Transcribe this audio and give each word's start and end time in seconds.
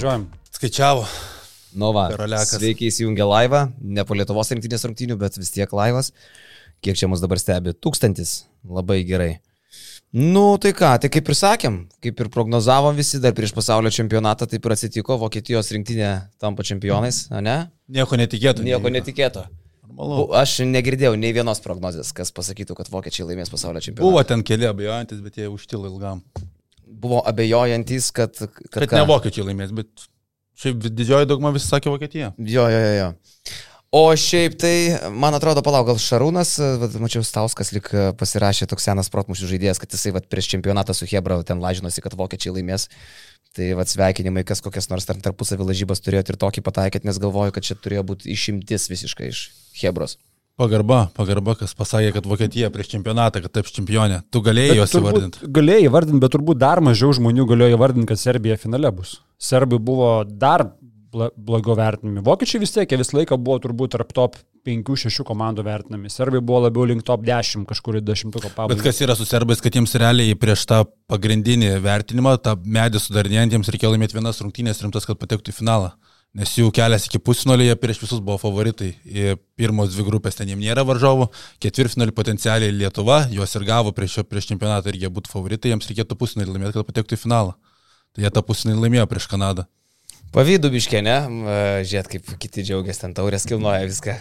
Žiūrėjom. 0.00 0.22
Skaičiavo. 0.56 1.02
Nova. 1.76 2.06
Karaliakas. 2.08 2.54
Sveiki 2.56 2.86
įsijungę 2.88 3.24
laivą. 3.28 3.58
Ne 3.84 4.00
po 4.08 4.16
Lietuvos 4.16 4.48
rinktinės 4.48 4.86
rungtynių, 4.88 5.18
bet 5.20 5.34
vis 5.36 5.50
tiek 5.52 5.68
laivas. 5.76 6.08
Kiek 6.80 6.96
čia 6.96 7.08
mus 7.12 7.20
dabar 7.20 7.36
stebi? 7.36 7.74
Tūkstantis. 7.76 8.46
Labai 8.64 9.02
gerai. 9.04 9.34
Nu, 10.16 10.56
tai 10.56 10.72
ką, 10.78 10.94
tai 11.02 11.10
kaip 11.12 11.28
ir 11.28 11.36
sakėm, 11.36 11.76
kaip 12.00 12.22
ir 12.24 12.30
prognozavom 12.32 12.96
visi 12.96 13.20
dar 13.20 13.34
prieš 13.36 13.52
pasaulio 13.54 13.92
čempionatą, 13.92 14.48
taip 14.48 14.64
ir 14.64 14.74
atsitiko, 14.74 15.18
Vokietijos 15.20 15.68
rinktinė 15.76 16.08
tampa 16.40 16.64
čempionais, 16.66 17.26
ne? 17.30 17.58
Nieko 17.92 18.18
netikėto. 18.18 18.64
Nieko 18.66 18.90
netikėto. 18.90 19.44
Normalu. 19.84 20.30
Aš 20.40 20.62
negirdėjau 20.64 21.12
nei 21.20 21.36
vienos 21.36 21.60
prognozės, 21.62 22.14
kas 22.16 22.32
pasakytų, 22.34 22.74
kad 22.80 22.88
vokiečiai 22.90 23.28
laimės 23.28 23.52
pasaulio 23.52 23.84
čempionatą. 23.84 24.08
Buvo 24.08 24.24
ten 24.26 24.42
keli 24.48 24.66
abejojantis, 24.66 25.20
bet 25.22 25.38
jie 25.38 25.52
užtilo 25.52 25.92
ilgam. 25.92 26.24
Buvo 26.90 27.22
abejojantis, 27.26 28.10
kad... 28.16 28.34
Kad, 28.36 28.82
Kad 28.82 28.96
ne 28.98 29.06
vokiečiai 29.08 29.46
laimės, 29.46 29.74
bet 29.76 30.06
šiaip 30.60 30.82
didžioji 30.90 31.28
dauguma 31.30 31.52
visi 31.54 31.70
sakė 31.70 31.92
Vokietija. 31.92 32.32
Jo, 32.38 32.66
jo, 32.72 32.80
jo, 32.84 32.94
jo. 32.98 33.10
O 33.90 34.04
šiaip 34.14 34.54
tai, 34.62 34.74
man 35.10 35.34
atrodo, 35.34 35.64
palauk, 35.66 35.88
gal 35.88 35.96
Šarūnas, 35.98 36.52
vat, 36.78 36.92
mačiau 37.02 37.24
Stauskas 37.26 37.72
lik 37.74 37.88
e, 37.90 38.04
pasirašė 38.14 38.68
toks 38.70 38.86
senas 38.86 39.10
protmušių 39.10 39.48
žaidėjas, 39.50 39.80
kad 39.82 39.96
jisai 39.96 40.12
vat, 40.14 40.28
prieš 40.30 40.52
čempionatą 40.52 40.94
su 40.94 41.08
Hebra 41.10 41.40
ten 41.42 41.58
lažinosi, 41.58 42.04
kad 42.04 42.14
vokiečiai 42.14 42.54
laimės. 42.54 42.86
Tai 43.58 43.72
vat, 43.80 43.90
sveikinimai, 43.90 44.44
kas 44.46 44.62
kokias 44.62 44.86
nors 44.92 45.10
tarpusavį 45.10 45.72
lažybas 45.72 46.04
turėjo 46.06 46.22
ir 46.22 46.38
tokį 46.38 46.62
pataikėt, 46.68 47.08
nes 47.08 47.18
galvoju, 47.18 47.56
kad 47.56 47.66
čia 47.66 47.74
turėjo 47.74 48.06
būti 48.12 48.30
išimtis 48.30 48.86
visiškai 48.92 49.32
iš 49.32 49.42
Hebros. 49.80 50.20
Pagarba, 50.60 51.06
pagarba, 51.16 51.54
kas 51.56 51.72
pasakė, 51.78 52.10
kad 52.18 52.26
Vokietija 52.28 52.68
prieš 52.74 52.90
čempionatą, 52.92 53.40
kad 53.44 53.54
taps 53.60 53.72
čempionė. 53.72 54.20
Tu 54.30 54.42
galėjai 54.44 54.76
juos 54.76 54.92
įvardinti. 54.98 55.46
Galėjai 55.56 55.86
įvardinti, 55.86 56.20
bet 56.20 56.34
turbūt 56.34 56.60
dar 56.60 56.82
mažiau 56.84 57.14
žmonių 57.16 57.46
galėjo 57.48 57.78
įvardinti, 57.78 58.10
kad 58.10 58.20
Serbija 58.20 58.58
finale 58.60 58.90
bus. 58.92 59.20
Serbai 59.40 59.78
buvo 59.80 60.10
dar 60.28 60.66
blogiau 61.10 61.74
vertinami. 61.78 62.22
Vokiečiai 62.22 62.60
vis 62.62 62.74
tiek 62.74 62.92
visą 63.00 63.16
laiką 63.18 63.38
buvo 63.40 63.58
turbūt 63.64 63.96
tarp 63.96 64.12
top 64.14 64.36
5-6 64.66 65.24
komandų 65.26 65.64
vertinami. 65.66 66.10
Serbai 66.12 66.42
buvo 66.44 66.66
labiau 66.66 66.84
link 66.90 67.02
top 67.06 67.24
10 67.26 67.64
kažkur 67.70 67.98
į 67.98 68.04
10 68.04 68.36
Bet 68.36 68.52
pabaigą. 68.54 68.82
kas 68.84 69.00
yra 69.00 69.16
su 69.16 69.24
serbais, 69.24 69.62
kad 69.64 69.74
jiems 69.74 69.96
realiai 69.98 70.36
prieš 70.38 70.66
tą 70.70 70.84
pagrindinį 71.10 71.78
vertinimą, 71.82 72.36
tą 72.44 72.54
medį 72.60 73.00
sudarinėjant, 73.02 73.56
jiems 73.56 73.72
reikėjo 73.72 73.94
laimėti 73.94 74.18
vienas 74.18 74.40
rungtynės 74.44 74.82
rimtas, 74.84 75.08
kad 75.08 75.18
patektų 75.18 75.54
į 75.54 75.58
finalą. 75.62 75.94
Nes 76.38 76.52
jų 76.54 76.68
kelias 76.70 77.08
iki 77.08 77.18
pusfinalio, 77.18 77.72
prieš 77.82 78.04
visus 78.04 78.20
buvo 78.22 78.36
favoritai. 78.38 78.92
Pirmos 79.58 79.90
dvi 79.90 80.04
grupės 80.06 80.38
ten 80.38 80.52
jiems 80.52 80.62
nėra 80.62 80.84
varžovų, 80.86 81.26
ketvirtfinalį 81.64 82.14
potencialiai 82.14 82.74
Lietuva, 82.76 83.24
juos 83.34 83.56
ir 83.58 83.66
gavo 83.66 83.90
prieš, 83.96 84.20
prieš 84.30 84.52
čempionatą 84.52 84.92
ir 84.92 85.00
jie 85.02 85.10
būtų 85.10 85.32
favoritai, 85.32 85.72
jiems 85.72 85.90
reikėtų 85.90 86.18
pusfinalį 86.20 86.54
laimėti, 86.54 86.76
kad 86.78 86.86
patektų 86.92 87.18
į 87.18 87.22
finalą. 87.24 87.56
Tai 88.14 88.22
jie 88.22 88.30
tą 88.36 88.44
pusfinalį 88.46 88.84
laimėjo 88.84 89.08
prieš 89.10 89.26
Kanadą. 89.32 89.66
Pavydų 90.30 90.70
biškė, 90.70 91.00
ne? 91.02 91.16
Žiūrėt, 91.82 92.12
kaip 92.12 92.30
kiti 92.38 92.62
džiaugiasi, 92.62 93.02
ten 93.02 93.16
taurės 93.18 93.48
kilnoja 93.50 93.82
viską. 93.90 94.14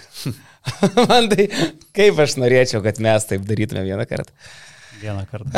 Man 1.11 1.29
tai, 1.29 1.45
kaip 1.93 2.17
aš 2.25 2.39
norėčiau, 2.41 2.81
kad 2.85 2.97
mes 3.05 3.29
taip 3.29 3.45
darytume 3.45 3.85
vieną 3.85 4.09
kartą. 4.09 4.33
Vieną 4.99 5.25
kartą. 5.31 5.51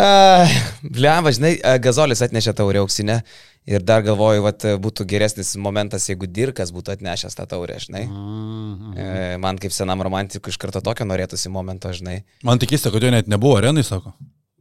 Bliava, 0.84 1.32
žinai, 1.34 1.56
a, 1.66 1.78
Gazolis 1.82 2.22
atnešė 2.22 2.54
taurę 2.58 2.82
auksinę 2.84 3.22
ir 3.70 3.84
dar 3.86 4.04
galvoju, 4.06 4.44
kad 4.48 4.66
būtų 4.82 5.06
geresnis 5.10 5.54
momentas, 5.62 6.08
jeigu 6.10 6.28
Dirkas 6.30 6.72
būtų 6.74 6.96
atnešęs 6.96 7.38
tą 7.38 7.46
taurę, 7.50 7.78
žinai. 7.82 8.04
Mm, 8.10 8.92
E, 8.98 9.38
Man 9.42 9.58
kaip 9.62 9.74
senam 9.74 10.02
romantikui 10.04 10.52
iš 10.54 10.60
karto 10.62 10.82
tokio 10.84 11.06
norėtųsi 11.08 11.50
momento, 11.54 11.90
žinai. 11.96 12.22
Man 12.44 12.60
tik 12.62 12.74
keista, 12.74 12.92
kad 12.94 13.04
jo 13.04 13.12
net 13.14 13.30
nebuvo 13.32 13.58
arenai, 13.62 13.84
sako. 13.88 14.14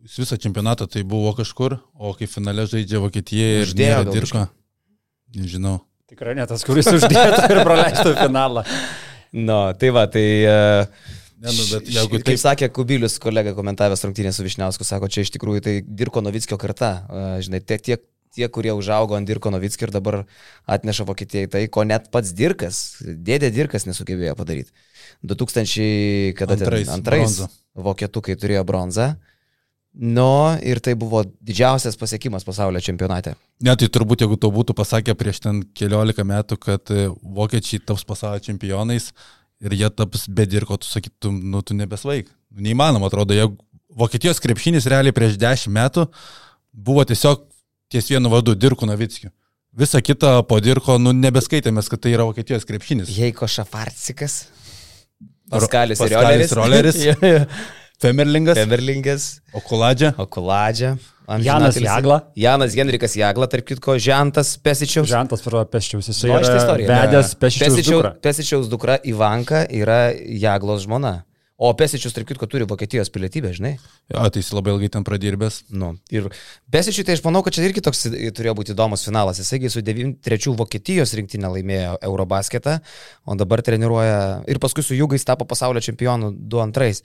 Jis 0.07 0.17
visą 0.23 0.39
čempionatą 0.41 0.87
tai 0.89 1.03
buvo 1.05 1.33
kažkur, 1.37 1.77
o 1.95 2.15
kai 2.17 2.29
finale 2.31 2.65
žaidžia 2.71 3.03
Vokietija 3.03 3.51
ir 3.61 3.69
Uždėjo 3.69 4.01
gal 4.01 4.13
dirko. 4.15 4.47
Nežinau. 5.37 5.79
Tikrai 6.11 6.35
ne 6.39 6.47
tas, 6.51 6.65
kuris 6.67 6.89
uždėtų 6.91 7.47
ir 7.53 7.63
praleistų 7.67 8.17
finalą. 8.23 8.65
Nu, 9.31 9.61
tai 9.79 9.93
va, 9.95 10.09
tai... 10.11 10.23
e, 10.43 11.20
Ne, 11.41 11.49
nu, 11.57 11.65
bet 11.73 11.89
jeigu 11.89 12.19
kaip 12.19 12.27
taip- 12.29 12.41
sakė 12.43 12.69
Kubilius, 12.77 13.15
kolega 13.23 13.55
komentavęs 13.57 14.03
rungtynės 14.05 14.37
su 14.37 14.45
Višniausku, 14.45 14.85
sako, 14.85 15.09
čia 15.09 15.23
iš 15.25 15.31
tikrųjų 15.39 15.63
tai 15.65 15.75
Dirko 15.81 16.21
Novickio 16.21 16.59
karta. 16.61 16.91
Žinai, 17.41 17.63
tie, 17.65 17.79
tie, 17.81 17.97
tie, 18.37 18.49
kurie 18.53 18.75
užaugo 18.77 19.17
ant 19.17 19.27
Dirko 19.27 19.49
Novickio 19.51 19.89
ir 19.89 19.95
dabar 19.95 20.19
atneša 20.69 21.07
Vokietijai 21.09 21.49
tai, 21.49 21.63
ko 21.73 21.83
net 21.89 22.11
pats 22.13 22.35
Dirkas, 22.37 22.99
dėdė 23.01 23.49
Dirkas 23.57 23.89
nesugebėjo 23.89 24.37
padaryti. 24.37 24.71
2000, 25.25 26.35
kada 26.37 26.57
ten- 26.57 26.67
Antrais, 26.69 26.89
antrais 26.89 27.39
bronzą. 27.41 27.49
vokietukai 27.77 28.37
turėjo 28.37 28.65
bronzą. 28.65 29.17
Nu, 29.93 30.57
ir 30.63 30.79
tai 30.79 30.95
buvo 30.95 31.25
didžiausias 31.43 31.97
pasiekimas 31.99 32.45
pasaulio 32.47 32.79
čempionate. 32.79 33.35
Ne, 33.61 33.75
tai 33.75 33.89
turbūt 33.89 34.23
jeigu 34.23 34.37
tau 34.39 34.53
būtų 34.55 34.73
pasakę 34.79 35.15
prieš 35.19 35.41
ten 35.43 35.63
keliolika 35.75 36.23
metų, 36.23 36.59
kad 36.63 36.93
e, 36.95 37.09
vokiečiai 37.25 37.83
taps 37.85 38.05
pasaulio 38.07 38.39
čempionais 38.39 39.11
ir 39.61 39.77
jie 39.77 39.91
taps 39.93 40.27
be 40.29 40.47
dirko, 40.49 40.79
tu 40.81 40.89
sakytum, 40.89 41.37
nu 41.53 41.63
tu 41.63 41.77
nebesvaik. 41.77 42.31
Neįmanoma, 42.51 43.11
atrodo, 43.11 43.37
jeigu 43.37 43.59
Vokietijos 43.91 44.39
krepšinis 44.39 44.87
realiai 44.87 45.15
prieš 45.15 45.35
dešimt 45.41 45.75
metų 45.75 46.05
buvo 46.71 47.03
tiesiog 47.05 47.43
ties 47.91 48.07
vienu 48.13 48.31
vadu 48.31 48.55
Dirku 48.55 48.87
Navickiu. 48.87 49.33
Visa 49.75 49.99
kita 50.03 50.41
po 50.47 50.61
Dirko, 50.63 50.97
nu 51.03 51.13
nebeskaitėmės, 51.15 51.91
kad 51.91 52.03
tai 52.05 52.15
yra 52.15 52.27
Vokietijos 52.29 52.67
krepšinis. 52.69 53.11
Heiko 53.19 53.49
Šafarcikas. 53.51 54.45
Paskalis 55.51 55.99
Paskalis 55.99 56.55
Roleris. 56.55 57.03
Roleris. 57.03 57.47
Femerlingas, 58.03 58.57
Femerlingas. 58.57 59.25
Okuladžia. 59.53 60.15
Okuladžia. 60.23 60.95
Janas 61.39 61.77
Jagla. 61.79 62.21
Janas 62.35 62.75
Henrikas 62.75 63.15
Jagla, 63.17 63.47
tarp 63.47 63.67
kitko, 63.69 63.95
Žentas 64.03 64.57
Pesičiaus. 64.59 65.09
Žentas 65.11 65.45
pro 65.47 65.63
Peščiaus. 65.65 66.11
Jis 66.11 66.23
Žinai 66.27 66.43
šitą 66.45 66.77
yra 66.83 67.01
vedęs 67.07 67.35
Peščiaus. 67.39 67.83
dukrą. 67.87 68.15
Pesičiaus 68.25 68.71
dukra 68.73 68.99
Ivanka 69.05 69.67
yra 69.71 70.11
Jaglos 70.15 70.83
žmona. 70.89 71.21
O 71.61 71.75
Pesičius, 71.77 72.15
tarp 72.17 72.25
kitko, 72.25 72.47
turi 72.49 72.65
Vokietijos 72.65 73.11
pilietybę, 73.13 73.51
žinai. 73.53 73.75
Jo, 74.09 74.23
tai 74.33 74.41
jis 74.41 74.49
labai 74.57 74.73
ilgai 74.73 74.89
ten 74.95 75.05
pradirbęs. 75.05 75.59
Nu, 75.77 75.91
ir 76.09 76.31
Pesičiui 76.73 77.05
tai 77.05 77.19
aš 77.19 77.21
manau, 77.27 77.43
kad 77.45 77.53
čia 77.53 77.67
irgi 77.69 77.83
toks 77.85 78.07
turėjo 78.09 78.55
būti 78.57 78.73
įdomus 78.73 79.05
finalas. 79.05 79.43
Jisai 79.43 79.69
su 79.69 79.83
93 79.85 80.55
Vokietijos 80.57 81.13
rinktinė 81.19 81.53
laimėjo 81.53 81.99
Eurobasketą, 82.09 82.79
o 83.29 83.37
dabar 83.37 83.61
treniruoja 83.61 84.41
ir 84.49 84.63
paskui 84.63 84.87
su 84.87 84.97
Jūgais 84.97 85.29
tapo 85.29 85.45
pasaulio 85.45 85.85
čempionu 85.85 86.33
2-2. 86.33 87.05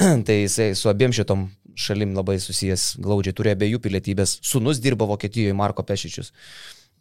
tai 0.26 0.38
jisai 0.44 0.74
su 0.78 0.88
abiem 0.88 1.10
šitom 1.10 1.48
šalim 1.80 2.12
labai 2.18 2.36
susijęs 2.42 2.92
glaudžiai, 3.02 3.36
turi 3.36 3.54
abiejų 3.54 3.80
pilietybės. 3.84 4.38
Sūnus 4.46 4.82
dirba 4.82 5.08
Vokietijoje, 5.10 5.56
Marko 5.56 5.86
Pešičius. 5.86 6.32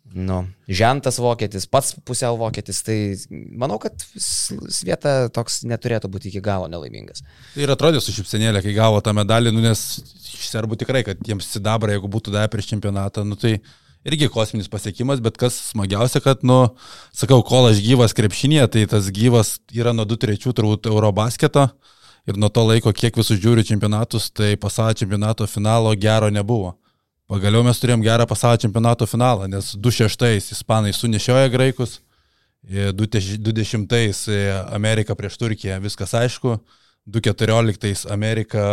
Nu, 0.09 0.39
žentas 0.65 1.19
vokietis, 1.21 1.67
pats 1.69 1.91
pusiau 2.05 2.33
vokietis, 2.39 2.79
tai 2.81 2.95
manau, 3.29 3.77
kad 3.81 3.93
Svieta 4.17 5.27
toks 5.33 5.61
neturėtų 5.69 6.09
būti 6.09 6.31
iki 6.31 6.41
galo 6.41 6.65
nelaimingas. 6.71 7.21
Tai 7.53 7.61
ir 7.61 7.73
atrodė 7.75 8.01
su 8.01 8.15
šipsenėlė, 8.15 8.63
kai 8.65 8.73
gavo 8.73 9.03
tą 9.05 9.13
medalį, 9.13 9.53
nu, 9.53 9.61
nes 9.61 9.83
iš 10.01 10.47
serbų 10.49 10.79
tikrai, 10.81 11.03
kad 11.05 11.21
jiems 11.27 11.51
sidabra, 11.53 11.93
jeigu 11.93 12.09
būtų 12.09 12.33
davę 12.33 12.49
prieš 12.49 12.71
čempionatą, 12.71 13.21
nu, 13.27 13.37
tai 13.37 13.59
irgi 14.09 14.31
kosminis 14.33 14.71
pasiekimas, 14.71 15.21
bet 15.21 15.37
kas 15.37 15.59
smagiausia, 15.69 16.23
kad, 16.25 16.41
nu, 16.41 16.57
sakau, 17.13 17.43
kol 17.45 17.69
aš 17.69 17.83
gyvas 17.85 18.17
krepšinėje, 18.17 18.65
tai 18.73 18.87
tas 18.89 19.13
gyvas 19.13 19.59
yra 19.75 19.93
nuo 19.93 20.09
2-3 20.09 20.41
turbūt 20.57 20.89
Eurobasketo 20.89 21.69
ir 22.29 22.37
nuo 22.37 22.49
to 22.53 22.63
laiko, 22.67 22.93
kiek 22.93 23.17
visus 23.17 23.39
žiūriu 23.41 23.65
čempionatus, 23.65 24.29
tai 24.31 24.53
pasaulio 24.59 24.97
čempionato 25.01 25.47
finalo 25.49 25.93
gero 25.97 26.29
nebuvo. 26.33 26.75
Pagaliau 27.29 27.65
mes 27.65 27.77
turėjom 27.81 28.03
gerą 28.05 28.25
pasaulio 28.29 28.61
čempionato 28.65 29.07
finalą, 29.09 29.47
nes 29.49 29.73
2-6 29.77 30.53
ispanai 30.55 30.93
sunešioja 30.93 31.49
graikus, 31.53 31.99
2-10 32.69 34.29
Amerika 34.75 35.15
prieš 35.15 35.37
Turkiją, 35.41 35.79
viskas 35.81 36.13
aišku. 36.13 36.59
2.14 37.09 38.11
Amerika, 38.11 38.63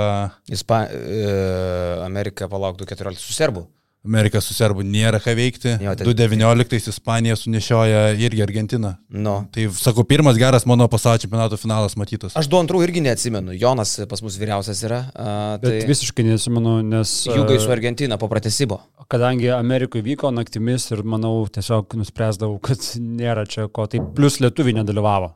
Ispa, 0.52 0.82
e, 0.92 2.02
Amerika 2.04 2.48
palauk 2.48 2.76
2.14 2.76 3.22
su 3.22 3.32
serbu. 3.32 3.62
Amerika 4.06 4.41
su 4.41 4.55
serbu 4.55 4.85
nėra 4.87 5.20
ką 5.23 5.35
veikti. 5.37 5.75
Jo, 5.82 5.94
tai- 5.99 6.06
2.19 6.06 6.88
Ispanija 6.93 7.37
sunešioja 7.37 8.03
irgi 8.23 8.43
Argentiną. 8.44 8.94
Nu. 9.11 9.37
Tai 9.53 9.69
sakau, 9.75 10.05
pirmas 10.05 10.38
geras 10.41 10.67
mano 10.67 10.88
pasaulio 10.88 11.25
čempionato 11.25 11.58
finalas 11.61 11.97
matytas. 11.97 12.37
Aš 12.38 12.49
du 12.49 12.61
antrų 12.61 12.82
irgi 12.87 13.03
neatsimenu. 13.05 13.56
Jonas 13.58 13.97
pas 14.08 14.23
mus 14.23 14.38
vyriausias 14.38 14.82
yra. 14.87 15.00
A, 15.14 15.58
Bet 15.62 15.82
tai 15.82 15.88
visiškai 15.91 16.25
nesimenu, 16.31 16.79
nes... 16.87 17.26
Jūgai 17.26 17.58
su 17.61 17.73
Argentina 17.75 18.19
po 18.19 18.31
pratesibo. 18.32 18.81
Kadangi 19.11 19.50
Amerikoje 19.55 20.03
vyko 20.06 20.32
naktimis 20.35 20.91
ir 20.94 21.03
manau 21.06 21.47
tiesiog 21.53 21.99
nuspręsdavau, 22.00 22.58
kad 22.62 22.79
nėra 22.99 23.47
čia 23.47 23.69
ko. 23.69 23.87
Tai 23.91 24.03
plus 24.17 24.41
lietuviai 24.43 24.81
nedalyvavo. 24.81 25.35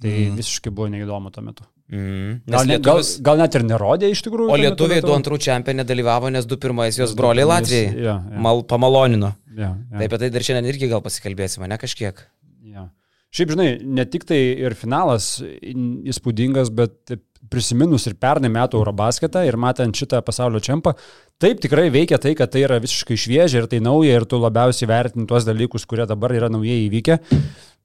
Tai 0.00 0.12
mm. 0.16 0.38
visiškai 0.40 0.72
buvo 0.72 0.88
neįdomu 0.92 1.30
tuo 1.34 1.44
metu. 1.44 1.66
Mm. 1.90 2.36
Gal, 2.46 2.68
ne, 2.70 2.76
gal, 2.78 3.00
gal 3.26 3.40
net 3.40 3.56
ir 3.58 3.64
nerodė 3.66 4.10
iš 4.14 4.20
tikrųjų. 4.22 4.52
O 4.54 4.58
lietuviai 4.60 5.02
du 5.02 5.10
antrų 5.16 5.40
čempionė 5.42 5.82
dalyvavo, 5.88 6.30
nes 6.30 6.46
du 6.46 6.54
pirmais 6.62 6.94
jos 6.98 7.16
broliai 7.18 7.48
Latvijai 7.50 7.88
Ja, 7.98 8.14
ja, 8.22 8.38
mal, 8.46 8.62
pamalonino. 8.62 9.32
ja, 9.56 9.72
ja, 9.74 9.98
Tai 9.98 10.06
apie 10.06 10.20
tai 10.22 10.28
dar 10.30 10.46
šiandien 10.46 10.70
irgi 10.70 10.86
gal 10.92 11.02
pasikalbėsime, 11.02 11.66
ne 11.66 11.78
kažkiek. 11.82 12.22
ja. 12.70 12.86
Šiaip, 13.34 13.52
žinai, 13.54 13.66
ne 13.86 14.02
tik 14.10 14.24
tai 14.26 14.38
ir 14.58 14.74
finalas 14.74 15.36
įspūdingas, 15.42 16.70
bet 16.74 17.14
prisiminus 17.50 18.06
ir 18.10 18.16
pernai 18.20 18.50
metų 18.52 18.80
Eurobasketą 18.80 19.42
ir 19.48 19.56
matant 19.60 19.94
šitą 19.96 20.20
pasaulio 20.26 20.60
čempą, 20.62 20.92
taip 21.40 21.60
tikrai 21.62 21.88
veikia 21.94 22.18
tai, 22.22 22.34
kad 22.38 22.50
tai 22.52 22.64
yra 22.66 22.78
visiškai 22.82 23.16
šviežia 23.18 23.62
ir 23.62 23.68
tai 23.70 23.80
nauja 23.82 24.18
ir 24.20 24.26
tu 24.28 24.38
labiausiai 24.42 24.88
vertini 24.90 25.26
tuos 25.30 25.46
dalykus, 25.48 25.86
kurie 25.88 26.06
dabar 26.10 26.34
yra 26.36 26.50
naujai 26.52 26.84
įvykę. 26.88 27.18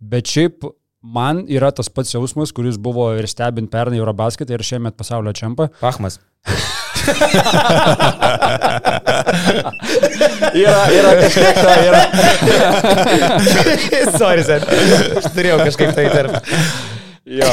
Bet 0.01 0.27
šiaip 0.33 0.65
man 1.05 1.45
yra 1.51 1.71
tas 1.75 1.89
pats 1.89 2.13
jausmas, 2.13 2.51
kuris 2.55 2.77
buvo 2.81 3.07
ir 3.17 3.27
stebint 3.29 3.71
pernai 3.71 3.99
Eurobasketą 4.01 4.53
ir 4.55 4.63
šiemet 4.65 4.95
pasaulio 4.97 5.33
čempą. 5.35 5.67
Pachmas. 5.81 6.19
yra, 10.65 10.81
yra 10.93 11.11
kažkiek 11.21 11.55
to, 11.61 11.71
yra. 11.89 12.03
Sorry, 14.19 14.43
sen. 14.45 14.61
Aš 15.21 15.25
turėjau 15.35 15.57
kažkaip 15.63 15.91
tai 15.97 16.05
tarp. 16.13 16.33
Jo. 17.25 17.49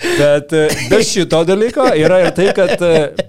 Bet 0.00 0.52
be 0.90 0.98
šito 1.04 1.40
dalyko 1.48 1.84
yra 1.96 2.18
ir 2.26 2.30
tai, 2.36 2.48
kad, 2.56 2.76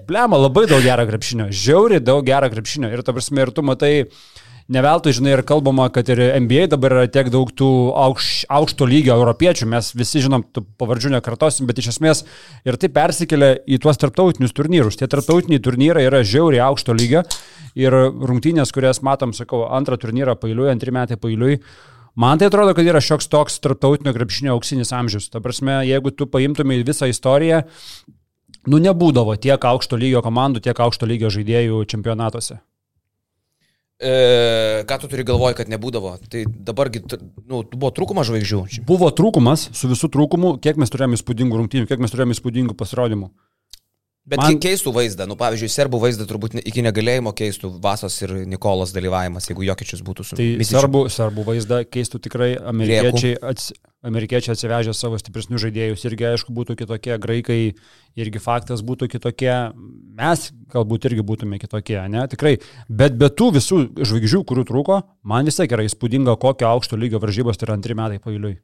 blema, 0.08 0.36
labai 0.40 0.64
daug 0.68 0.82
gero 0.84 1.04
krepšinio, 1.08 1.46
žiauri 1.52 1.98
daug 2.04 2.24
gero 2.28 2.48
krepšinio. 2.52 2.88
Ir 2.92 3.00
ta 3.04 3.12
prasme, 3.16 3.40
ir 3.44 3.50
tu 3.56 3.64
matai, 3.64 3.94
uh, 4.04 4.41
neveltui, 4.72 5.12
žinai, 5.16 5.34
ir 5.36 5.42
kalbama, 5.46 5.86
kad 5.92 6.08
ir 6.12 6.20
NBA 6.42 6.66
dabar 6.72 6.94
yra 6.96 7.10
tiek 7.10 7.28
daug 7.32 7.50
tų 7.54 7.68
aukš, 7.98 8.30
aukšto 8.52 8.88
lygio 8.88 9.14
europiečių, 9.18 9.68
mes 9.70 9.92
visi 9.96 10.22
žinom, 10.24 10.44
tų 10.54 10.64
pavardžių 10.80 11.12
nekartosim, 11.16 11.68
bet 11.68 11.82
iš 11.82 11.92
esmės 11.94 12.24
ir 12.68 12.78
tai 12.80 12.90
persikelia 12.92 13.54
į 13.66 13.80
tuos 13.84 14.00
tarptautinius 14.00 14.56
turnyrus. 14.56 14.98
Tie 15.00 15.08
tarptautiniai 15.10 15.62
turnyrai 15.62 16.06
yra 16.08 16.22
žiauriai 16.26 16.64
aukšto 16.66 16.96
lygio 16.96 17.22
ir 17.78 17.92
rungtynės, 17.92 18.72
kurias 18.74 19.02
matom, 19.04 19.36
sakau, 19.36 19.66
antrą 19.72 20.00
turnyrą 20.00 20.36
pailiui, 20.40 20.70
antrį 20.72 20.96
metai 20.98 21.20
pailiui. 21.20 21.60
Man 22.16 22.40
tai 22.40 22.50
atrodo, 22.50 22.74
kad 22.76 22.88
yra 22.88 23.00
šioks 23.00 23.30
toks 23.32 23.60
tarptautinio 23.64 24.12
krepšinio 24.12 24.56
auksinis 24.56 24.92
amžius. 24.92 25.30
Ta 25.32 25.40
prasme, 25.40 25.78
jeigu 25.88 26.12
tu 26.12 26.26
paimtumai 26.28 26.82
visą 26.84 27.08
istoriją, 27.08 27.62
nu 28.68 28.82
nebūdavo 28.82 29.38
tiek 29.40 29.64
aukšto 29.64 29.96
lygio 29.96 30.20
komandų, 30.24 30.60
tiek 30.66 30.84
aukšto 30.84 31.08
lygio 31.08 31.32
žaidėjų 31.32 31.80
čempionatuose. 31.88 32.60
E, 34.02 34.82
ką 34.88 34.98
tu 34.98 35.06
turi 35.12 35.22
galvoj, 35.22 35.54
kad 35.54 35.68
nebūdavo? 35.70 36.16
Tai 36.30 36.40
dabargi, 36.66 37.04
nu, 37.46 37.62
buvo 37.62 37.92
trūkumas 37.94 38.26
žvaigždžių. 38.26 38.82
Buvo 38.88 39.12
trūkumas 39.14 39.68
su 39.78 39.90
visų 39.92 40.10
trūkumu, 40.10 40.56
kiek 40.64 40.80
mes 40.82 40.90
turėjome 40.90 41.14
įspūdingų 41.20 41.60
rungtynių, 41.60 41.86
kiek 41.86 42.02
mes 42.02 42.10
turėjome 42.10 42.34
įspūdingų 42.34 42.74
pasirodymų. 42.80 43.30
Bet 44.22 44.38
Man... 44.38 44.56
keistų 44.62 44.92
vaizdą, 44.94 45.24
nu 45.26 45.34
pavyzdžiui, 45.34 45.68
serbų 45.74 45.98
vaizdą 46.04 46.28
turbūt 46.30 46.54
iki 46.60 46.84
negalėjimo 46.86 47.32
keistų 47.34 47.72
Vasos 47.82 48.20
ir 48.22 48.36
Nikolos 48.46 48.92
dalyvavimas, 48.94 49.48
jeigu 49.50 49.64
Jokičius 49.66 50.04
būtų 50.06 50.26
su... 50.28 50.38
Tai 50.38 50.46
serbų, 50.68 51.00
serbų 51.10 51.46
vaizdą 51.48 51.80
keistų 51.90 52.20
tikrai 52.28 52.52
amerikiečiai, 52.54 53.34
ats, 53.50 53.72
amerikiečiai 54.06 54.54
atsivežę 54.54 54.94
savo 54.94 55.18
stipresnius 55.18 55.64
žaidėjus. 55.66 56.06
Irgi 56.06 56.30
aišku 56.30 56.54
būtų 56.54 56.78
kitokie, 56.84 57.16
graikai 57.26 57.60
irgi 58.14 58.46
faktas 58.46 58.86
būtų 58.86 59.10
kitokie, 59.16 59.52
mes 60.22 60.48
galbūt 60.70 61.10
irgi 61.10 61.26
būtume 61.26 61.58
kitokie, 61.58 61.98
ne, 62.14 62.22
tikrai. 62.30 62.60
Bet 62.86 63.18
be 63.18 63.26
tų 63.26 63.56
visų 63.58 63.84
žvaigždžių, 63.98 64.46
kurių 64.46 64.70
trūko, 64.70 65.02
man 65.26 65.50
vis 65.50 65.58
tiek 65.58 65.74
yra 65.74 65.90
įspūdinga, 65.90 66.38
kokio 66.38 66.70
aukšto 66.70 66.94
lygio 66.94 67.18
varžybos 67.18 67.58
tai 67.58 67.72
yra 67.72 67.80
antri 67.80 67.98
metai 67.98 68.22
pailiui. 68.22 68.60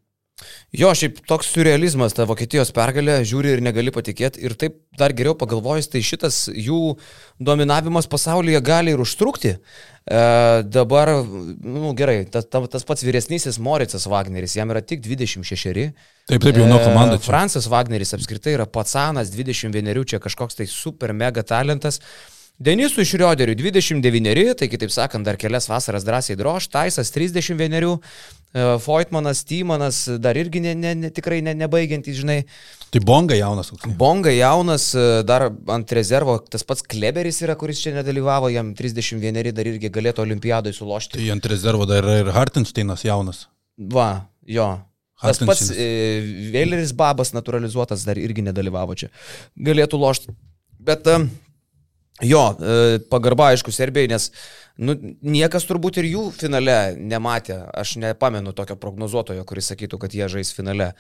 Jo, 0.77 0.91
šiaip 0.95 1.23
toks 1.27 1.49
surrealizmas, 1.51 2.13
ta 2.15 2.27
Vokietijos 2.29 2.71
pergalė, 2.77 3.17
žiūri 3.27 3.57
ir 3.57 3.63
negali 3.65 3.91
patikėti. 3.95 4.43
Ir 4.45 4.55
taip 4.61 4.77
dar 5.01 5.15
geriau 5.17 5.35
pagalvojus, 5.39 5.89
tai 5.91 6.03
šitas 6.05 6.45
jų 6.53 6.99
dominavimas 7.43 8.07
pasaulyje 8.11 8.61
gali 8.67 8.95
ir 8.95 9.03
užtrukti. 9.03 9.57
E, 9.59 10.21
dabar, 10.69 11.11
nu 11.25 11.93
gerai, 11.99 12.21
tas, 12.31 12.47
tas 12.47 12.87
pats 12.87 13.05
vyresnysis 13.05 13.59
Moricas 13.65 14.07
Wagneris, 14.09 14.55
jam 14.61 14.71
yra 14.75 14.85
tik 14.85 15.03
26. 15.05 15.91
Taip, 16.29 16.39
taip, 16.39 16.55
jauna 16.55 16.79
komanda. 16.85 17.19
E, 17.19 17.25
Francas 17.25 17.67
Wagneris 17.73 18.15
apskritai 18.17 18.59
yra 18.61 18.69
patsanas, 18.71 19.33
21, 19.35 20.05
čia 20.09 20.23
kažkoks 20.23 20.61
tai 20.61 20.69
super 20.71 21.17
mega 21.17 21.43
talentas. 21.43 22.03
Denisui 22.59 23.07
Šrioderiui 23.07 23.55
29, 23.55 24.57
tai 24.59 24.67
kitaip 24.71 24.91
sakant, 24.91 25.23
dar 25.27 25.39
kelias 25.39 25.69
vasaras 25.71 26.07
drąsiai 26.07 26.35
droš, 26.41 26.67
Taisas 26.73 27.13
31, 27.15 28.01
E, 28.53 28.79
Foitmanas, 28.81 29.43
Tymanas, 29.45 30.07
dar 30.19 30.37
irgi 30.37 30.61
ne, 30.65 30.73
ne, 30.75 30.95
ne, 30.97 31.11
tikrai 31.13 31.43
ne, 31.45 31.53
nebaigiantys, 31.59 32.17
žinai. 32.23 32.39
Tai 32.89 33.03
Bonga 33.05 33.37
jaunas. 33.37 33.69
Koks. 33.75 33.93
Bonga 34.01 34.33
jaunas, 34.33 34.89
e, 34.97 35.23
dar 35.29 35.51
ant 35.51 35.93
rezervo 35.93 36.39
tas 36.41 36.65
pats 36.65 36.85
Kleberis 36.89 37.43
yra, 37.45 37.59
kuris 37.61 37.83
čia 37.85 37.93
nedalyvavo, 37.99 38.49
jam 38.55 38.73
31 38.79 39.53
dar 39.53 39.69
irgi 39.69 39.93
galėtų 39.93 40.25
olimpiadai 40.25 40.73
sulošti. 40.73 41.21
Tai 41.21 41.31
ant 41.37 41.49
rezervo 41.53 41.89
dar 41.89 42.01
yra 42.07 42.23
ir 42.23 42.33
Hartensteinas 42.33 43.05
jaunas. 43.05 43.45
Va, 43.77 44.29
jo. 44.49 44.71
Tas 45.21 45.43
pats 45.43 45.69
e, 45.75 45.91
Vėleris 46.55 46.95
Babas 46.97 47.35
naturalizuotas 47.37 48.07
dar 48.09 48.17
irgi 48.23 48.47
nedalyvavo 48.49 48.97
čia. 48.97 49.11
Galėtų 49.61 50.01
lošti. 50.01 50.33
Bet 50.89 51.05
e, 51.11 51.21
jo, 52.25 52.43
e, 52.59 52.99
pagarba 53.11 53.53
aišku 53.53 53.75
Serbijai, 53.75 54.11
nes 54.15 54.31
Nu, 54.79 54.95
niekas 55.27 55.65
turbūt 55.67 55.97
ir 55.99 56.07
jų 56.07 56.21
finale 56.31 56.95
nematė. 56.95 57.57
Aš 57.75 57.97
nepamenu 57.99 58.53
tokio 58.55 58.77
prognozuotojo, 58.79 59.43
kuris 59.49 59.73
sakytų, 59.73 59.99
kad 60.05 60.15
jie 60.15 60.29
žais 60.31 60.53
finale. 60.55 60.93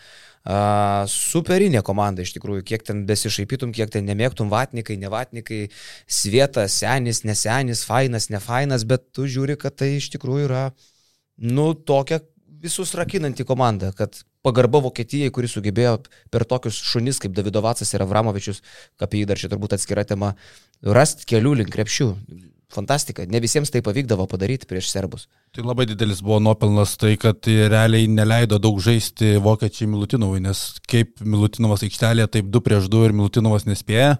Uh, 0.48 1.04
superinė 1.10 1.84
komanda 1.86 2.24
iš 2.24 2.32
tikrųjų, 2.34 2.64
kiek 2.66 2.82
ten 2.86 3.04
besišaipytum, 3.06 3.70
kiek 3.74 3.92
ten 3.94 4.06
nemėgtum 4.08 4.50
vatnikai, 4.50 4.96
nevatnikai, 4.98 5.60
svietas, 6.10 6.74
senis, 6.80 7.22
nesenis, 7.26 7.84
fainas, 7.86 8.28
nefainas, 8.34 8.86
bet 8.88 9.10
tu 9.14 9.28
žiūri, 9.30 9.58
kad 9.60 9.76
tai 9.78 9.92
iš 9.98 10.10
tikrųjų 10.14 10.48
yra, 10.48 10.64
nu, 11.38 11.70
tokia 11.74 12.22
visus 12.62 12.96
rakinanti 12.98 13.46
komanda, 13.46 13.92
kad 13.94 14.18
pagarba 14.48 14.82
Vokietijai, 14.88 15.30
kuri 15.34 15.52
sugebėjo 15.52 15.98
per 16.32 16.48
tokius 16.48 16.80
šunis 16.90 17.20
kaip 17.22 17.36
Davido 17.36 17.62
Vacas 17.64 17.94
ir 17.94 18.04
Avramovičius, 18.04 18.62
apie 19.04 19.22
jį 19.22 19.30
dar 19.30 19.40
čia 19.40 19.52
turbūt 19.52 19.78
atskira 19.78 20.08
tema, 20.08 20.34
rasti 20.82 21.28
kelių 21.28 21.58
link 21.62 21.74
krepšių 21.74 22.12
fantastika. 22.72 23.24
Ne 23.26 23.40
visiems 23.40 23.72
tai 23.72 23.80
pavykdavo 23.84 24.26
padaryti 24.28 24.68
prieš 24.68 24.90
serbus. 24.92 25.26
Tai 25.56 25.64
labai 25.64 25.86
didelis 25.88 26.20
buvo 26.24 26.38
nuopelnas 26.44 26.96
tai, 27.00 27.14
kad 27.20 27.48
realiai 27.48 28.08
neleido 28.12 28.58
daug 28.60 28.80
žaisti 28.84 29.38
vokiečiai 29.44 29.88
Milutinovui, 29.88 30.42
nes 30.44 30.60
kaip 30.90 31.22
Milutinovas 31.24 31.84
aikštelėje, 31.86 32.28
taip 32.36 32.52
2 32.52 32.64
prieš 32.64 32.90
2 32.92 33.08
ir 33.08 33.16
Milutinovas 33.16 33.64
nespėja. 33.68 34.18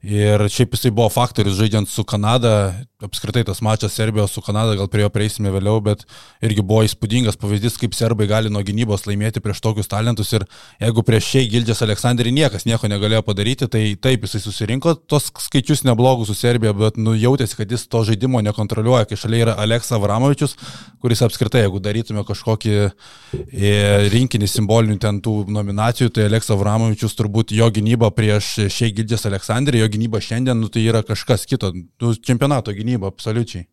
Ir 0.00 0.40
šiaip 0.48 0.72
jisai 0.72 0.94
buvo 0.96 1.10
faktorius 1.12 1.58
žaidžiant 1.58 1.88
su 1.92 2.06
Kanada, 2.08 2.72
apskritai 3.04 3.42
tas 3.44 3.58
mačas 3.60 3.92
Serbijos 3.92 4.32
su 4.32 4.40
Kanada, 4.40 4.72
gal 4.76 4.88
prie 4.88 5.02
jo 5.04 5.10
prieisime 5.12 5.50
vėliau, 5.52 5.82
bet 5.84 6.06
irgi 6.44 6.64
buvo 6.64 6.86
įspūdingas 6.86 7.36
pavyzdys, 7.40 7.76
kaip 7.80 7.92
serbai 7.96 8.24
gali 8.28 8.48
nuo 8.52 8.62
gynybos 8.64 9.04
laimėti 9.04 9.42
prieš 9.44 9.60
tokius 9.64 9.90
talentus 9.92 10.32
ir 10.32 10.46
jeigu 10.80 11.04
prieš 11.04 11.28
šiai 11.34 11.50
Gildžias 11.52 11.84
Aleksandrį 11.84 12.32
niekas 12.32 12.64
nieko 12.68 12.88
negalėjo 12.88 13.20
padaryti, 13.26 13.68
tai 13.68 13.82
taip 14.00 14.24
jisai 14.24 14.40
susirinko. 14.44 14.94
Tos 15.04 15.28
skaičius 15.44 15.84
neblogus 15.84 16.32
su 16.32 16.38
Serbija, 16.38 16.72
bet 16.76 16.96
nu, 16.96 17.12
jautėsi, 17.12 17.58
kad 17.60 17.72
jis 17.72 17.84
to 17.84 18.00
žaidimo 18.08 18.40
nekontroliuoja, 18.48 19.04
kai 19.08 19.20
šalia 19.20 19.42
yra 19.44 19.58
Aleksa 19.60 20.00
Vramovičius, 20.00 20.56
kuris 21.04 21.20
apskritai, 21.28 21.66
jeigu 21.66 21.80
darytume 21.84 22.24
kažkokį 22.28 22.74
e, 22.80 23.76
rinkinį 24.16 24.48
simbolinių 24.48 24.96
ten 25.04 25.20
tų 25.24 25.42
nominacijų, 25.52 26.08
tai 26.16 26.28
Aleksa 26.28 26.56
Vramovičius 26.56 27.20
turbūt 27.20 27.52
jo 27.56 27.68
gynyba 27.68 28.12
prieš 28.16 28.52
šiai 28.72 28.96
Gildžias 28.96 29.28
Aleksandrį, 29.28 29.84
jo 29.84 29.89
gynyba 29.90 30.20
šiandien, 30.24 30.58
nu, 30.60 30.70
tai 30.72 30.84
yra 30.88 31.02
kažkas 31.06 31.46
kito, 31.50 31.72
nu, 31.74 32.14
čempionato 32.14 32.74
gynyba, 32.76 33.10
absoliučiai. 33.10 33.66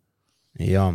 Jo. 0.68 0.92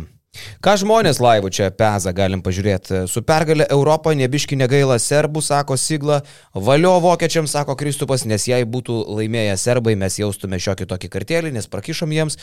Ką 0.63 0.73
žmonės 0.81 1.19
laivų 1.21 1.51
čia 1.53 1.67
peza, 1.77 2.09
galim 2.15 2.41
pažiūrėti. 2.41 3.03
Su 3.11 3.21
pergalė 3.25 3.67
Europą 3.73 4.15
nebiški 4.17 4.57
negaila 4.57 4.97
serbų, 5.01 5.43
sako 5.45 5.77
Sigla, 5.77 6.21
valio 6.55 6.95
vokiečiams, 7.03 7.53
sako 7.53 7.75
Kristupas, 7.77 8.25
nes 8.29 8.47
jei 8.49 8.65
būtų 8.65 8.97
laimėję 9.19 9.53
serbai, 9.61 9.93
mes 9.99 10.17
jaustume 10.17 10.57
šiokį 10.57 10.89
tokį 10.89 11.11
kartelį, 11.13 11.53
nes 11.53 11.69
prakišom 11.69 12.15
jiems. 12.17 12.39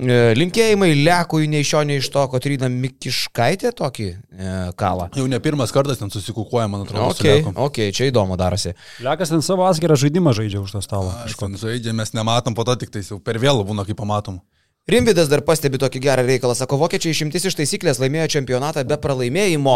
E, 0.00 0.18
linkėjimai 0.38 0.90
Lekui 1.04 1.46
nei 1.50 1.62
iš 1.62 1.72
šio, 1.74 1.84
nei 1.86 2.02
iš 2.02 2.10
to, 2.10 2.26
Kotryna 2.32 2.70
Mikiškaitė 2.72 3.74
tokį 3.78 4.10
e, 4.10 4.54
kalą. 4.80 5.10
Jau 5.14 5.30
ne 5.30 5.38
pirmas 5.42 5.74
kartas 5.74 6.02
ten 6.02 6.10
susikukuoja, 6.10 6.66
man 6.72 6.86
atrodo. 6.86 7.12
Ok, 7.14 7.54
okay 7.68 7.94
čia 7.94 8.10
įdomu 8.10 8.38
darosi. 8.40 8.74
Lekas 9.06 9.30
ten 9.30 9.44
savo 9.46 9.68
atskirą 9.70 9.98
žaidimą 10.00 10.34
žaidžia 10.34 10.64
už 10.64 10.74
to 10.74 10.82
stalo. 10.82 11.14
Aš 11.22 11.38
ten 11.38 11.54
žaidžia, 11.60 11.94
mes 11.94 12.16
nematom, 12.16 12.58
po 12.58 12.66
to 12.66 12.74
tik 12.80 12.90
tai 12.94 13.06
jau 13.06 13.22
per 13.22 13.38
vėlų 13.38 13.68
būna, 13.70 13.86
kai 13.86 13.94
pamatom. 13.98 14.42
Rimvidas 14.90 15.28
dar 15.30 15.44
pastebi 15.46 15.78
tokį 15.78 16.00
gerą 16.02 16.22
reikalą. 16.26 16.54
Sako, 16.58 16.74
vokiečiai 16.80 17.12
išimtis 17.14 17.44
iš 17.46 17.54
taisyklės 17.60 18.00
laimėjo 18.02 18.24
čempionatą 18.34 18.82
be 18.88 18.96
pralaimėjimo. 18.98 19.74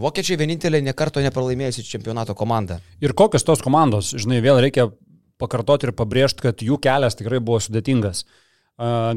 Vokiečiai 0.00 0.38
vienintelė 0.40 0.80
nekarto 0.86 1.20
nepralaimėjusi 1.20 1.84
čempionato 1.84 2.32
komanda. 2.38 2.78
Ir 3.04 3.12
kokios 3.12 3.44
tos 3.44 3.60
komandos, 3.60 4.14
žinai, 4.16 4.38
vėl 4.40 4.62
reikia 4.64 4.86
pakartoti 5.42 5.90
ir 5.90 5.92
pabrėžti, 5.98 6.46
kad 6.46 6.64
jų 6.64 6.80
kelias 6.80 7.18
tikrai 7.18 7.42
buvo 7.44 7.60
sudėtingas. 7.60 8.24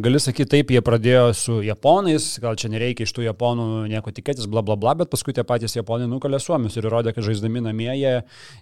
Gali 0.03 0.19
sakyti, 0.19 0.49
taip, 0.57 0.75
jie 0.75 0.83
pradėjo 0.83 1.23
su 1.37 1.61
japonais, 1.63 2.27
gal 2.43 2.59
čia 2.59 2.67
nereikia 2.73 3.07
iš 3.07 3.15
tų 3.15 3.29
japonų 3.29 3.87
nieko 3.87 4.11
tikėtis, 4.11 4.51
bla 4.51 4.65
bla 4.67 4.75
bla, 4.75 4.97
bet 4.99 5.15
paskui 5.15 5.31
tie 5.37 5.47
patys 5.47 5.79
japonai 5.79 6.11
nukalė 6.11 6.43
suomius 6.43 6.75
ir 6.75 6.91
įrodė, 6.91 7.15
kad 7.15 7.23
žaisdami 7.23 7.63
namie 7.71 7.93
jie 7.95 8.17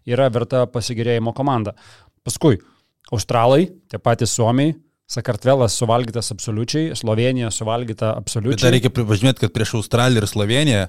yra 0.06 0.30
verta 0.30 0.68
pasigirėjimo 0.70 1.34
komanda. 1.34 1.74
Paskui 2.22 2.62
australai, 3.10 3.72
tie 3.90 3.98
patys 3.98 4.38
suomiai, 4.38 4.78
Sakartvelas 5.06 5.76
suvalgytas 5.78 6.32
absoliučiai, 6.34 6.96
Slovenija 6.98 7.52
suvalgyta 7.54 8.16
absoliučiai. 8.18 8.58
Bet 8.58 8.64
dar 8.66 8.74
reikia 8.74 8.90
pripažinti, 8.94 9.44
kad 9.44 9.54
prieš 9.54 9.76
Australiją 9.82 10.24
ir 10.24 10.30
Sloveniją 10.32 10.86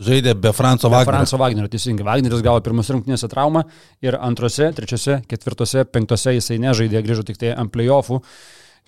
Žaidė 0.00 0.32
be 0.38 0.52
Franco 0.56 0.88
Be 0.88 0.94
Wagnerio. 0.94 1.18
Franco 1.18 1.38
Wagnerio, 1.40 1.68
teisingai. 1.68 2.04
Wagneris 2.06 2.40
gavo 2.46 2.60
pirmus 2.64 2.88
rungtynėse 2.94 3.28
traumą 3.28 3.64
ir 4.06 4.16
antrose, 4.22 4.70
trečiose, 4.72 5.18
ketvirtose, 5.28 5.82
penktose 5.92 6.36
jisai 6.36 6.60
nežaidė, 6.62 7.02
grįžo 7.04 7.24
tik 7.26 7.40
tai 7.40 7.50
ant 7.58 7.72
playoffų. 7.74 8.20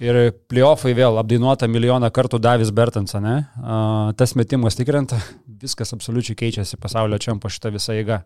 Ir 0.03 0.19
playoffai 0.49 0.95
vėl 0.97 1.19
apdainuota 1.21 1.69
milijoną 1.69 2.09
kartų 2.15 2.41
Davis 2.41 2.71
Bertans, 2.73 3.13
ne? 3.21 3.35
Tas 4.17 4.33
metimas 4.39 4.79
tikrint, 4.79 5.13
viskas 5.63 5.93
absoliučiai 5.93 6.39
keičiasi 6.39 6.79
pasaulio 6.81 7.19
čia 7.21 7.35
po 7.43 7.51
šitą 7.53 7.75
visą 7.75 7.99
eigą. 7.99 8.23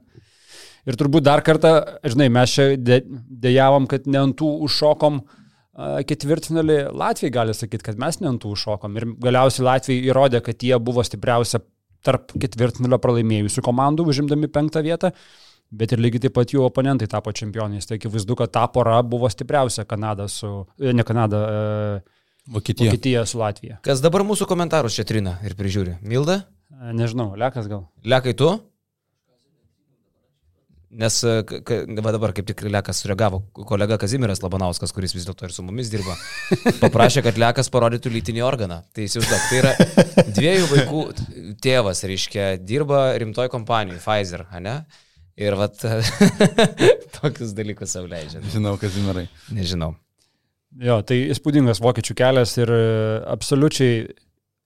Ir 0.86 1.00
turbūt 1.00 1.26
dar 1.26 1.42
kartą, 1.42 1.72
žinai, 2.06 2.28
mes 2.30 2.54
čia 2.54 2.68
dė- 2.78 3.02
dėjavom, 3.48 3.88
kad 3.90 4.06
ne 4.06 4.20
ant 4.20 4.36
tų 4.38 4.52
užšokom 4.68 5.18
a, 5.24 5.40
ketvirtfinalį. 5.76 6.76
Latvijai 6.96 7.32
gali 7.34 7.54
sakyti, 7.56 7.84
kad 7.90 7.98
mes 8.00 8.20
ne 8.22 8.30
ant 8.32 8.42
tų 8.42 8.54
užšokom. 8.56 8.96
Ir 8.96 9.08
galiausiai 9.26 9.66
Latvijai 9.66 10.10
įrodė, 10.10 10.40
kad 10.44 10.62
jie 10.64 10.78
buvo 10.82 11.04
stipriausia 11.04 11.60
tarp 12.06 12.32
ketvirtfinalio 12.38 12.98
pralaimėjusių 13.02 13.64
komandų, 13.66 14.06
užimdami 14.12 14.50
penktą 14.52 14.82
vietą. 14.86 15.12
Bet 15.76 15.92
ir 15.92 16.00
lygiai 16.00 16.22
taip 16.26 16.36
pat 16.36 16.52
jų 16.54 16.62
oponentai 16.62 17.08
tapo 17.10 17.32
čempionais. 17.34 17.88
Tai 17.88 17.98
akivaizdu, 17.98 18.36
kad 18.38 18.52
ta 18.54 18.66
pora 18.70 19.00
buvo 19.02 19.28
stipriausia 19.32 19.84
Kanada 19.88 20.28
su, 20.30 20.60
e, 20.78 20.92
ne 20.94 21.04
Kanada, 21.04 21.40
e, 21.42 22.20
Vokietija. 22.54 22.92
Vokietija 22.92 23.24
su 23.26 23.40
Latvija. 23.40 23.80
Kas 23.82 24.00
dabar 24.04 24.22
mūsų 24.22 24.46
komentarus 24.46 24.94
čia 24.94 25.04
trina 25.04 25.40
ir 25.42 25.56
prižiūri? 25.58 25.96
Milda? 26.06 26.44
E, 26.70 26.94
Nežinau, 26.94 27.32
Lekas 27.34 27.66
gal. 27.66 27.88
Lekai 28.06 28.36
tu? 28.38 28.52
Nes 30.96 31.16
e, 31.28 31.32
va 32.00 32.12
dabar 32.14 32.32
kaip 32.36 32.46
tik 32.48 32.62
Lekas 32.72 33.02
sureagavo, 33.02 33.42
kolega 33.68 33.98
Kazimiras 34.00 34.40
Labanauskas, 34.40 34.94
kuris 34.96 35.12
vis 35.12 35.26
dėlto 35.28 35.44
ir 35.44 35.52
su 35.52 35.64
mumis 35.66 35.90
dirba, 35.92 36.14
paprašė, 36.84 37.20
kad 37.26 37.40
Lekas 37.40 37.68
parodytų 37.72 38.12
lytinį 38.14 38.44
organą. 38.46 38.80
Tai 38.96 39.04
įsivaizduok, 39.04 39.44
tai 39.50 39.60
yra 39.60 40.30
dviejų 40.38 40.70
vaikų 40.72 41.02
tėvas, 41.64 42.00
reiškia, 42.08 42.48
dirba 42.64 43.10
rimtoj 43.20 43.52
kompanijoje, 43.52 44.00
Pfizer, 44.00 44.46
ne? 44.64 44.78
Ir 45.36 45.58
vat 45.60 45.82
tokius 47.18 47.52
dalykus 47.56 47.92
savo 47.92 48.08
leidžia. 48.08 48.40
Žinau, 48.54 48.78
Kazimirai. 48.80 49.26
Nežinau. 49.52 49.92
Jo, 50.80 51.02
tai 51.04 51.26
įspūdingas 51.32 51.80
vokiečių 51.84 52.16
kelias 52.16 52.56
ir 52.56 52.72
e, 52.72 52.80
absoliučiai, 53.32 54.06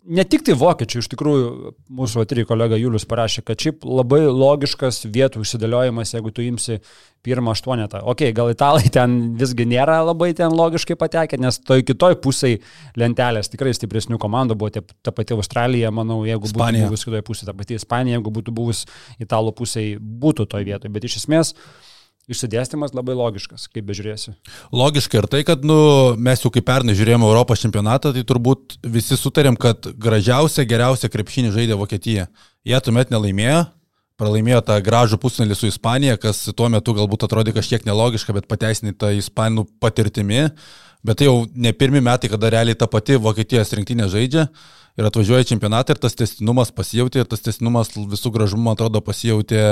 ne 0.05 0.25
tik 0.25 0.43
tai 0.47 0.55
vokiečių, 0.59 1.03
iš 1.03 1.09
tikrųjų, 1.13 1.73
mūsų 1.99 2.23
atri 2.25 2.45
kolega 2.49 2.79
Julius 2.81 3.05
parašė, 3.09 3.43
kad 3.47 3.61
šiaip 3.61 3.85
labai 3.85 4.23
logiškas 4.27 5.03
vietų 5.13 5.43
užsidėliojimas, 5.45 6.15
jeigu 6.15 6.33
tu 6.33 6.45
imsi 6.47 6.79
pirmą 7.27 7.53
aštuonetą. 7.53 8.01
Ok, 8.09 8.25
gal 8.33 8.49
italai 8.53 8.89
ten 8.93 9.35
visgi 9.37 9.67
nėra 9.69 9.99
labai 10.09 10.31
ten 10.37 10.55
logiškai 10.57 10.97
patekę, 10.97 11.37
nes 11.41 11.59
toj 11.61 11.85
kitoj 11.85 12.17
pusėje 12.25 12.63
lentelės 12.97 13.53
tikrai 13.53 13.75
stipresnių 13.77 14.17
komandų 14.23 14.57
buvo 14.57 14.71
tie- 14.73 14.85
ta 15.03 15.13
pati 15.13 15.37
Australija, 15.37 15.93
manau, 15.93 16.23
jeigu 16.25 16.49
būtų 16.49 16.57
Ispanija. 16.57 16.89
buvus 16.89 17.05
kitoje 17.05 17.23
pusėje, 17.23 17.47
ta 17.53 17.53
pati 17.53 17.77
Ispanija, 17.77 18.17
jeigu 18.19 18.33
būtų 18.33 18.55
buvus 18.57 18.87
italų 19.21 19.53
pusėje, 19.53 20.01
būtų 20.01 20.49
toj 20.49 20.65
vietoje. 20.65 20.93
Bet 20.93 21.05
iš 21.05 21.21
esmės, 21.21 21.55
išsidėstymas 22.31 22.95
labai 22.95 23.17
logiškas, 23.19 23.67
kaip 23.73 23.89
bežiūrėsi. 23.89 24.35
Logiška 24.75 25.21
ir 25.21 25.29
tai, 25.31 25.43
kad 25.47 25.65
nu, 25.67 25.77
mes 26.21 26.43
jau 26.45 26.53
kaip 26.55 26.67
pernai 26.69 26.95
žiūrėjome 26.99 27.27
Europos 27.27 27.63
čempionatą, 27.63 28.15
tai 28.15 28.23
turbūt 28.27 28.79
visi 28.87 29.19
sutarėm, 29.19 29.59
kad 29.61 29.91
gražiausia, 30.01 30.67
geriausia 30.69 31.11
krepšinį 31.13 31.53
žaidė 31.57 31.79
Vokietija. 31.81 32.29
Jie 32.67 32.81
tuomet 32.85 33.13
nelaimėjo, 33.13 33.65
pralaimėjo 34.21 34.63
tą 34.69 34.79
gražų 34.85 35.19
pusnelį 35.21 35.59
su 35.59 35.71
Ispanija, 35.71 36.19
kas 36.21 36.45
tuo 36.57 36.71
metu 36.73 36.95
galbūt 36.97 37.27
atrodė 37.27 37.57
kažkiek 37.57 37.87
nelogiška, 37.89 38.37
bet 38.37 38.51
pateisinta 38.51 39.15
Ispanų 39.17 39.67
patirtimi. 39.83 40.51
Bet 41.07 41.17
tai 41.17 41.31
jau 41.31 41.47
ne 41.57 41.73
pirmi 41.73 42.03
metai, 42.05 42.29
kada 42.29 42.51
realiai 42.53 42.77
ta 42.77 42.85
pati 42.91 43.17
Vokietijos 43.17 43.73
rinktinė 43.73 44.11
žaidžia 44.13 44.51
ir 45.01 45.07
atvažiuoja 45.09 45.47
čempionatą 45.49 45.95
ir 45.95 46.01
tas 46.03 46.19
testinumas 46.19 46.69
pasijauti 46.77 47.23
ir 47.23 47.31
tas 47.31 47.41
testinumas 47.41 47.95
visų 47.97 48.35
gražumu, 48.35 48.67
man 48.67 48.77
atrodo, 48.77 49.01
pasijauti 49.01 49.63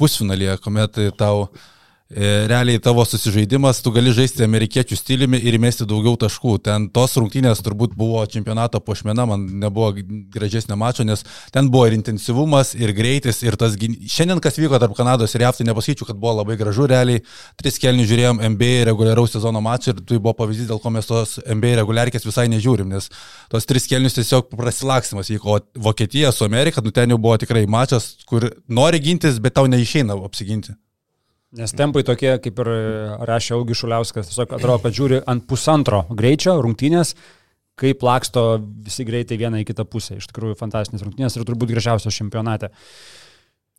pusfinalėje, 0.00 0.56
kuomet 0.64 0.98
tau 1.20 1.44
E, 1.54 1.73
Realiai 2.14 2.78
tavo 2.78 3.02
susižaidimas, 3.02 3.80
tu 3.82 3.90
gali 3.90 4.12
žaisti 4.14 4.44
amerikiečių 4.46 4.94
stiliumi 4.94 5.40
ir 5.42 5.56
įmesti 5.56 5.82
daugiau 5.90 6.14
taškų. 6.22 6.52
Ten 6.62 6.84
tos 6.94 7.16
rungtynės 7.18 7.58
turbūt 7.66 7.96
buvo 7.98 8.20
čempionato 8.30 8.78
pošmena, 8.78 9.24
man 9.26 9.48
nebuvo 9.58 9.88
gražesnio 10.30 10.76
mačo, 10.78 11.02
nes 11.02 11.24
ten 11.50 11.72
buvo 11.74 11.88
ir 11.88 11.96
intensyvumas, 11.96 12.70
ir 12.78 12.92
greitis, 12.94 13.42
ir 13.42 13.58
tas... 13.58 13.74
Šiandien 13.74 14.38
kas 14.44 14.60
vyko 14.62 14.78
tarp 14.78 14.94
Kanados 14.94 15.34
ir 15.34 15.42
JAV, 15.42 15.58
tai 15.58 15.66
nepasakyčiau, 15.66 16.06
kad 16.12 16.20
buvo 16.20 16.36
labai 16.38 16.54
gražu, 16.60 16.86
realiai. 16.90 17.24
Tris 17.58 17.80
kelnių 17.82 18.06
žiūrėjom 18.06 18.44
NBA 18.54 18.86
reguliaraus 18.92 19.34
sezono 19.34 19.64
mačą 19.64 19.96
ir 19.96 20.04
tai 20.04 20.20
buvo 20.20 20.36
pavyzdys, 20.44 20.70
dėl 20.70 20.78
ko 20.84 20.94
mes 20.94 21.10
tos 21.10 21.40
NBA 21.42 21.74
reguliarkės 21.80 22.28
visai 22.28 22.46
nežiūrim, 22.54 22.94
nes 22.94 23.10
tos 23.50 23.66
tris 23.66 23.90
kelnius 23.90 24.14
tiesiog 24.20 24.54
prasilaksimas 24.54 25.34
vyko. 25.34 25.58
O 25.58 25.82
Vokietija 25.90 26.30
su 26.30 26.46
Amerika, 26.46 26.78
nu 26.84 26.94
ten 26.94 27.10
jau 27.10 27.18
buvo 27.18 27.34
tikrai 27.42 27.66
mačas, 27.66 28.12
kur 28.30 28.52
nori 28.70 29.02
gintis, 29.02 29.42
bet 29.42 29.58
tau 29.58 29.66
neišeina 29.66 30.14
apsiginti. 30.22 30.78
Nes 31.54 31.70
tempai 31.76 32.02
tokie, 32.06 32.32
kaip 32.42 32.60
ir 32.64 32.68
rašė 33.30 33.54
Augi 33.54 33.76
Šuliauskas, 33.78 34.30
tiesiog 34.30 34.56
atrodo, 34.56 34.80
kad 34.82 34.96
žiūri 34.96 35.20
ant 35.30 35.44
pusantro 35.46 36.02
greičio 36.10 36.56
rungtynės, 36.64 37.14
kaip 37.78 38.02
laksto 38.06 38.58
visi 38.86 39.06
greitai 39.06 39.38
vieną 39.38 39.62
į 39.62 39.68
kitą 39.68 39.86
pusę. 39.86 40.18
Iš 40.18 40.26
tikrųjų, 40.32 40.58
fantastinis 40.58 41.04
rungtynės 41.06 41.38
ir 41.38 41.46
turbūt 41.46 41.70
gražiausias 41.70 42.18
čempionate. 42.18 42.72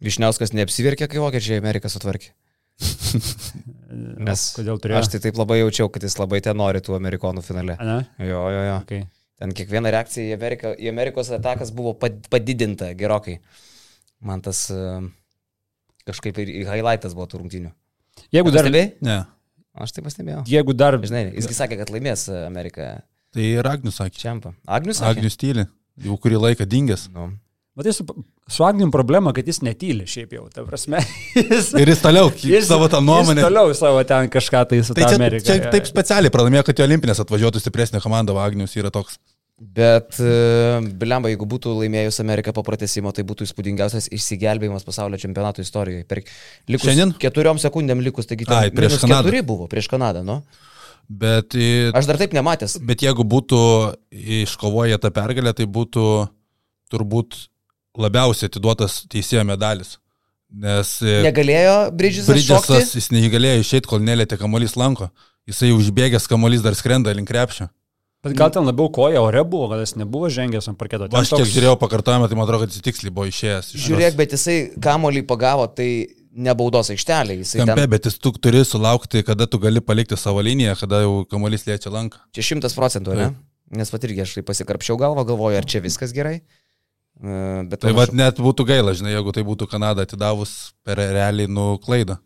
Višniauskas 0.03 0.55
neapsiverkė, 0.55 1.10
kai 1.12 1.24
vokiečiai 1.24 1.60
Ameriką 1.60 1.91
sutvarkė. 1.91 2.32
Nes 4.27 4.48
Kodėl 4.55 4.79
turėjo? 4.84 5.01
Aš 5.01 5.12
tai 5.13 5.22
taip 5.24 5.38
labai 5.39 5.62
jaučiau, 5.62 5.91
kad 5.91 6.03
jis 6.03 6.17
labai 6.20 6.41
ten 6.44 6.58
nori 6.60 6.82
tų 6.84 6.98
amerikonų 6.98 7.44
finale. 7.46 7.77
Ne? 7.79 8.00
Jo, 8.20 8.41
jo, 8.51 8.63
jo. 8.70 8.79
Okay. 8.84 9.05
Ten 9.39 9.51
kiekviena 9.55 9.91
reakcija 9.91 10.32
į, 10.32 10.36
Ameriką, 10.38 10.72
į 10.79 10.89
Amerikos 10.91 11.32
atakas 11.36 11.72
buvo 11.75 11.96
pad- 12.00 12.24
padidinta 12.32 12.91
gerokai. 12.96 13.38
Man 14.24 14.44
tas 14.44 14.65
e, 14.72 14.82
kažkaip 16.10 16.38
ir 16.44 16.52
ir 16.62 16.68
highlightas 16.70 17.16
buvo 17.18 17.28
tų 17.32 17.42
rungtynių. 17.44 17.72
Jeigu 18.34 18.52
dar, 18.54 18.64
Pastebėjai? 18.68 18.92
Ne. 19.06 19.18
Aš 19.76 19.92
tai 19.92 20.04
pastebėjau. 20.06 20.44
jeigu 20.48 20.74
dar, 20.78 20.96
Žinai, 21.04 21.26
jisgi 21.36 21.58
sakė, 21.58 21.78
kad 21.82 21.90
laimės 21.92 22.30
e, 22.32 22.46
Amerika 22.48 23.02
Tai 23.36 23.44
ir 23.44 23.68
Agnius 23.68 23.98
sakė. 24.00 24.22
čempą. 24.22 24.54
Agnius 24.66 25.02
sakė? 25.02 25.18
Agnius 25.18 25.36
tyli, 25.42 25.66
jau 26.06 26.16
kurį 26.24 26.38
laiką 26.40 26.64
dingęs. 26.72 27.10
Nu. 27.12 27.26
matai, 27.76 27.92
su, 27.92 28.06
su 28.48 28.64
Agnium 28.64 28.94
problema, 28.94 29.34
kad 29.36 29.44
jis 29.52 29.60
netyli 29.68 30.06
šiaip 30.08 30.32
jau, 30.38 30.46
ta 30.54 30.64
prasme. 30.64 31.02
Jis, 31.36 31.74
Ir 31.76 31.92
jis 31.92 32.00
toliau 32.06 32.30
jis, 32.32 32.70
savo 32.70 32.88
tą 32.88 33.02
nuomonę. 33.04 33.42
Jis 33.44 33.50
toliau 33.50 33.74
savo 33.76 34.04
ten 34.08 34.30
kažką 34.32 34.62
tai 34.72 34.80
su 34.88 34.96
Tai 34.96 35.04
ta 35.04 35.10
čia, 35.12 35.20
Amerika. 35.20 35.44
čia 35.50 35.72
taip 35.76 35.90
specialiai 35.92 36.32
pralaimėjo, 36.32 36.64
kad 36.70 36.80
jo 36.80 36.88
olimpinės 36.88 37.20
atvažiuotų 37.26 37.60
stipresnė 37.66 38.00
komanda, 38.00 38.32
Agnius 38.40 38.78
yra 38.80 38.94
toks. 38.96 39.20
Bet, 39.56 40.18
e, 40.20 40.82
bilemba, 41.00 41.30
jeigu 41.32 41.46
būtų 41.48 41.72
laimėjus 41.80 42.20
Amerika 42.20 42.52
po 42.52 42.60
pratesimo, 42.68 43.14
tai 43.16 43.24
būtų 43.24 43.46
įspūdingiausias 43.48 44.10
išsigelbėjimas 44.12 44.84
pasaulio 44.84 45.16
čempionato 45.22 45.64
istorijoje. 45.64 46.04
Per 46.10 46.20
likus 46.68 46.90
Šiandien? 46.90 47.14
keturiom 47.24 47.62
sekundėm 47.64 48.04
likus, 48.04 48.28
taigi 48.28 48.44
ten 48.50 48.58
Ai, 48.58 48.72
prieš 48.76 48.98
Kanadą. 49.00 49.24
keturi 49.24 49.42
buvo, 49.48 49.70
prieš 49.72 49.88
Kanadą, 49.88 50.26
nu. 50.28 50.42
Bet, 51.08 51.56
Aš 51.96 52.10
dar 52.10 52.18
taip 52.20 52.34
nematęs. 52.36 52.80
bet 52.84 53.00
jeigu 53.06 53.24
būtų 53.24 53.60
iškovoję 54.44 54.98
tą 55.00 55.12
pergalę, 55.16 55.54
tai 55.56 55.70
būtų 55.70 56.04
turbūt 56.92 57.38
labiausiai 57.96 58.50
atiduotas 58.52 59.06
teisėjo 59.08 59.46
medalis. 59.48 59.96
Nes 60.52 60.98
i, 61.02 61.22
Negalėjo 61.26 61.92
Bridžisas 61.96 62.44
šokti. 62.44 62.74
Bridžesas 62.74 62.96
jis 63.00 63.10
neįgalėjo 63.14 63.64
išeiti, 63.64 63.88
kol 63.88 64.04
nelėtė 64.04 64.38
kamuolys 64.42 64.76
lanko. 64.76 65.10
Jisai 65.48 65.72
užbėgęs 65.76 66.28
kamuolys 66.28 66.64
dar 66.66 66.76
skrenda 66.76 67.14
link 67.16 67.30
krepšio. 67.30 67.70
Bet 68.25 68.34
gal 68.39 68.50
ten 68.51 68.65
labiau 68.65 68.89
koja 68.89 69.22
ore 69.22 69.44
buvo, 69.46 69.67
gal 69.70 69.84
jis 69.86 69.94
nebuvo 70.01 70.27
žengęs 70.34 70.67
ant 70.72 70.77
parketo. 70.79 71.08
Ten 71.12 71.20
Aš 71.22 71.29
kiek 71.38 71.46
žiūrėjau 71.51 71.77
pakartojimą, 71.77 72.27
tai 72.32 72.36
man 72.39 72.48
atrodo, 72.48 72.65
kad 72.65 72.74
jis 72.74 72.82
tiksliai 72.86 73.13
buvo 73.13 73.27
išėjęs. 73.29 73.70
iš 73.77 73.86
Žiūrėk, 73.86 74.17
bet 74.17 74.34
jisai 74.34 74.58
kamolį 74.82 75.22
pagavo, 75.29 75.67
tai 75.70 75.89
nebaudos 76.36 76.89
aikštelė. 76.91 77.38
Jisai 77.44 77.62
Kampe, 77.62 77.75
ten, 77.86 77.89
bet 77.94 78.10
jis 78.10 78.17
tu 78.20 78.32
turi 78.34 78.63
sulaukti, 78.65 79.22
kada 79.24 79.46
tu 79.48 79.60
gali 79.62 79.79
palikti 79.79 80.17
savo 80.17 80.41
liniją, 80.44 80.74
kada 80.82 81.03
jau 81.05 81.22
kamuolys 81.29 81.63
liečia 81.70 81.94
lanką. 81.94 82.17
čia 82.34 82.41
šimtas 82.50 82.74
procentų, 82.75 83.15
ne? 83.15 83.29
Nes 83.72 83.89
pat 83.89 84.03
irgi 84.03 84.22
aš 84.25 84.34
tai 84.36 84.44
pasikarpčiau 84.46 84.98
galvą, 84.98 85.24
galvoju, 85.25 85.58
ar 85.58 85.65
čia 85.65 85.79
viskas 85.82 86.12
gerai. 86.13 86.41
Bet 87.22 87.79
Tai 87.79 87.89
panašu- 87.94 87.96
vad 87.96 88.13
net 88.13 88.36
būtų 88.44 88.65
gaila, 88.67 88.91
žinai, 88.94 89.13
jeigu 89.15 89.32
tai 89.34 89.44
būtų 89.48 89.70
Kanada 89.72 90.01
atidavus 90.03 90.74
per 90.84 90.98
realiai 90.98 91.48
nuklaidą. 91.48 92.17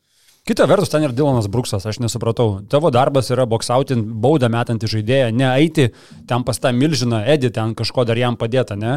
Kita 0.50 0.66
vertus, 0.66 0.90
ten 0.90 1.04
ir 1.06 1.12
Dilonas 1.14 1.46
Bruksas, 1.46 1.84
aš 1.86 2.00
nesupratau. 2.02 2.56
Tavo 2.66 2.90
darbas 2.90 3.28
yra 3.30 3.44
boksauti, 3.46 3.94
baudą 3.94 4.48
metantį 4.50 4.88
žaidėją, 4.90 5.28
ne 5.38 5.46
eiti 5.46 5.92
ten 6.26 6.42
pas 6.48 6.58
tą 6.58 6.72
milžiną, 6.74 7.20
Edi 7.30 7.52
ten 7.54 7.76
kažko 7.78 8.02
dar 8.10 8.18
jam 8.18 8.34
padėta, 8.34 8.74
ne? 8.74 8.96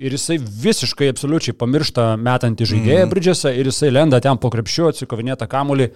Ir 0.00 0.16
jisai 0.16 0.38
visiškai, 0.40 1.10
absoliučiai 1.12 1.52
pamiršta 1.52 2.14
metantį 2.16 2.70
žaidėją 2.70 3.02
mm. 3.02 3.12
Bridžesą 3.12 3.52
ir 3.52 3.68
jisai 3.68 3.90
lenda 3.92 4.22
ten 4.24 4.40
po 4.40 4.48
krepšiu, 4.54 4.86
atsikovinėta 4.88 5.44
kamulį, 5.52 5.90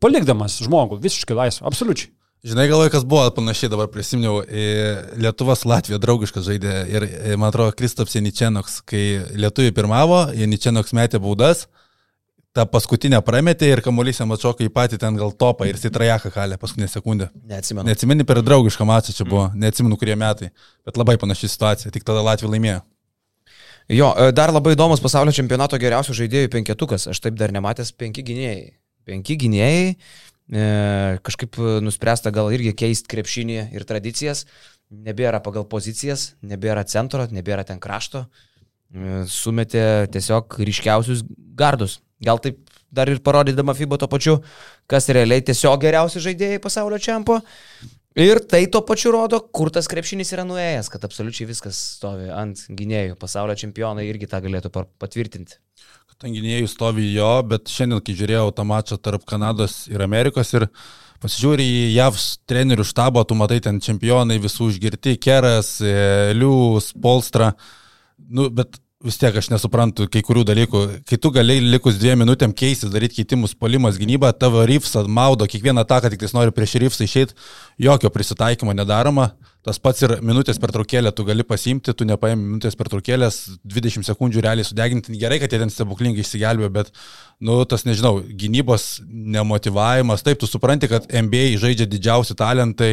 palikdamas 0.00 0.56
žmogų 0.64 0.96
visiškai 1.04 1.36
laisvą, 1.36 1.68
absoliučiai. 1.68 2.08
Žinai, 2.48 2.70
galvoju, 2.70 2.94
kas 2.94 3.04
buvo 3.04 3.26
panašiai, 3.36 3.68
dabar 3.68 3.90
prisiminiau, 3.92 4.38
e, 4.48 4.64
Lietuvos 5.20 5.66
Latvija 5.68 6.00
draugiškas 6.00 6.48
žaidė 6.48 6.78
ir, 6.88 7.04
e, 7.04 7.36
man 7.36 7.50
atrodo, 7.52 7.76
Kristops 7.76 8.16
Janičenoks, 8.16 8.80
kai 8.88 9.04
Lietuviai 9.36 9.76
pirmavo, 9.76 10.22
Janičenoks 10.38 10.96
metė 10.96 11.20
baudas, 11.20 11.66
tą 12.56 12.64
paskutinę 12.70 13.20
prametė 13.24 13.68
ir 13.72 13.82
kamuolys 13.84 14.20
jam 14.22 14.32
atšoka 14.34 14.64
į 14.66 14.70
patį 14.74 14.98
ten 15.02 15.18
gal 15.18 15.32
topą 15.36 15.68
ir 15.68 15.76
jisai 15.76 15.92
trajeką 15.94 16.32
kalė 16.34 16.58
paskutinę 16.60 16.88
sekundę. 16.90 17.28
Neatsimenu. 17.48 17.86
Neatsimeni 17.88 18.26
per 18.28 18.40
draugišką 18.44 18.86
mačą 18.88 19.14
čia 19.16 19.26
buvo, 19.28 19.48
neatsimenu 19.54 19.98
kurie 20.00 20.16
metai, 20.18 20.50
bet 20.88 21.00
labai 21.00 21.18
panaši 21.20 21.50
situacija, 21.52 21.92
tik 21.94 22.06
tada 22.08 22.24
Latvija 22.26 22.52
laimėjo. 22.54 22.80
Jo, 23.88 24.10
e, 24.12 24.32
dar 24.36 24.52
labai 24.52 24.74
įdomus 24.76 25.00
pasaulio 25.00 25.32
čempionato 25.32 25.78
geriausių 25.80 26.16
žaidėjų 26.22 26.50
penketukas. 26.52 27.06
Aš 27.08 27.22
taip 27.24 27.38
dar 27.40 27.54
nematęs 27.56 27.94
penki 27.96 28.24
gynėjai. 28.26 28.74
Penki 29.08 29.38
gynėjai. 29.40 29.94
E, 30.48 30.64
kažkaip 31.24 31.56
nuspręsta 31.84 32.32
gal 32.34 32.52
irgi 32.52 32.74
keisti 32.76 33.08
krepšinį 33.08 33.62
ir 33.76 33.86
tradicijas. 33.88 34.44
Nebėra 34.92 35.40
pagal 35.44 35.64
pozicijas, 35.68 36.34
nebėra 36.44 36.84
centro, 36.88 37.24
nebėra 37.32 37.64
ten 37.68 37.80
krašto. 37.80 38.26
E, 38.92 39.22
sumetė 39.28 40.08
tiesiog 40.12 40.60
ryškiausius 40.68 41.24
gardus. 41.56 41.98
Gal 42.24 42.40
taip 42.42 42.58
dar 42.90 43.10
ir 43.10 43.20
parodydama 43.24 43.74
FIBA 43.76 44.00
to 44.00 44.08
pačiu, 44.10 44.38
kas 44.90 45.08
realiai 45.12 45.44
tiesiog 45.44 45.78
geriausi 45.82 46.22
žaidėjai 46.24 46.60
pasaulio 46.64 46.98
čempio. 47.02 47.42
Ir 48.18 48.40
tai 48.50 48.64
tuo 48.66 48.80
pačiu 48.82 49.12
rodo, 49.14 49.38
kur 49.54 49.70
tas 49.70 49.86
krepšinis 49.86 50.32
yra 50.34 50.42
nuėjęs, 50.48 50.88
kad 50.90 51.04
absoliučiai 51.06 51.46
viskas 51.46 51.78
stovi 51.98 52.32
ant 52.34 52.64
gynėjų. 52.66 53.14
Pasaulio 53.20 53.54
čempionai 53.60 54.08
irgi 54.08 54.26
tą 54.30 54.40
galėtų 54.42 54.72
patvirtinti. 54.98 55.60
Ant 56.18 56.34
gynėjų 56.34 56.66
stovi 56.66 57.12
jo, 57.12 57.30
bet 57.46 57.70
šiandien, 57.70 58.00
kai 58.02 58.16
žiūrėjau 58.18 58.48
tą 58.56 58.64
mačą 58.66 58.96
tarp 58.98 59.22
Kanados 59.28 59.84
ir 59.86 60.02
Amerikos 60.02 60.50
ir 60.56 60.66
pasižiūri 61.22 61.62
į 61.62 61.84
JAV 61.94 62.18
trenerių 62.50 62.86
štabą, 62.90 63.22
tu 63.22 63.36
matai 63.38 63.60
ten 63.62 63.78
čempionai 63.82 64.40
visų 64.42 64.72
užgirti, 64.72 65.14
Keras, 65.22 65.76
e, 65.78 66.34
Lius, 66.34 66.90
Polstra. 66.98 67.52
Nu, 68.18 68.48
bet 68.50 68.80
vis 69.04 69.18
tiek 69.18 69.36
aš 69.38 69.50
nesuprantu 69.52 70.08
kai 70.10 70.22
kurių 70.26 70.42
dalykų. 70.48 70.80
Kai 71.06 71.18
tu 71.22 71.30
galėjai 71.34 71.70
likus 71.70 71.98
dviem 72.00 72.18
minutėm 72.24 72.54
keistis, 72.56 72.90
daryti 72.90 73.20
keitimus, 73.20 73.54
polimas, 73.54 73.98
gynyba, 74.00 74.32
tavo 74.34 74.64
Ryfsą 74.66 75.04
maudo, 75.06 75.46
kiekvieną 75.46 75.84
ataką 75.86 76.10
tik 76.10 76.24
tais 76.24 76.34
nori 76.34 76.54
prieš 76.54 76.78
Ryfsą 76.82 77.06
išeiti, 77.06 77.38
jokio 77.78 78.10
prisitaikymo 78.10 78.74
nedaroma. 78.74 79.30
Tas 79.66 79.80
pats 79.82 80.04
ir 80.06 80.12
minutės 80.22 80.60
pertraukėlę 80.62 81.10
tu 81.18 81.24
gali 81.26 81.42
pasimti, 81.46 81.90
tu 81.90 82.06
nepaėmė 82.06 82.38
minutės 82.38 82.76
pertraukėlės, 82.78 83.38
20 83.66 84.06
sekundžių 84.06 84.44
realiai 84.44 84.66
sudeginti. 84.66 85.16
Gerai, 85.18 85.40
kad 85.42 85.52
jie 85.52 85.58
ten 85.58 85.72
stebuklingai 85.74 86.22
išsigelbėjo, 86.22 86.70
bet, 86.76 86.92
nu, 87.42 87.56
tas, 87.68 87.82
nežinau, 87.88 88.20
gynybos 88.38 88.86
nemotivavimas. 89.08 90.22
Taip, 90.26 90.38
tu 90.38 90.46
supranti, 90.46 90.90
kad 90.92 91.10
NBA 91.10 91.58
žaidžia 91.58 91.88
didžiausi 91.90 92.38
talentai, 92.38 92.92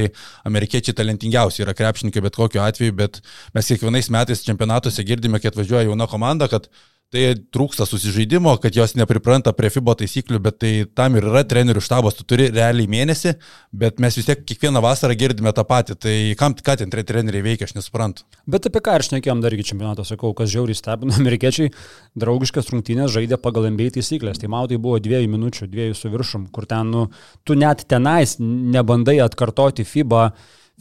amerikiečiai 0.50 0.98
talentingiausi 0.98 1.62
yra 1.68 1.78
krepšininkai 1.78 2.26
bet 2.26 2.42
kokiu 2.42 2.66
atveju, 2.66 2.98
bet 2.98 3.22
mes 3.54 3.70
kiekvienais 3.70 4.10
metais 4.18 4.44
čempionatuose 4.48 5.06
girdime, 5.06 5.44
kad 5.44 5.56
važiuoja 5.56 5.86
jauna 5.86 6.10
komanda, 6.10 6.50
kad 6.50 6.66
Tai 7.14 7.22
trūksta 7.54 7.86
susižaidimo, 7.86 8.56
kad 8.58 8.76
jos 8.76 8.96
nepripranta 8.98 9.52
prie 9.54 9.70
FIBO 9.70 9.94
taisyklių, 10.00 10.40
bet 10.42 10.56
tai 10.64 10.72
tam 10.98 11.14
ir 11.16 11.28
yra 11.30 11.44
trenerių 11.46 11.84
štabas, 11.86 12.16
tu 12.18 12.26
turi 12.28 12.48
realiai 12.50 12.90
mėnesį, 12.90 13.36
bet 13.78 14.02
mes 14.02 14.18
vis 14.18 14.26
tiek 14.26 14.42
kiekvieną 14.42 14.82
vasarą 14.82 15.14
girdime 15.20 15.54
tą 15.56 15.64
patį. 15.70 15.96
Tai 16.02 16.16
kam 16.40 16.56
ką 16.58 16.76
ten 16.82 16.90
treneriai 16.90 17.46
veikia, 17.46 17.70
aš 17.70 17.76
nesuprantu. 17.78 18.26
Bet 18.50 18.66
apie 18.68 18.82
ką 18.84 18.98
aš 18.98 19.12
nekėjom 19.14 19.44
dar 19.46 19.54
iki 19.54 19.68
čempionato, 19.70 20.04
sakau, 20.08 20.34
kas 20.36 20.50
žiauriai 20.52 20.80
stebina, 20.82 21.14
amerikiečiai 21.22 21.70
draugiškas 22.18 22.74
rungtynės 22.74 23.14
žaidė 23.14 23.38
pagal 23.42 23.70
MBA 23.70 23.94
taisyklės. 24.00 24.42
Tai 24.42 24.50
mautai 24.58 24.82
buvo 24.82 24.98
dviejų 24.98 25.30
minučių, 25.38 25.70
dviejų 25.70 25.96
su 26.02 26.12
viršum, 26.12 26.48
kur 26.56 26.66
ten, 26.68 26.90
nu, 26.90 27.08
tu 27.46 27.54
net 27.54 27.86
tenais 27.86 28.40
nebandai 28.42 29.20
atkartoti 29.24 29.86
FIBA. 29.86 30.32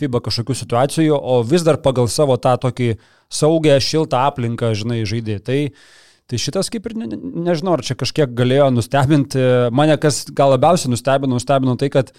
FIBA 0.01 0.25
kažkokių 0.25 0.57
situacijų, 0.59 1.19
o 1.21 1.43
vis 1.47 1.63
dar 1.63 1.77
pagal 1.85 2.09
savo 2.11 2.35
tą 2.41 2.57
tokį 2.65 2.97
saugę, 3.31 3.77
šiltą 3.79 4.25
aplinką, 4.33 4.73
žinai, 4.75 5.05
žaidė. 5.07 5.39
Tai 5.45 5.59
Tai 6.31 6.41
šitas 6.41 6.71
kaip 6.73 6.87
ir 6.89 6.95
ne, 6.97 7.11
ne, 7.11 7.19
nežinau, 7.51 7.75
ar 7.77 7.85
čia 7.85 7.97
kažkiek 8.01 8.33
galėjo 8.37 8.71
nustebinti. 8.73 9.43
Mane 9.77 9.99
kas 10.01 10.23
gal 10.33 10.55
labiausiai 10.55 10.93
nustebino, 10.95 11.37
nustebino 11.37 11.77
tai, 11.81 11.91
kad 11.93 12.15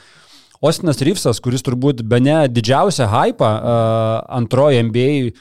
Ostinas 0.65 1.01
Ryfsas, 1.03 1.41
kuris 1.43 1.65
turbūt 1.65 2.03
be 2.07 2.21
ne 2.23 2.37
didžiausią 2.51 3.09
hypą 3.11 3.49
uh, 3.49 4.21
antrojo 4.37 4.85
NBA 4.87 5.33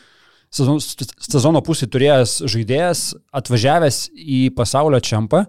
sezono, 0.54 1.60
pusė 1.66 1.88
turėjęs 1.90 2.40
žaidėjas, 2.50 3.06
atvažiavęs 3.34 4.00
į 4.14 4.40
pasaulio 4.54 5.00
čempą, 5.02 5.44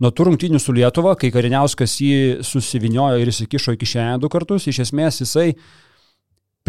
nuo 0.00 0.10
tų 0.12 0.28
rungtynių 0.28 0.60
su 0.60 0.74
Lietuva, 0.76 1.14
kai 1.20 1.32
Kariniauskas 1.32 1.96
jį 2.04 2.18
susiviniojo 2.44 3.20
ir 3.22 3.30
įsikišo 3.32 3.76
į 3.76 3.80
kišenę 3.80 4.18
du 4.20 4.28
kartus, 4.32 4.68
iš 4.68 4.82
esmės 4.86 5.22
jisai 5.22 5.54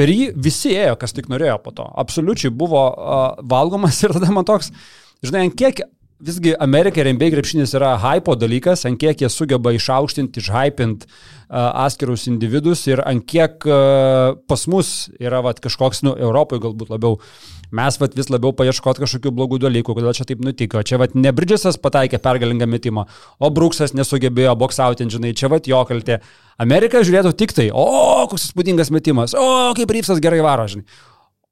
per 0.02 0.10
jį 0.10 0.32
visi 0.42 0.74
ėjo, 0.74 0.98
kas 0.98 1.14
tik 1.14 1.30
norėjo 1.30 1.60
po 1.62 1.76
to. 1.78 1.86
Absoliučiai 2.02 2.50
buvo 2.50 2.88
uh, 2.90 3.22
valgomas 3.54 4.02
ir 4.02 4.18
tada 4.18 4.34
man 4.34 4.50
toks, 4.50 4.74
Žinai, 5.22 5.52
kiek 5.54 5.84
visgi 6.21 6.53
Amerika 6.60 7.01
ir 7.01 7.10
NBA 7.15 7.31
krepšinis 7.34 7.73
yra 7.77 7.95
hypo 8.01 8.36
dalykas, 8.38 8.86
ant 8.88 8.99
kiek 9.01 9.23
jie 9.23 9.29
sugeba 9.31 9.73
išaukštinti, 9.75 10.41
išhypinti 10.41 11.07
uh, 11.07 11.71
atskirus 11.86 12.27
individus 12.29 12.86
ir 12.89 13.01
ant 13.05 13.25
kiek 13.27 13.65
uh, 13.67 14.38
pas 14.49 14.67
mus 14.71 15.10
yra 15.21 15.41
vat, 15.45 15.62
kažkoks, 15.63 16.03
nu, 16.05 16.13
Europoje 16.19 16.63
galbūt 16.65 16.93
labiau, 16.93 17.17
mes 17.75 17.99
vat, 18.01 18.17
vis 18.17 18.29
labiau 18.34 18.53
paieškot 18.57 19.01
kažkokių 19.01 19.34
blogų 19.36 19.62
dalykų, 19.65 19.97
kodėl 19.97 20.15
čia 20.17 20.27
taip 20.29 20.43
nutiko. 20.45 20.84
Čia 20.86 21.01
vat, 21.01 21.15
ne 21.17 21.34
Bridgesas 21.36 21.79
pataikė 21.81 22.21
pergalingą 22.21 22.69
metimą, 22.69 23.07
o 23.41 23.51
Bruksas 23.53 23.95
nesugebėjo 23.97 24.55
boksauti, 24.62 25.10
žinai, 25.12 25.34
čia 25.38 25.49
vat 25.51 25.69
jo 25.69 25.81
kaltė. 25.89 26.21
Amerika 26.62 27.01
žiūrėtų 27.01 27.34
tik 27.39 27.55
tai, 27.57 27.71
o, 27.73 27.88
koks 28.29 28.51
įspūdingas 28.51 28.93
metimas, 28.93 29.34
o, 29.34 29.71
kaip 29.77 29.95
Rypsas 29.97 30.21
gerai 30.21 30.43
varo, 30.45 30.67
žinai. 30.69 30.86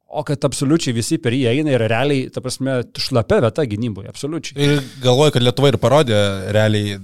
O 0.10 0.24
kad 0.26 0.42
absoliučiai 0.48 0.96
visi 0.96 1.20
per 1.22 1.36
jį 1.38 1.46
eina 1.52 1.76
ir 1.76 1.84
realiai, 1.86 2.30
ta 2.34 2.42
prasme, 2.42 2.80
šlapia 2.98 3.44
vieta 3.46 3.66
gynyboje, 3.70 4.10
absoliučiai. 4.10 4.58
Ir 4.58 4.80
galvoju, 5.04 5.36
kad 5.36 5.46
Lietuva 5.46 5.70
ir 5.70 5.78
parodė 5.82 6.18
realiai 6.56 6.98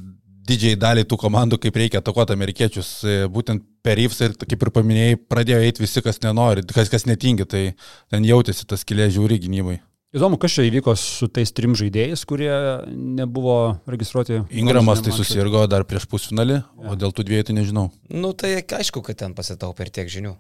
didžiai 0.50 0.78
daliai 0.80 1.08
tų 1.10 1.18
komandų, 1.22 1.60
kaip 1.62 1.78
reikia 1.80 2.02
atakuoti 2.02 2.36
amerikiečius. 2.36 2.90
E, 3.06 3.18
būtent 3.32 3.66
per 3.86 4.00
Ryfs 4.00 4.22
ir, 4.26 4.34
kaip 4.42 4.62
ir 4.66 4.72
paminėjai, 4.74 5.20
pradėjo 5.30 5.60
eiti 5.66 5.84
visi, 5.84 6.02
kas 6.06 6.22
nenori, 6.26 6.66
kas, 6.70 6.90
kas 6.94 7.06
netingi, 7.10 7.46
tai 7.50 7.64
ten 8.14 8.26
jautėsi 8.26 8.66
tas 8.70 8.86
kilė 8.88 9.10
žiūri 9.14 9.40
gynybai. 9.46 9.80
Įdomu, 10.16 10.40
kas 10.40 10.54
čia 10.56 10.64
įvyko 10.70 10.94
su 10.96 11.28
tais 11.34 11.52
trim 11.52 11.74
žaidėjais, 11.76 12.24
kurie 12.30 12.52
nebuvo 12.88 13.76
registruoti. 13.92 14.40
Ingramas 14.56 15.04
tai 15.04 15.12
susirgo 15.12 15.66
dar 15.68 15.84
prieš 15.86 16.08
pusfinalį, 16.08 16.62
ja. 16.62 16.88
o 16.88 16.96
dėl 16.96 17.12
tų 17.12 17.28
dviejų 17.28 17.50
tai 17.50 17.58
nežinau. 17.58 17.90
Nu 18.14 18.32
tai 18.38 18.56
aišku, 18.64 19.04
kad 19.04 19.20
ten 19.20 19.36
pasitau 19.36 19.76
per 19.76 19.92
tiek 19.92 20.08
žinių 20.12 20.38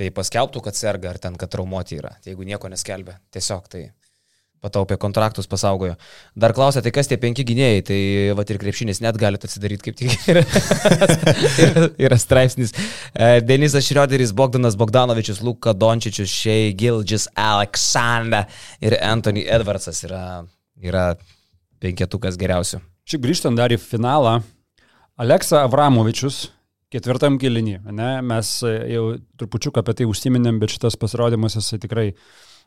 tai 0.00 0.08
paskelbtų, 0.16 0.64
kad 0.64 0.78
serga 0.78 1.12
ar 1.12 1.20
ten, 1.20 1.36
kad 1.36 1.52
traumuoti 1.52 2.00
yra. 2.00 2.14
Tai 2.22 2.32
jeigu 2.32 2.46
nieko 2.48 2.70
neskelbia, 2.72 3.18
tiesiog 3.34 3.66
tai 3.68 3.90
pataupė 4.60 4.98
kontraktus, 5.00 5.48
pasaugojo. 5.48 5.94
Dar 6.36 6.52
klausė, 6.56 6.82
tai 6.84 6.92
kas 6.92 7.08
tie 7.08 7.16
penki 7.20 7.44
gynėjai, 7.48 7.80
tai 7.88 7.98
va 8.36 8.44
ir 8.44 8.60
krepšinis 8.60 9.00
net 9.04 9.16
galite 9.20 9.48
atsidaryti 9.48 9.86
kaip 9.86 9.96
tik. 9.96 10.16
yra, 10.32 11.86
yra 12.00 12.18
straipsnis. 12.20 12.74
E, 13.14 13.40
Denisas 13.44 13.88
Šrioderis, 13.88 14.34
Bogdanas 14.36 14.76
Bogdanovičius, 14.80 15.40
Luka 15.44 15.72
Dončičius, 15.76 16.28
Shea 16.28 16.74
Gildžis, 16.76 17.30
Aleksandra 17.40 18.44
ir 18.84 18.98
Anthony 19.00 19.46
Edwardsas 19.48 20.04
yra, 20.08 20.24
yra 20.84 21.06
penketukas 21.80 22.36
geriausių. 22.40 22.82
Šiaip 23.08 23.24
grįžtant 23.24 23.56
dar 23.56 23.72
į 23.72 23.80
finalą, 23.80 24.42
Aleksa 25.20 25.64
Avramovičius 25.64 26.50
ketvirtam 26.90 27.38
gilinį. 27.40 27.80
Ne? 27.94 28.10
Mes 28.26 28.52
e, 28.66 28.74
jau 28.94 29.04
trupučiuk 29.40 29.80
apie 29.80 29.96
tai 30.00 30.08
užsiminėm, 30.10 30.60
bet 30.62 30.74
šitas 30.74 30.98
pasirodymas 31.00 31.56
jisai 31.58 31.80
tikrai 31.82 32.06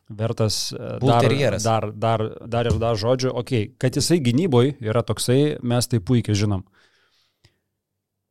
vertas 0.09 0.73
e, 0.75 0.97
dar, 1.03 1.59
dar, 1.63 1.89
dar, 1.91 2.25
dar 2.55 2.69
ir 2.71 2.79
dar 2.81 2.99
žodžių. 2.99 3.33
Ok, 3.43 3.53
kad 3.81 3.99
jisai 3.99 4.21
gynyboje 4.23 4.77
yra 4.83 5.03
toksai, 5.05 5.57
mes 5.63 5.89
tai 5.91 6.01
puikiai 6.03 6.37
žinom. 6.39 6.63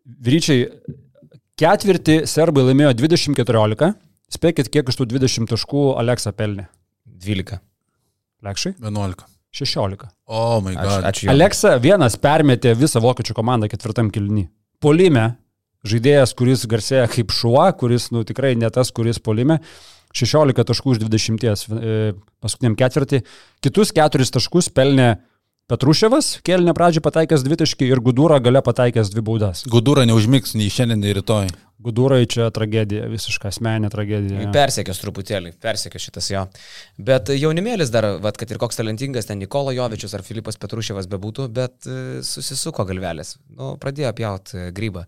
Vyryčiai, 0.02 0.70
ketvirtį 1.60 2.22
serbai 2.30 2.64
laimėjo 2.70 2.96
20-14. 3.04 3.92
Spėkit, 4.32 4.72
kiek 4.72 4.88
iš 4.88 4.96
tų 4.96 5.10
20 5.12 5.50
taškų 5.52 5.90
Aleksa 6.00 6.32
pelnė? 6.34 6.66
12. 7.22 7.60
Lekšai? 8.42 8.74
11. 8.80 9.28
16. 9.52 10.08
O, 10.32 10.40
oh 10.56 10.58
my 10.64 10.72
god. 10.72 11.04
Ačiū. 11.04 11.28
ačiū 11.28 11.30
Aleksa 11.30 11.76
vienas 11.82 12.16
permetė 12.16 12.72
visą 12.78 13.02
vokiečių 13.04 13.36
komandą 13.36 13.68
ketvirtam 13.68 14.08
kilny. 14.10 14.46
Polime 14.82 15.26
žaidėjas, 15.88 16.34
kuris 16.38 16.66
garsėja 16.70 17.08
kaip 17.10 17.34
šuo, 17.34 17.64
kuris 17.78 18.10
nu, 18.14 18.22
tikrai 18.28 18.54
ne 18.58 18.70
tas, 18.74 18.92
kuris 18.94 19.20
polime. 19.22 19.60
16 20.12 20.66
taškų 20.68 20.94
iš 20.94 21.02
20 21.06 21.44
e, 21.48 21.98
paskutiniam 22.44 22.76
ketvirtį. 22.76 23.22
Kitus 23.64 23.94
4 23.96 24.28
taškus 24.36 24.68
pelnė 24.74 25.14
Petruševas, 25.72 26.42
kelnė 26.44 26.74
pradžio 26.76 27.00
pataikęs 27.04 27.44
dvi 27.46 27.56
taškį 27.62 27.86
ir 27.94 28.00
Gudūra 28.04 28.36
gale 28.44 28.60
pataikęs 28.66 29.12
dvi 29.14 29.22
baudas. 29.24 29.62
Gudūra 29.72 30.04
neužmigs 30.04 30.52
nei 30.58 30.68
šiandien, 30.72 31.00
nei 31.00 31.14
rytoj. 31.16 31.48
Gudūrai 31.82 32.26
čia 32.30 32.50
tragedija, 32.54 33.06
visiška 33.10 33.48
asmeninė 33.48 33.88
tragedija. 33.90 34.50
Persekęs 34.54 35.00
truputėlį, 35.00 35.54
persekęs 35.62 36.04
šitas 36.10 36.28
jo. 36.30 36.44
Bet 37.08 37.32
jaunimėlis 37.32 37.90
dar, 37.94 38.10
vat, 38.22 38.36
kad 38.38 38.52
ir 38.52 38.60
koks 38.60 38.78
talentingas 38.78 39.30
ten 39.30 39.40
Nikola 39.40 39.72
Jovičius 39.74 40.14
ar 40.18 40.26
Filipas 40.26 40.60
Petruševas 40.60 41.08
bebūtų, 41.10 41.48
bet 41.56 41.88
e, 41.88 42.20
susisuko 42.26 42.84
galvelės. 42.86 43.38
Nu, 43.56 43.74
pradėjo 43.82 44.12
pjauti 44.18 44.68
grybą 44.76 45.06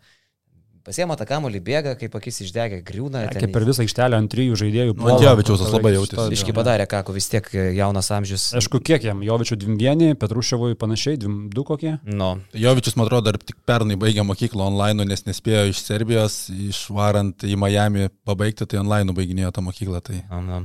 Pasiema 0.85 1.14
tą 1.16 1.25
kamolį, 1.25 1.62
bėga, 1.64 1.94
kaip 1.97 2.12
akis 2.18 2.42
išdegė, 2.44 2.83
griūna. 2.85 3.23
Ja, 3.25 3.29
ten- 3.33 3.40
kaip 3.40 3.55
per 3.57 3.64
visą 3.64 3.81
aikštelę 3.87 4.18
ant 4.20 4.29
trijų 4.29 4.59
žaidėjų. 4.61 4.97
Nu, 4.99 5.07
ant 5.14 5.23
Jovičiaus 5.25 5.62
labai 5.73 5.94
jautėsi. 5.94 6.27
Biški 6.35 6.53
padarė, 6.53 6.85
ką, 6.85 7.01
vis 7.16 7.29
tiek 7.33 7.47
e, 7.57 7.62
jaunas 7.73 8.11
amžius. 8.12 8.51
Aišku, 8.53 8.83
kiek 8.85 9.07
jam, 9.09 9.23
Jovičių 9.25 9.57
2-1, 9.62 10.12
Petruševui 10.20 10.77
panašiai, 10.77 11.16
2 11.25 11.64
kokie. 11.64 11.94
Nu, 12.05 12.35
Jovičius, 12.53 12.99
man 13.01 13.09
atrodo, 13.09 13.31
dar 13.31 13.38
tik 13.40 13.57
pernai 13.64 13.97
baigė 13.97 14.27
mokyklą 14.29 14.66
online, 14.66 15.07
nes 15.09 15.25
nespėjo 15.25 15.70
iš 15.73 15.81
Serbijos, 15.87 16.37
išvarant 16.53 17.47
į 17.49 17.57
Miami 17.57 18.11
pabaigti, 18.29 18.68
tai 18.68 18.83
online 18.83 19.16
baiginėjo 19.16 19.55
tą 19.57 19.64
mokyklą. 19.64 20.03
Tai... 20.05 20.20
Ana. 20.29 20.61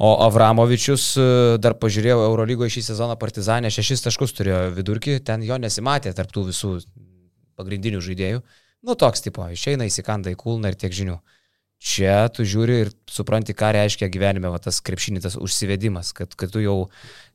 O 0.00 0.14
Avramovičius, 0.24 1.10
e, 1.20 1.28
dar 1.60 1.76
pažiūrėjau, 1.76 2.24
Eurolygoje 2.30 2.78
šį 2.78 2.86
sezoną 2.94 3.20
Partizanė 3.20 3.68
šešis 3.68 4.08
taškus 4.08 4.32
turėjo 4.40 4.64
vidurkį, 4.80 5.20
ten 5.20 5.44
jo 5.44 5.60
nesimatė 5.60 6.16
tarptų 6.16 6.48
visų 6.48 6.74
pagrindinių 7.60 8.00
žaidėjų. 8.08 8.40
Nu, 8.86 8.96
toks 8.96 9.20
tipo, 9.24 9.44
išeina 9.52 9.86
įsikanda 9.88 10.32
į 10.32 10.38
kulną 10.40 10.72
ir 10.72 10.78
tiek 10.80 10.94
žinių. 10.96 11.18
Čia 11.80 12.28
tu 12.28 12.44
žiūri 12.44 12.74
ir 12.82 12.88
supranti, 13.08 13.54
ką 13.56 13.70
reiškia 13.72 14.10
gyvenime 14.12 14.50
va, 14.52 14.58
tas 14.60 14.82
krepšinis, 14.84 15.22
tas 15.24 15.36
užsivedimas, 15.40 16.10
kad, 16.16 16.34
kad 16.36 16.52
tu 16.52 16.60
jau, 16.60 16.74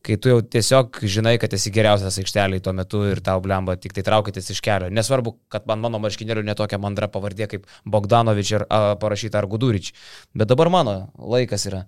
kai 0.05 0.19
tu 0.21 0.29
jau 0.29 0.43
tiesiog 0.45 0.99
žinai, 1.01 1.33
kad 1.41 1.53
esi 1.57 1.71
geriausias 1.73 2.19
aikšteliai 2.21 2.61
tuo 2.61 2.73
metu 2.77 3.01
ir 3.09 3.23
tau 3.25 3.41
blemba 3.41 3.73
tik 3.81 3.95
tai 3.97 4.03
traukitės 4.05 4.51
iš 4.53 4.61
kelio. 4.65 4.91
Nesvarbu, 4.93 5.33
kad 5.49 5.65
man 5.69 5.81
mano 5.81 5.97
marškinėlių 6.03 6.45
netokia 6.45 6.77
mandra 6.81 7.09
pavardė 7.09 7.49
kaip 7.55 7.65
Bogdanovič 7.89 8.53
ar 8.59 8.67
a, 8.69 8.83
parašyta 9.01 9.41
ar 9.41 9.49
Gudurič, 9.49 9.95
bet 10.37 10.53
dabar 10.53 10.69
mano 10.69 10.95
laikas 11.17 11.65
yra. 11.71 11.87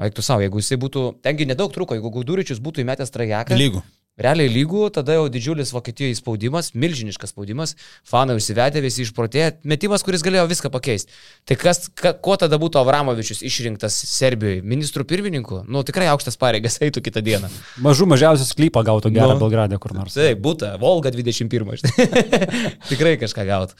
Aiktų 0.00 0.24
savo, 0.24 0.44
jeigu 0.44 0.60
jisai 0.60 0.76
būtų, 0.80 1.06
tengi 1.24 1.48
nedaug 1.48 1.72
truko, 1.72 1.96
jeigu 1.96 2.12
Guduričius 2.12 2.60
būtų 2.60 2.84
įmetęs 2.84 3.16
trajeką. 3.16 3.56
Lygų. 3.56 3.80
Realiai 4.20 4.50
lygų, 4.52 4.90
tada 4.92 5.14
jau 5.16 5.28
didžiulis 5.32 5.72
Vokietijoje 5.72 6.18
spaudimas, 6.18 6.70
milžiniškas 6.76 7.32
spaudimas, 7.32 7.72
fanai 8.06 8.36
užsivedė, 8.36 8.82
visi 8.84 9.06
išprotėjo, 9.06 9.54
metimas, 9.70 10.04
kuris 10.04 10.24
galėjo 10.26 10.44
viską 10.50 10.70
pakeisti. 10.74 11.14
Tai 11.48 11.56
kas, 11.60 11.86
ka, 11.96 12.12
kuo 12.20 12.36
tada 12.40 12.58
būtų 12.60 12.82
Avramovičius 12.82 13.40
išrinktas 13.48 13.96
Serbijoje? 14.10 14.60
Ministrų 14.60 15.06
pirmininku? 15.08 15.62
Nu, 15.64 15.84
tikrai 15.88 16.10
aukštas 16.12 16.36
pareigas 16.40 16.76
eitų 16.84 17.04
kitą 17.08 17.24
dieną. 17.24 17.48
Mažų 17.80 18.10
mažiausias 18.12 18.52
klypą 18.58 18.84
gautų 18.86 19.14
gerą 19.16 19.38
Nu. 19.38 19.40
Belgradę 19.40 19.78
kur 19.80 19.94
nors. 19.96 20.18
Taip, 20.18 20.42
būtų, 20.44 20.74
Volga 20.82 21.12
21. 21.14 21.76
žinai. 21.80 22.08
tikrai 22.90 23.16
kažką 23.20 23.46
gautų. 23.48 23.78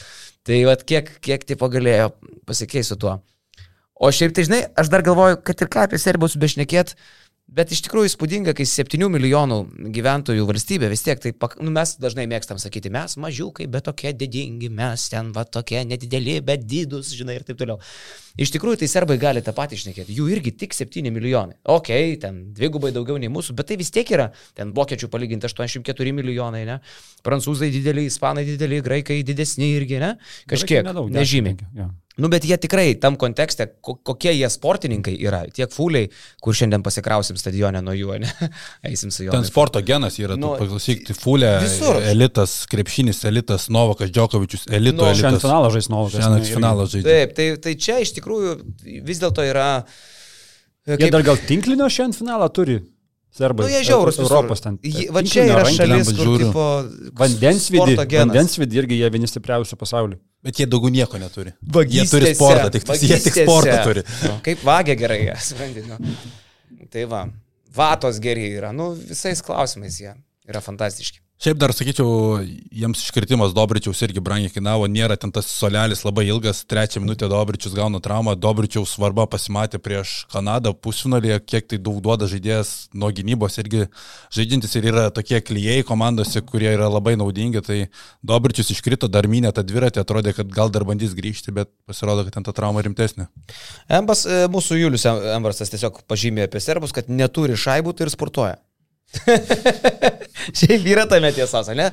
Tai 0.49 0.63
vad 0.71 0.87
kiek, 0.89 1.11
kiek 1.21 1.45
tipo 1.45 1.69
galėjo 1.69 2.15
pasikeisti 2.49 2.95
su 2.95 3.01
tuo. 3.03 3.19
O 4.01 4.09
šiaip 4.09 4.33
tai, 4.33 4.47
žinai, 4.49 4.63
aš 4.81 4.89
dar 4.89 5.05
galvoju, 5.05 5.43
kad 5.45 5.61
ir 5.61 5.69
ką 5.69 5.85
apie 5.85 5.99
Serbijos 6.01 6.39
bešnekėt, 6.41 6.95
bet 7.55 7.73
iš 7.75 7.83
tikrųjų 7.87 8.11
įspūdinga, 8.11 8.55
kai 8.57 8.65
7 8.69 9.09
milijonų 9.11 9.59
gyventojų 9.95 10.47
valstybė 10.49 10.91
vis 10.93 11.03
tiek, 11.07 11.21
tai 11.23 11.33
pak, 11.37 11.57
nu, 11.63 11.73
mes 11.75 11.97
dažnai 12.01 12.27
mėgstam 12.31 12.61
sakyti, 12.63 12.93
mes 12.95 13.17
mažiukai, 13.21 13.67
bet 13.71 13.89
tokie 13.89 14.13
didingi, 14.17 14.71
mes 14.73 15.07
ten 15.13 15.33
va 15.37 15.45
tokie 15.45 15.83
nedideli, 15.89 16.39
bet 16.47 16.67
didus, 16.71 17.13
žinai, 17.17 17.41
ir 17.41 17.47
taip 17.49 17.59
toliau. 17.61 17.81
Iš 18.41 18.53
tikrųjų, 18.55 18.81
tai 18.83 18.91
serbai 18.91 19.19
gali 19.21 19.43
tą 19.45 19.55
patį 19.57 19.81
išnekėti, 19.81 20.15
jų 20.17 20.29
irgi 20.37 20.55
tik 20.63 20.77
7 20.77 21.11
milijonai. 21.13 21.59
Ok, 21.75 21.91
ten 22.23 22.43
dvigubai 22.57 22.93
daugiau 22.95 23.19
nei 23.21 23.33
mūsų, 23.33 23.57
bet 23.59 23.73
tai 23.73 23.81
vis 23.81 23.91
tiek 23.95 24.09
yra, 24.15 24.31
ten 24.57 24.71
vokiečių 24.77 25.11
palyginti 25.13 25.51
84 25.51 26.15
milijonai, 26.17 26.63
ne? 26.69 26.79
Prancūzai 27.27 27.73
dideli, 27.75 28.07
ispanai 28.11 28.47
dideli, 28.49 28.81
graikai 28.87 29.21
didesni 29.27 29.75
irgi, 29.77 29.99
ne? 30.01 30.15
Kažkiek, 30.51 30.87
Nedaug, 30.87 31.11
nežymiai. 31.13 31.59
jo. 31.77 31.91
Nu, 32.19 32.29
bet 32.29 32.45
jie 32.45 32.57
tikrai 32.59 32.97
tam 33.01 33.15
kontekste, 33.17 33.69
ko, 33.81 33.95
kokie 34.05 34.33
jie 34.35 34.49
sportininkai 34.51 35.13
yra, 35.23 35.45
tiek 35.55 35.71
fūliai, 35.73 36.09
kur 36.43 36.57
šiandien 36.59 36.83
pasikrausim 36.85 37.39
stadione 37.39 37.81
nuo 37.87 37.95
jų, 37.95 38.17
ne? 38.21 38.31
Eisim 38.91 39.13
su 39.15 39.25
juo. 39.25 39.33
Ten 39.33 39.47
sporto 39.47 39.81
genas 39.87 40.19
yra, 40.21 40.35
Nu, 40.37 40.51
tu 40.57 40.65
paklausyk, 40.65 41.05
tai 41.07 41.17
Fulė, 41.17 41.53
visur. 41.63 42.01
elitas, 42.11 42.59
krepšinis, 42.71 43.23
elitas, 43.31 43.69
Novakas, 43.73 44.11
Džokovičius, 44.13 44.67
elito, 44.75 44.99
Nu, 45.01 45.07
nu, 45.07 45.15
Šiandien 45.15 45.37
elitas. 45.39 45.47
finalą 45.47 45.71
žais 45.77 45.89
Novakas. 45.93 46.19
Šiandien 46.19 46.49
finalą 46.59 46.89
žaidžia. 46.91 47.09
Taip, 47.15 47.37
tai, 47.39 47.49
tai 47.69 47.77
čia 47.87 48.01
iš 48.05 48.13
tikrųjų 48.19 48.57
vis 49.07 49.23
dėlto 49.23 49.47
yra... 49.47 49.69
irgi. 50.91 51.07
Jie 51.07 51.13
dar 51.15 51.25
gal 51.31 51.39
tinklinio 51.47 51.87
šiandien 51.93 52.19
finalą 52.25 52.51
turi. 52.53 52.81
Serbai. 53.31 53.67
Nu, 53.67 53.71
jie 53.71 53.85
žiaurus. 53.87 54.19
Europos 54.19 54.63
ten. 54.65 54.77
Va 55.15 55.23
čia 55.23 55.45
yra 55.47 55.63
šalis, 55.71 56.11
kur 56.19 56.33
tipo... 56.43 56.65
Vandensvidį. 57.21 57.95
Vandensvidį 58.11 58.81
irgi 58.83 58.99
jie 58.99 59.11
vieni 59.15 59.31
stipriausių 59.31 59.79
pasaulyje. 59.79 60.19
Bet 60.43 60.59
jie 60.59 60.67
daugiau 60.71 60.91
nieko 60.91 61.21
neturi. 61.21 61.53
Jie 61.53 61.73
Vagystėse, 61.77 62.11
turi 62.17 62.33
sportą, 62.35 62.69
tik 62.75 62.91
jie 63.05 63.19
tik 63.23 63.39
sportą 63.45 63.77
turi. 63.87 64.05
Nu, 64.25 64.35
kaip 64.45 64.65
vagia 64.67 64.97
gerai, 64.99 65.21
jie, 65.29 65.37
supranti. 65.47 65.85
Nu. 65.87 66.15
Tai 66.91 67.05
va, 67.13 67.25
vatos 67.77 68.19
geri 68.25 68.49
yra, 68.57 68.73
nu 68.75 68.91
visais 68.99 69.45
klausimais 69.47 70.01
jie 70.01 70.15
yra 70.49 70.63
fantastiški. 70.65 71.21
Šiaip 71.41 71.57
dar 71.57 71.73
sakyčiau, 71.73 72.43
jiems 72.69 73.01
iškritimas 73.01 73.55
Dobričiaus 73.57 74.03
irgi 74.05 74.21
brangiai 74.21 74.51
kainavo, 74.53 74.85
nėra 74.93 75.15
ten 75.17 75.31
tas 75.33 75.47
solelis 75.49 76.03
labai 76.05 76.27
ilgas, 76.29 76.59
trečią 76.69 77.01
minutę 77.01 77.31
Dobričius 77.33 77.73
gauna 77.79 77.97
traumą, 78.05 78.35
Dobričiaus 78.37 78.93
svarba 78.93 79.25
pasimatė 79.25 79.81
prieš 79.81 80.27
Kanadą 80.35 80.75
pusfinalėje, 80.77 81.39
kiek 81.49 81.71
tai 81.73 81.81
daug 81.81 82.03
duoda 82.05 82.29
žaidėjas 82.29 82.75
nuo 82.93 83.09
gynybos 83.17 83.57
irgi 83.65 83.87
žaidintis 84.37 84.77
ir 84.77 84.91
yra 84.93 85.09
tokie 85.17 85.41
klyjei 85.41 85.81
komandose, 85.89 86.45
kurie 86.45 86.75
yra 86.75 86.93
labai 86.93 87.17
naudingi, 87.17 87.65
tai 87.65 87.81
Dobričius 88.21 88.75
iškrito, 88.77 89.09
dar 89.09 89.25
minė 89.25 89.57
tą 89.57 89.65
dviratį, 89.65 90.05
atrodė, 90.05 90.37
kad 90.37 90.53
gal 90.53 90.69
dar 90.69 90.85
bandys 90.85 91.17
grįžti, 91.17 91.57
bet 91.57 91.73
pasirodo, 91.89 92.29
kad 92.29 92.37
ten 92.37 92.45
ta 92.45 92.53
trauma 92.53 92.85
rimtesnė. 92.85 93.31
Embas, 93.89 94.29
e, 94.29 94.45
mūsų 94.53 94.85
Julius 94.85 95.09
Em- 95.09 95.25
Embrasas 95.41 95.73
tiesiog 95.73 96.05
pažymė 96.05 96.51
apie 96.51 96.61
serbus, 96.61 96.93
kad 96.93 97.09
neturi 97.09 97.57
šaibų, 97.57 97.97
tai 97.97 98.11
ir 98.11 98.19
sportuoja. 98.21 98.61
Šiaip 100.59 100.91
yra 100.91 101.07
tame 101.11 101.33
tiesos, 101.37 101.71
ne? 101.77 101.91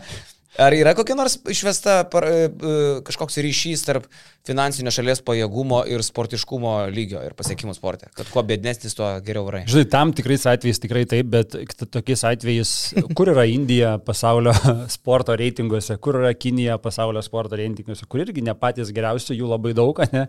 Ar 0.57 0.73
yra 0.73 0.95
kokia 0.97 1.13
nors 1.13 1.35
išvesta 1.53 1.99
par, 2.09 2.25
e, 2.25 2.45
e, 2.49 2.77
kažkoks 3.05 3.37
ryšys 3.45 3.83
tarp 3.85 4.07
finansinio 4.47 4.89
šalies 4.93 5.19
pajėgumo 5.25 5.83
ir 5.91 6.01
sportiškumo 6.01 6.71
lygio 6.89 7.21
ir 7.21 7.35
pasiekimų 7.37 7.75
sporte? 7.77 8.09
Kad 8.17 8.31
kuo 8.33 8.41
bėdnesnis, 8.47 8.95
tuo 8.97 9.11
geriau 9.25 9.45
varai. 9.45 9.67
Žinai, 9.69 9.85
tam 9.93 10.13
tikrais 10.17 10.47
atvejais 10.49 10.81
tikrai 10.81 11.05
taip, 11.09 11.29
bet 11.35 11.53
tokiais 11.93 12.25
atvejais, 12.31 12.73
kur 13.17 13.29
yra 13.35 13.45
Indija 13.51 13.97
pasaulio 14.01 14.55
sporto 14.97 15.37
reitinguose, 15.37 15.99
kur 16.01 16.17
yra 16.23 16.33
Kinija 16.33 16.79
pasaulio 16.81 17.21
sporto 17.25 17.59
reitinguose, 17.59 18.09
kur 18.09 18.25
irgi 18.25 18.45
ne 18.47 18.57
patys 18.57 18.89
geriausi, 18.95 19.37
jų 19.37 19.53
labai 19.53 19.77
daug, 19.77 20.01
ne? 20.15 20.25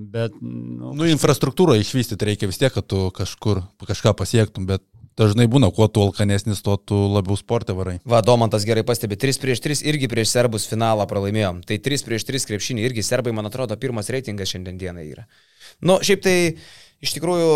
Bet, 0.00 0.34
nu, 0.42 0.96
Nu, 0.96 1.06
infrastruktūrą 1.06 1.76
išvystyti 1.78 2.26
reikia 2.26 2.50
vis 2.50 2.58
tiek, 2.58 2.72
kad 2.74 2.86
tu 2.90 3.06
kažkur 3.14 3.62
kažką 3.86 4.16
pasiektum, 4.18 4.66
bet 4.66 4.82
dažnai 5.20 5.46
būna, 5.50 5.68
kuo 5.76 5.86
tu 5.92 6.02
alkanesnis, 6.06 6.62
tuo 6.64 6.78
tu 6.80 6.96
labiau 7.12 7.36
sportą 7.38 7.76
varai. 7.78 7.98
Va, 8.08 8.22
Domantas 8.24 8.66
gerai 8.68 8.84
pastebi, 8.88 9.18
3 9.20 9.40
prieš 9.42 9.62
3 9.66 9.84
irgi 9.92 10.08
prieš 10.10 10.32
serbus 10.32 10.66
finalą 10.70 11.06
pralaimėjom. 11.10 11.62
Tai 11.68 11.78
3 11.84 12.06
prieš 12.08 12.26
3 12.32 12.48
krepšinį 12.50 12.88
irgi 12.88 13.04
serbai, 13.06 13.36
man 13.36 13.50
atrodo, 13.50 13.76
pirmas 13.80 14.10
reitingas 14.12 14.50
šiandien 14.54 14.80
dienai 14.80 15.06
yra. 15.12 15.28
Nu, 15.84 16.00
šiaip 16.04 16.24
tai 16.24 16.36
iš 17.04 17.14
tikrųjų 17.16 17.52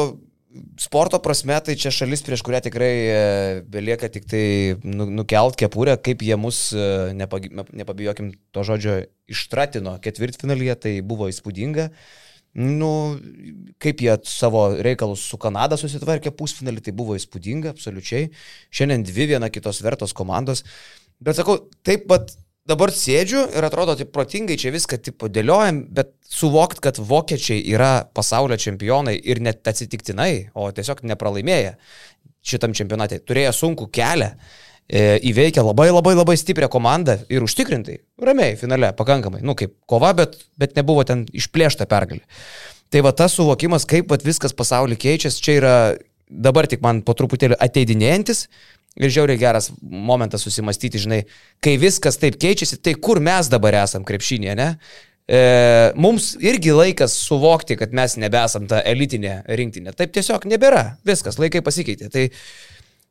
sporto 0.79 1.19
prasme, 1.23 1.57
tai 1.65 1.77
čia 1.79 1.91
šalis, 1.95 2.23
prieš 2.27 2.45
kurią 2.47 2.61
tikrai 2.69 2.93
e, 2.95 3.23
belieka 3.71 4.09
tik 4.13 4.27
tai 4.31 4.45
nu, 4.87 5.09
nukelt 5.23 5.59
kepurę, 5.59 5.97
kaip 5.99 6.23
jie 6.23 6.37
mus, 6.39 6.69
e, 6.77 7.15
nepabijokim 7.17 8.33
to 8.55 8.67
žodžio, 8.67 9.01
ištratino 9.31 9.97
ketvirtfinalyje, 10.05 10.77
tai 10.87 10.95
buvo 11.07 11.31
įspūdinga. 11.33 11.89
Nu, 12.55 12.91
kaip 13.83 14.03
jie 14.05 14.15
savo 14.31 14.69
reikalus 14.87 15.25
su 15.27 15.39
Kanada 15.43 15.79
susitvarkė 15.81 16.31
pusfinalį, 16.39 16.85
tai 16.87 16.95
buvo 16.95 17.17
įspūdinga, 17.19 17.73
absoliučiai. 17.75 18.29
Šiandien 18.71 19.03
dvi 19.09 19.33
viena 19.33 19.51
kitos 19.51 19.83
vertos 19.83 20.15
komandos. 20.15 20.63
Bet 21.19 21.41
sakau, 21.41 21.59
taip 21.87 22.07
pat 22.11 22.37
dabar 22.69 22.93
sėdžiu 22.95 23.43
ir 23.59 23.67
atrodo, 23.67 23.97
taip 23.99 24.13
protingai 24.15 24.57
čia 24.61 24.73
viską 24.75 25.01
tipo 25.03 25.29
dėliojam, 25.29 25.83
bet 25.95 26.15
suvokt, 26.31 26.81
kad 26.85 27.01
vokiečiai 27.03 27.65
yra 27.75 28.07
pasaulio 28.15 28.57
čempionai 28.61 29.17
ir 29.19 29.43
net 29.45 29.67
atsitiktinai, 29.69 30.55
o 30.55 30.71
tiesiog 30.75 31.03
nepralaimėję 31.11 31.75
šitam 32.45 32.75
čempionate, 32.77 33.19
turėjo 33.25 33.53
sunkų 33.57 33.89
kelią, 33.95 34.31
e, 34.89 35.19
įveikė 35.31 35.65
labai 35.65 35.89
labai 35.91 36.15
labai 36.17 36.37
stiprią 36.41 36.69
komandą 36.73 37.19
ir 37.33 37.45
užtikrintai, 37.47 37.99
ramiai 38.23 38.59
finale, 38.61 38.93
pakankamai, 38.97 39.43
nu 39.47 39.57
kaip 39.59 39.77
kova, 39.91 40.13
bet, 40.17 40.39
bet 40.61 40.77
nebuvo 40.79 41.05
ten 41.09 41.27
išplėšta 41.33 41.89
pergalė. 41.91 42.25
Tai 42.93 43.03
va 43.07 43.15
tas 43.17 43.35
suvokimas, 43.35 43.87
kaip 43.91 44.13
vat, 44.13 44.25
viskas 44.27 44.55
pasaulyje 44.55 45.01
keičiasi, 45.03 45.43
čia 45.43 45.59
yra 45.59 45.77
dabar 46.29 46.69
tik 46.71 46.83
man 46.85 47.03
po 47.05 47.15
truputėlį 47.17 47.59
ateidinėjantis 47.63 48.47
ir 48.95 49.11
žiauriai 49.11 49.41
geras 49.41 49.73
momentas 49.81 50.45
susimastyti, 50.47 51.01
žinai, 51.03 51.25
kai 51.65 51.75
viskas 51.83 52.21
taip 52.23 52.39
keičiasi, 52.41 52.79
tai 52.79 52.95
kur 52.95 53.19
mes 53.25 53.51
dabar 53.51 53.83
esam 53.83 54.07
krepšinėje, 54.07 54.55
ne? 54.59 54.69
E, 55.25 55.39
mums 55.97 56.35
irgi 56.45 56.75
laikas 56.77 57.15
suvokti, 57.25 57.79
kad 57.81 57.95
mes 57.97 58.19
nebesam 58.21 58.69
ta 58.69 58.83
elitinė 58.85 59.39
rinktinė. 59.49 59.95
Taip 59.97 60.13
tiesiog 60.13 60.45
nebėra. 60.51 60.99
Viskas, 61.09 61.39
laikai 61.41 61.65
pasikeitė. 61.65 62.11
Tai 62.13 62.27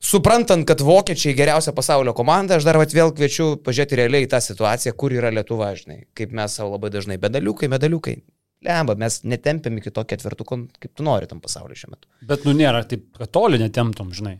suprantant, 0.03 0.65
kad 0.67 0.81
vokiečiai 0.83 1.35
geriausia 1.37 1.73
pasaulio 1.75 2.13
komanda, 2.17 2.57
aš 2.59 2.65
dar 2.67 2.77
vėl 2.81 3.13
kviečiu 3.15 3.53
pažiūrėti 3.63 3.99
realiai 4.01 4.27
tą 4.29 4.39
situaciją, 4.43 4.93
kur 4.99 5.15
yra 5.15 5.31
Lietuva, 5.33 5.71
žinai. 5.79 6.03
Kaip 6.17 6.33
mes 6.35 6.55
savo 6.59 6.73
labai 6.75 6.91
dažnai. 6.93 7.17
Medaliukai, 7.23 7.69
medaliukai. 7.71 8.17
Lemba, 8.63 8.95
mes 8.95 9.21
netempiam 9.27 9.75
iki 9.79 9.91
to 9.91 10.03
ketvirtuko, 10.07 10.57
kaip 10.79 10.93
tu 10.95 11.03
nori 11.03 11.27
tam 11.27 11.41
pasauliu 11.43 11.75
šiuo 11.75 11.89
metu. 11.91 12.07
bet 12.23 12.45
nu 12.47 12.53
nėra 12.55 12.85
taip, 12.87 13.09
kad 13.17 13.31
toli 13.35 13.57
netemtum, 13.59 14.13
žinai. 14.15 14.37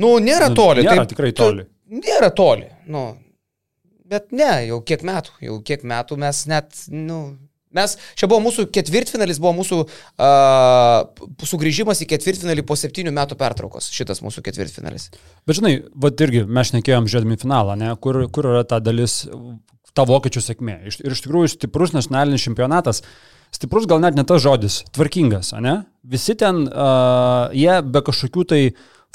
Nu, 0.00 0.14
nėra 0.22 0.48
Nu, 0.48 0.54
toli. 0.56 0.84
nėra 0.86 1.02
taip, 1.02 1.10
tikrai 1.12 1.32
tu- 1.34 1.42
toli. 1.42 1.66
Nėra 1.90 2.30
toli. 2.34 2.68
Nu, 2.86 3.16
Bet 4.08 4.30
ne, 4.32 4.64
jau 4.64 4.78
kiek 4.80 5.02
metų, 5.04 5.34
jau 5.44 5.58
kiek 5.60 5.82
metų 5.84 6.16
mes 6.16 6.46
net, 6.48 6.70
nu, 6.88 7.36
Mes, 7.76 7.96
čia 8.16 8.28
buvo 8.30 8.40
mūsų 8.46 8.66
ketvirtfinalis, 8.72 9.40
buvo 9.42 9.52
mūsų 9.58 9.78
uh, 9.84 11.26
sugrįžimas 11.44 12.00
į 12.04 12.08
ketvirtfinalį 12.14 12.64
po 12.68 12.78
septynių 12.80 13.12
metų 13.16 13.36
pertraukos. 13.40 13.90
Šitas 13.92 14.22
mūsų 14.24 14.44
ketvirtfinalis. 14.46 15.10
Bet 15.48 15.60
žinai, 15.60 15.74
vad 15.92 16.20
irgi 16.24 16.46
mes 16.48 16.72
nekėjom 16.72 17.10
žiūrėdami 17.10 17.40
finalą, 17.40 17.76
ne? 17.80 17.92
kur, 18.00 18.22
kur 18.32 18.48
yra 18.54 18.64
ta 18.68 18.80
dalis, 18.80 19.20
ta 19.92 20.06
vokiečių 20.08 20.44
sėkmė. 20.44 20.78
Ir 20.88 21.12
iš 21.12 21.24
tikrųjų 21.26 21.52
stiprus 21.58 21.92
nacionalinis 21.92 22.46
čempionatas, 22.48 23.02
stiprus 23.52 23.88
gal 23.90 24.00
net 24.00 24.16
ne 24.16 24.24
tas 24.28 24.40
žodis, 24.44 24.82
tvarkingas, 24.96 25.52
ne? 25.60 25.82
Visi 26.08 26.38
ten, 26.40 26.64
uh, 26.72 27.52
jie 27.52 27.82
be 27.84 28.00
kažkokių 28.06 28.46
tai 28.48 28.62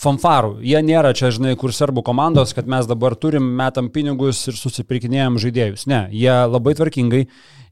fanfarų. 0.01 0.57
Jie 0.65 0.79
nėra 0.85 1.13
čia, 1.17 1.31
žinai, 1.33 1.55
kur 1.59 1.73
serbų 1.73 2.03
komandos, 2.05 2.53
kad 2.57 2.69
mes 2.69 2.87
dabar 2.89 3.15
turim, 3.17 3.45
metam 3.57 3.89
pinigus 3.93 4.41
ir 4.49 4.57
susipirkinėjom 4.57 5.37
žaidėjus. 5.41 5.85
Ne, 5.89 6.05
jie 6.13 6.33
labai 6.49 6.73
tvarkingai 6.77 7.25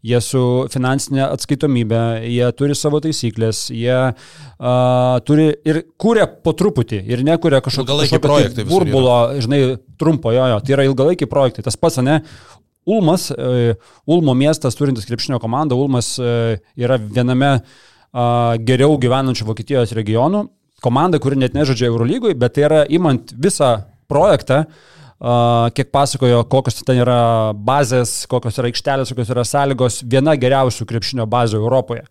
jie 0.06 0.20
su 0.24 0.42
finansinė 0.74 1.24
atskaitomybė, 1.28 2.02
jie 2.26 2.48
turi 2.58 2.76
savo 2.78 3.02
taisyklės, 3.04 3.68
jie 3.74 3.98
uh, 4.12 5.18
turi 5.28 5.52
ir 5.68 5.84
kūrė 6.02 6.26
po 6.46 6.56
truputį 6.58 7.04
ir 7.12 7.24
nekuria 7.28 7.62
kažkokio, 7.64 8.00
kažkokio 8.04 8.40
tai 8.58 8.66
burbulo, 8.70 9.18
žinai, 9.42 9.62
trumpo 10.02 10.34
jojo. 10.34 10.62
Tai 10.66 10.76
yra 10.78 10.88
ilgalaikiai 10.90 11.30
projektai. 11.30 11.66
Tas 11.68 11.78
pats, 11.80 12.02
ne? 12.06 12.22
Ulmas, 12.90 13.30
uh, 13.36 13.76
Ulmo 14.10 14.34
miestas 14.38 14.78
turintis 14.78 15.06
krepšinio 15.10 15.38
komandą, 15.42 15.78
Ulmas 15.78 16.16
uh, 16.22 16.56
yra 16.80 16.98
viename 17.02 17.60
uh, 17.60 18.58
geriau 18.66 18.98
gyvenančių 19.02 19.52
Vokietijos 19.52 19.94
regionų. 19.98 20.48
Komanda, 20.82 21.20
kuri 21.22 21.38
net 21.38 21.54
nežaidžia 21.54 21.92
Eurolygui, 21.92 22.34
bet 22.34 22.56
tai 22.56 22.66
yra 22.66 22.82
imant 22.90 23.36
visą 23.38 23.76
projektą, 24.10 24.64
uh, 24.66 25.01
kiek 25.22 25.92
pasakojo, 25.94 26.42
kokios 26.50 26.82
ten 26.86 27.02
yra 27.04 27.54
bazės, 27.54 28.24
kokios 28.30 28.58
yra 28.58 28.72
aikštelės, 28.72 29.12
kokios 29.14 29.30
yra 29.34 29.46
sąlygos, 29.46 30.02
viena 30.10 30.34
geriausių 30.40 30.88
krepšinio 30.90 31.28
bazių 31.30 31.60
Europoje. 31.62 32.08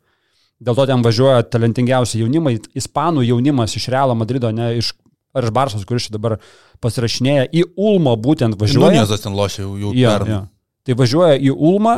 Dėl 0.61 0.77
to 0.77 0.85
ten 0.87 1.03
važiuoja 1.03 1.42
talentingiausi 1.49 2.20
jaunimai, 2.20 2.59
ispanų 2.77 3.25
jaunimas 3.25 3.75
iš 3.79 3.88
Realo 3.90 4.14
Madrido, 4.14 4.51
ne 4.55 4.75
iš, 4.79 4.92
ar 5.35 5.49
iš 5.49 5.55
Barsos, 5.57 5.87
kuris 5.88 6.11
dabar 6.12 6.37
pasirašinėja, 6.85 7.49
į 7.51 7.64
Ulmo 7.81 8.12
būtent 8.20 8.59
važiuoja. 8.61 9.01
Nunezas 9.01 9.25
ten 9.25 9.35
lošia 9.35 9.64
jau, 9.64 9.94
ja, 9.96 10.18
ja. 10.29 10.42
Tai 10.87 10.96
važiuoja 11.01 11.40
į 11.40 11.55
Ulmą, 11.57 11.96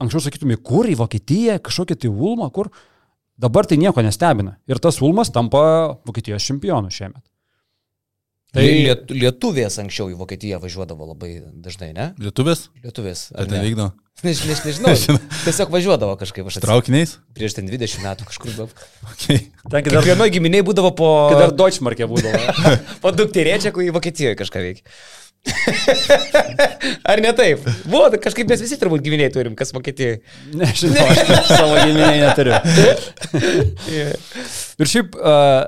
anksčiau 0.00 0.28
sakytumai, 0.28 0.56
kur 0.62 0.88
į 0.88 0.96
Vokietiją, 1.02 1.58
kažkokia 1.66 1.98
tai 1.98 2.12
Ulma, 2.12 2.48
kur. 2.54 2.70
Dabar 3.42 3.66
tai 3.66 3.80
nieko 3.80 4.04
nestebina. 4.04 4.56
Ir 4.70 4.78
tas 4.78 5.00
Ulmas 5.02 5.32
tampa 5.34 5.98
Vokietijos 6.06 6.46
čempionu 6.46 6.92
šiemet. 6.92 7.24
Tai 8.52 8.62
liet, 8.68 9.08
lietuvės 9.08 9.78
anksčiau 9.80 10.10
į 10.12 10.16
Vokietiją 10.20 10.58
važiuodavo 10.60 11.06
labai 11.14 11.38
dažnai, 11.64 11.94
ne? 11.96 12.10
Lietuvės? 12.20 12.66
Lietuvės. 12.84 13.30
Ar 13.32 13.48
tai 13.48 13.62
vykdo? 13.64 13.86
Ne, 14.22 14.34
ne, 14.36 14.56
nežinau. 14.66 15.16
Tiesiog 15.46 15.72
važiuodavo 15.72 16.18
kažkaip. 16.20 16.50
Traukiniais? 16.60 17.16
Prieš 17.32 17.56
ten 17.56 17.70
20 17.70 18.04
metų 18.04 18.28
kažkur 18.28 18.52
buvo. 18.58 18.68
Okay. 19.12 19.38
Ten 19.70 19.86
dar 19.94 20.04
vienoje 20.04 20.32
giminėje 20.34 20.64
būdavo 20.66 20.90
po... 20.98 21.08
Kai 21.30 21.38
dar 21.38 21.52
Deutschmarkė 21.54 22.08
būdavo. 22.10 22.72
po 23.04 23.12
dukterėčia, 23.14 23.70
kai 23.74 23.86
į 23.86 23.92
Vokietijoje 23.94 24.38
kažką 24.40 24.62
veikia. 24.64 24.84
Ar 27.10 27.20
ne 27.22 27.32
taip? 27.34 27.64
Buvo, 27.90 28.04
tai 28.12 28.20
kažkaip 28.22 28.50
mes 28.50 28.62
visi 28.62 28.78
turbūt 28.78 29.02
giminiai 29.02 29.32
turim, 29.34 29.56
kas 29.58 29.72
Vokietijoje. 29.74 30.20
Nežinau, 30.58 31.06
aš 31.10 31.22
savo 31.50 31.76
giminiai 31.80 32.20
neturiu. 32.22 32.54
yeah. 33.90 34.14
Ir 34.82 34.90
šiaip 34.90 35.18
uh, 35.18 35.66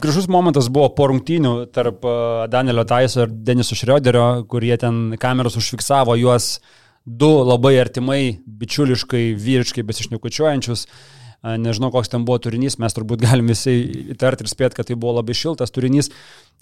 gražus 0.00 0.28
momentas 0.32 0.68
buvo 0.72 0.90
po 0.96 1.08
rungtynių 1.10 1.54
tarp 1.74 2.04
uh, 2.06 2.44
Danielio 2.52 2.86
Taiso 2.88 3.24
ir 3.26 3.34
Deniso 3.48 3.76
Šrioderio, 3.76 4.46
kurie 4.48 4.76
ten 4.80 5.18
kameros 5.20 5.58
užfiksavo 5.60 6.16
juos 6.20 6.56
du 7.04 7.28
labai 7.46 7.76
artimai, 7.80 8.22
bičiuliškai, 8.46 9.28
vyriškai 9.40 9.84
besišnekučiuojančius. 9.86 10.86
Uh, 10.86 11.16
nežinau, 11.44 11.90
koks 11.94 12.10
ten 12.12 12.24
buvo 12.26 12.38
turinys, 12.42 12.78
mes 12.82 12.96
turbūt 12.96 13.22
galim 13.22 13.50
visi 13.52 13.74
įtarti 14.14 14.46
ir 14.46 14.50
spėti, 14.50 14.78
kad 14.78 14.88
tai 14.88 14.96
buvo 14.98 15.18
labai 15.18 15.36
šiltas 15.36 15.74
turinys. 15.74 16.10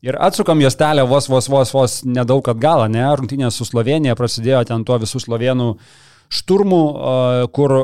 Ir 0.05 0.19
atsukam 0.21 0.61
juostelę 0.61 1.07
vos, 1.09 1.29
vos, 1.33 1.49
vos, 1.49 1.71
vos 1.73 2.01
nedaug 2.05 2.49
atgal, 2.53 2.85
ne? 2.93 3.05
Rungtynės 3.17 3.57
su 3.57 3.65
Slovenija 3.69 4.17
prasidėjo 4.19 4.65
ten 4.69 4.85
tuo 4.85 4.99
visų 5.01 5.23
slovenų 5.25 5.71
šturmų, 6.35 6.83
kur 7.55 7.75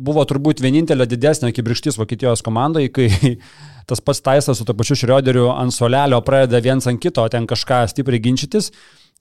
buvo 0.00 0.24
turbūt 0.26 0.62
vienintelė 0.64 1.06
didesnė 1.10 1.52
kibrištis 1.54 1.98
Vokietijos 2.00 2.42
komandai, 2.46 2.88
kai 2.90 3.08
tas 3.88 4.02
pats 4.04 4.22
Taisas 4.24 4.58
su 4.58 4.66
to 4.66 4.74
pačiu 4.76 4.96
Šrioderiu 4.98 5.50
ant 5.52 5.74
solelio 5.74 6.20
pradeda 6.24 6.62
viens 6.64 6.86
ant 6.88 7.02
kito 7.02 7.26
ten 7.30 7.46
kažką 7.48 7.84
stipriai 7.92 8.22
ginčytis. 8.24 8.72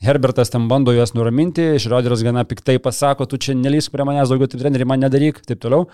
Herbertas 0.06 0.52
ten 0.54 0.68
bando 0.70 0.94
juos 0.94 1.16
nuraminti, 1.18 1.72
Šrioderis 1.82 2.22
gana 2.22 2.44
piktai 2.46 2.78
pasako, 2.78 3.26
tu 3.26 3.40
čia 3.42 3.56
nelysk 3.58 3.90
prie 3.94 4.06
manęs, 4.06 4.30
daugiau 4.30 4.50
taip 4.52 4.62
treneri 4.62 4.86
man 4.86 5.02
nedaryk, 5.02 5.42
taip 5.46 5.62
toliau 5.64 5.88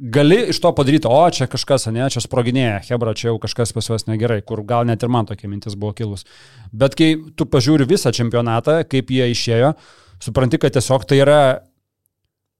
gali 0.00 0.36
iš 0.48 0.60
to 0.60 0.72
padaryti, 0.74 1.08
o 1.08 1.20
čia 1.30 1.46
kažkas, 1.50 1.86
ne, 1.92 2.06
čia 2.12 2.22
sproginėja, 2.24 2.80
Hebra, 2.88 3.12
čia 3.14 3.28
jau 3.28 3.38
kažkas 3.42 3.74
pas 3.76 3.90
juos 3.90 4.06
negerai, 4.08 4.40
kur 4.46 4.62
gal 4.64 4.86
net 4.88 5.04
ir 5.04 5.12
man 5.12 5.28
tokia 5.28 5.50
mintis 5.50 5.76
buvo 5.76 5.92
kilus. 5.96 6.24
Bet 6.72 6.96
kai 6.96 7.12
tu 7.36 7.44
pažiūri 7.44 7.88
visą 7.88 8.12
čempionatą, 8.16 8.80
kaip 8.88 9.12
jie 9.12 9.28
išėjo, 9.34 9.74
supranti, 10.24 10.60
kad 10.62 10.72
tiesiog 10.76 11.04
tai 11.04 11.20
yra 11.20 11.42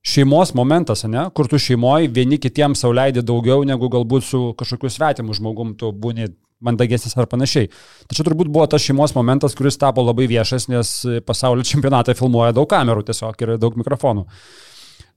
šeimos 0.05 0.53
momentas, 0.57 1.07
ne, 1.09 1.27
kur 1.37 1.49
tu 1.49 1.61
šeimoji 1.61 2.13
vieni 2.13 2.41
kitiems 2.41 2.85
sauliaidė 2.85 3.25
daugiau 3.25 3.65
negu 3.69 3.89
galbūt 3.93 4.29
su 4.29 4.45
kažkokiu 4.61 4.93
svetimu 4.93 5.37
žmogum 5.37 5.75
tu 5.81 5.93
būni 5.93 6.29
mandagesnis 6.61 7.17
ar 7.17 7.29
panašiai. 7.29 7.71
Tačiau 8.09 8.27
turbūt 8.29 8.51
buvo 8.53 8.67
tas 8.69 8.85
šeimos 8.85 9.15
momentas, 9.17 9.57
kuris 9.57 9.81
tapo 9.81 10.05
labai 10.05 10.29
viešas, 10.29 10.69
nes 10.73 10.97
pasaulio 11.25 11.65
čempionatą 11.65 12.13
filmuoja 12.17 12.53
daug 12.57 12.69
kamerų 12.69 13.07
tiesiog 13.09 13.47
ir 13.47 13.55
daug 13.61 13.79
mikrofonų. 13.81 14.27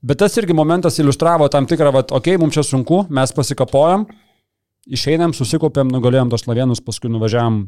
Bet 0.04 0.20
tas 0.20 0.34
irgi 0.36 0.52
momentas 0.52 0.98
iliustravo 1.00 1.46
tam 1.48 1.64
tikrą, 1.68 1.88
kad, 1.94 2.10
okei, 2.12 2.34
okay, 2.34 2.40
mums 2.40 2.56
čia 2.56 2.64
sunku, 2.66 3.06
mes 3.14 3.30
pasikapojam, 3.32 4.04
išeinam, 4.92 5.32
susikopėm, 5.32 5.88
nugalėjom 5.94 6.32
tos 6.32 6.44
slovenus, 6.44 6.82
paskui 6.84 7.08
nuvažiavam, 7.12 7.62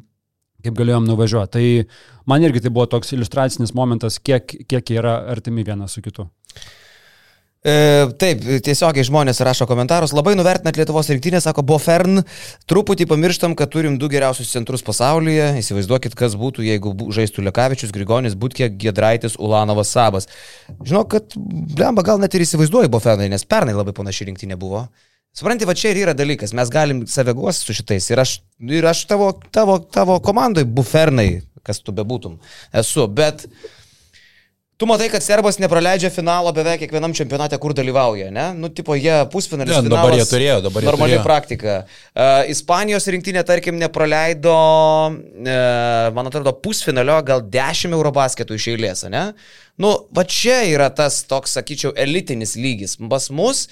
kaip 0.65 0.77
galėjom 0.77 1.07
nuvažiuoti. 1.09 1.53
Tai 1.57 2.27
man 2.29 2.45
irgi 2.45 2.67
tai 2.67 2.73
buvo 2.77 2.85
toks 2.93 3.15
iliustracinis 3.17 3.73
momentas, 3.77 4.19
kiek, 4.21 4.53
kiek 4.69 4.93
yra 4.99 5.23
artimi 5.33 5.65
vienas 5.65 5.97
su 5.97 6.05
kitu. 6.05 6.29
E, 7.65 7.73
taip, 8.21 8.43
tiesiogiai 8.63 9.07
žmonės 9.09 9.41
rašo 9.43 9.67
komentarus. 9.67 10.13
Labai 10.15 10.37
nuvertinat 10.39 10.77
Lietuvos 10.79 11.09
rinktinę, 11.11 11.41
sako 11.43 11.65
Bofern. 11.67 12.21
Truputį 12.71 13.09
pamirštam, 13.11 13.57
kad 13.59 13.73
turim 13.73 13.97
du 13.99 14.11
geriausius 14.13 14.53
centrus 14.55 14.85
pasaulyje. 14.87 15.49
Įsivaizduokit, 15.63 16.15
kas 16.19 16.37
būtų, 16.39 16.63
jeigu 16.67 16.93
žaistų 17.17 17.47
Lekavičius, 17.49 17.95
Grigonis, 17.97 18.37
Būtkė, 18.39 18.69
Gedraitis, 18.79 19.35
Ulanovas, 19.41 19.91
Sabas. 19.91 20.31
Žinau, 20.85 21.03
kad, 21.11 21.35
blemba, 21.37 22.05
gal 22.07 22.23
net 22.23 22.37
ir 22.37 22.45
įsivaizduoju 22.47 22.93
Bofernai, 22.93 23.31
nes 23.33 23.47
pernai 23.49 23.75
labai 23.75 23.97
panaši 23.97 24.29
rinktinė 24.31 24.61
buvo. 24.61 24.87
Supranti, 25.37 25.67
va 25.69 25.75
čia 25.77 25.91
ir 25.93 25.99
yra 26.01 26.15
dalykas, 26.17 26.55
mes 26.57 26.71
galim 26.73 27.03
save 27.11 27.35
guosti 27.37 27.67
su 27.67 27.75
šitais. 27.77 28.07
Ir 28.09 28.23
aš, 28.23 28.39
ir 28.73 28.87
aš 28.89 29.03
tavo, 29.11 29.33
tavo, 29.53 29.81
tavo 29.93 30.21
komandai, 30.25 30.65
Bufernai, 30.65 31.43
kas 31.67 31.83
tu 31.85 31.93
bebūtum, 31.93 32.39
esu. 32.73 33.05
Bet 33.11 33.45
Tu 34.77 34.85
matai, 34.85 35.07
kad 35.09 35.25
Serbas 35.25 35.57
nepraleidžia 35.57 36.11
finalo 36.13 36.51
beveik 36.53 36.83
kiekvienam 36.83 37.15
čempionate, 37.17 37.57
kur 37.57 37.73
dalyvauja, 37.73 38.27
ne? 38.29 38.51
Nu, 38.61 38.69
tipo, 38.69 38.93
jie 38.93 39.15
pusfinalis. 39.33 39.73
Ne, 39.73 39.89
dabar 39.89 40.13
jie 40.13 40.27
turėjo, 40.29 40.59
dabar 40.67 40.85
jie 40.85 40.91
normali 40.91 41.15
turėjo. 41.15 41.23
praktika. 41.25 41.77
Uh, 42.13 42.43
Ispanijos 42.53 43.09
rinktinė, 43.15 43.41
tarkim, 43.49 43.79
nepraleido, 43.81 44.53
uh, 45.17 46.11
man 46.13 46.29
atrodo, 46.29 46.53
pusfinalio 46.61 47.17
gal 47.25 47.41
10 47.57 47.97
eurobasketų 47.97 48.59
iš 48.61 48.67
eilės, 48.75 49.07
ne? 49.09 49.31
Nu, 49.81 49.95
va 50.13 50.27
čia 50.29 50.59
yra 50.69 50.91
tas 50.93 51.23
toks, 51.25 51.57
sakyčiau, 51.57 51.95
elitinis 51.97 52.53
lygis. 52.61 52.99
Pas 53.09 53.33
mus, 53.33 53.71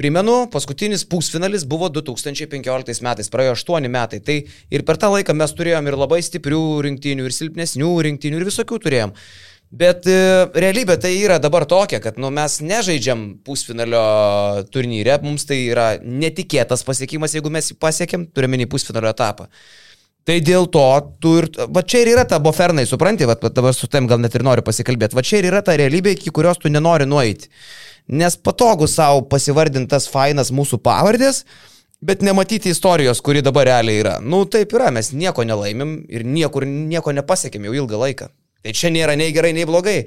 Primenu, 0.00 0.46
paskutinis 0.48 1.02
pusfinalis 1.04 1.66
buvo 1.68 1.90
2015 1.92 3.04
metais, 3.04 3.28
praėjo 3.32 3.52
8 3.54 3.88
metai. 3.92 4.20
Tai 4.24 4.36
ir 4.72 4.84
per 4.88 4.96
tą 5.00 5.10
laiką 5.12 5.36
mes 5.36 5.52
turėjom 5.52 5.88
ir 5.88 5.96
labai 6.00 6.20
stiprių 6.24 6.62
rinktinių, 6.88 7.28
ir 7.28 7.36
silpnesnių 7.36 7.90
rinktinių, 8.08 8.40
ir 8.40 8.48
visokių 8.48 8.80
turėjom. 8.86 9.12
Bet 9.72 10.04
e, 10.04 10.16
realybė 10.52 10.98
tai 11.00 11.14
yra 11.16 11.38
dabar 11.40 11.64
tokia, 11.64 11.96
kad 12.04 12.18
nu, 12.20 12.28
mes 12.34 12.58
nežaidžiam 12.60 13.22
pusfinalio 13.46 14.02
turnyre, 14.68 15.14
mums 15.24 15.46
tai 15.48 15.62
yra 15.70 15.86
netikėtas 16.04 16.84
pasiekimas, 16.84 17.32
jeigu 17.32 17.48
mes 17.52 17.70
jį 17.72 17.78
pasiekėm, 17.80 18.26
turime 18.36 18.60
į 18.60 18.68
pusfinalio 18.68 19.08
etapą. 19.14 19.48
Tai 20.28 20.36
dėl 20.44 20.68
to 20.70 20.84
tu 21.24 21.32
ir, 21.40 21.48
va 21.72 21.82
čia 21.82 22.02
ir 22.04 22.12
yra 22.12 22.26
ta 22.28 22.36
bofernai, 22.38 22.84
supranti, 22.86 23.24
va 23.26 23.34
dabar 23.42 23.72
su 23.74 23.88
tam 23.90 24.06
gal 24.10 24.20
net 24.20 24.36
ir 24.36 24.44
noriu 24.44 24.62
pasikalbėti, 24.66 25.16
va 25.16 25.24
čia 25.24 25.40
ir 25.40 25.48
yra 25.48 25.64
ta 25.64 25.74
realybė, 25.80 26.18
iki 26.18 26.30
kurios 26.36 26.60
tu 26.60 26.70
nenori 26.70 27.08
nueiti. 27.08 27.48
Nes 28.12 28.36
patogu 28.36 28.86
savo 28.90 29.24
pasivardintas 29.32 30.04
fainas 30.12 30.52
mūsų 30.52 30.82
pavardės, 30.84 31.46
bet 32.04 32.20
nematyti 32.20 32.70
istorijos, 32.76 33.24
kuri 33.24 33.40
dabar 33.42 33.70
realiai 33.72 34.04
yra. 34.04 34.14
Nu 34.20 34.44
taip 34.44 34.76
yra, 34.76 34.92
mes 34.92 35.14
nieko 35.16 35.48
nelaimim 35.48 36.02
ir 36.12 36.28
niekur 36.28 36.68
nieko 36.68 37.16
nepasiekėm 37.16 37.70
jau 37.70 37.76
ilgą 37.80 38.04
laiką. 38.04 38.32
Tai 38.62 38.74
čia 38.78 38.92
nėra 38.94 39.16
nei 39.18 39.34
gerai, 39.34 39.52
nei 39.56 39.66
blogai. 39.68 40.00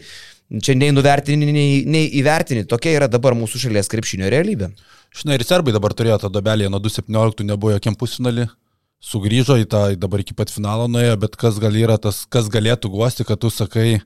Čia 0.45 0.75
nei 0.77 0.91
nuvertini, 0.93 1.47
nei, 1.49 1.79
nei 1.89 2.05
įvertini. 2.19 2.67
Tokia 2.69 2.93
yra 2.99 3.07
dabar 3.09 3.33
mūsų 3.37 3.63
šalies 3.65 3.89
krepšinio 3.89 4.29
realybė. 4.29 4.69
Žinai, 5.15 5.39
ir 5.39 5.45
serbai 5.47 5.73
dabar 5.73 5.95
turėjo 5.97 6.19
tą 6.21 6.29
dobelį, 6.29 6.67
nuo 6.69 6.79
2017 6.83 7.47
nebuvo 7.47 7.73
jokiam 7.73 7.97
pusfinalį. 7.97 8.45
Sugrįžo 9.05 9.57
į 9.61 9.67
tą, 9.69 9.81
dabar 9.99 10.21
iki 10.21 10.35
pat 10.37 10.51
finalo 10.53 10.87
nuėjo, 10.89 11.15
bet 11.21 11.35
kas 11.39 11.57
gal 11.61 11.75
yra 11.77 11.97
tas, 12.01 12.23
kas 12.31 12.47
galėtų 12.51 12.89
guosti, 12.93 13.25
kad 13.27 13.41
tu 13.41 13.51
sakai, 13.53 13.99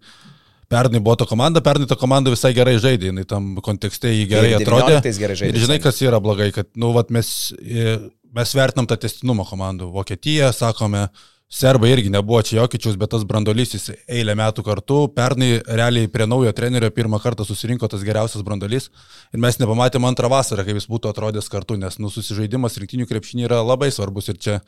pernai 0.72 1.02
buvo 1.04 1.16
ta 1.20 1.28
komanda, 1.30 1.64
pernai 1.66 1.88
ta 1.90 1.98
komanda 2.00 2.34
visai 2.34 2.52
gerai 2.58 2.78
žaidė, 2.82 3.12
jinai 3.12 3.26
tam 3.28 3.52
kontekste 3.64 4.12
jį 4.12 4.26
gerai 4.32 4.54
Ir 4.54 4.60
atrodė. 4.60 5.00
19 5.00 5.22
gerai 5.24 5.38
žaidė, 5.40 5.56
Ir 5.56 5.66
žinai, 5.66 5.80
kas 5.84 6.02
yra 6.04 6.20
blogai, 6.24 6.50
kad, 6.56 6.70
nu, 6.80 6.92
vat 6.96 7.12
mes, 7.16 7.32
e, 7.64 7.96
mes 8.36 8.56
vertinam 8.60 8.90
tą 8.90 9.00
testinumą 9.06 9.48
komandų. 9.50 9.92
Vokietija, 9.96 10.52
sakome, 10.56 11.08
Serbai 11.50 11.90
irgi 11.90 12.12
nebuvo 12.14 12.44
čia 12.46 12.60
jokičius, 12.60 12.94
bet 13.02 13.10
tas 13.10 13.24
brandolys 13.26 13.72
jis 13.74 13.88
eilę 14.06 14.36
metų 14.38 14.62
kartu. 14.68 14.98
Pernai 15.16 15.48
realiai 15.66 16.06
prie 16.14 16.28
naujo 16.30 16.52
trenerio 16.54 16.92
pirmą 16.94 17.18
kartą 17.24 17.42
susirinko 17.42 17.88
tas 17.90 18.04
geriausias 18.06 18.44
brandolys 18.46 18.92
ir 19.34 19.42
mes 19.42 19.58
nepamatėme 19.58 20.06
antrą 20.06 20.30
vasarą, 20.30 20.62
kaip 20.68 20.78
jis 20.78 20.86
būtų 20.92 21.10
atrodęs 21.10 21.50
kartu, 21.50 21.74
nes 21.82 21.98
nu, 21.98 22.12
susižaidimas 22.14 22.78
rinktinių 22.78 23.08
krepšinį 23.10 23.48
yra 23.48 23.64
labai 23.66 23.90
svarbus 23.90 24.30
ir 24.30 24.38
čia 24.38 24.60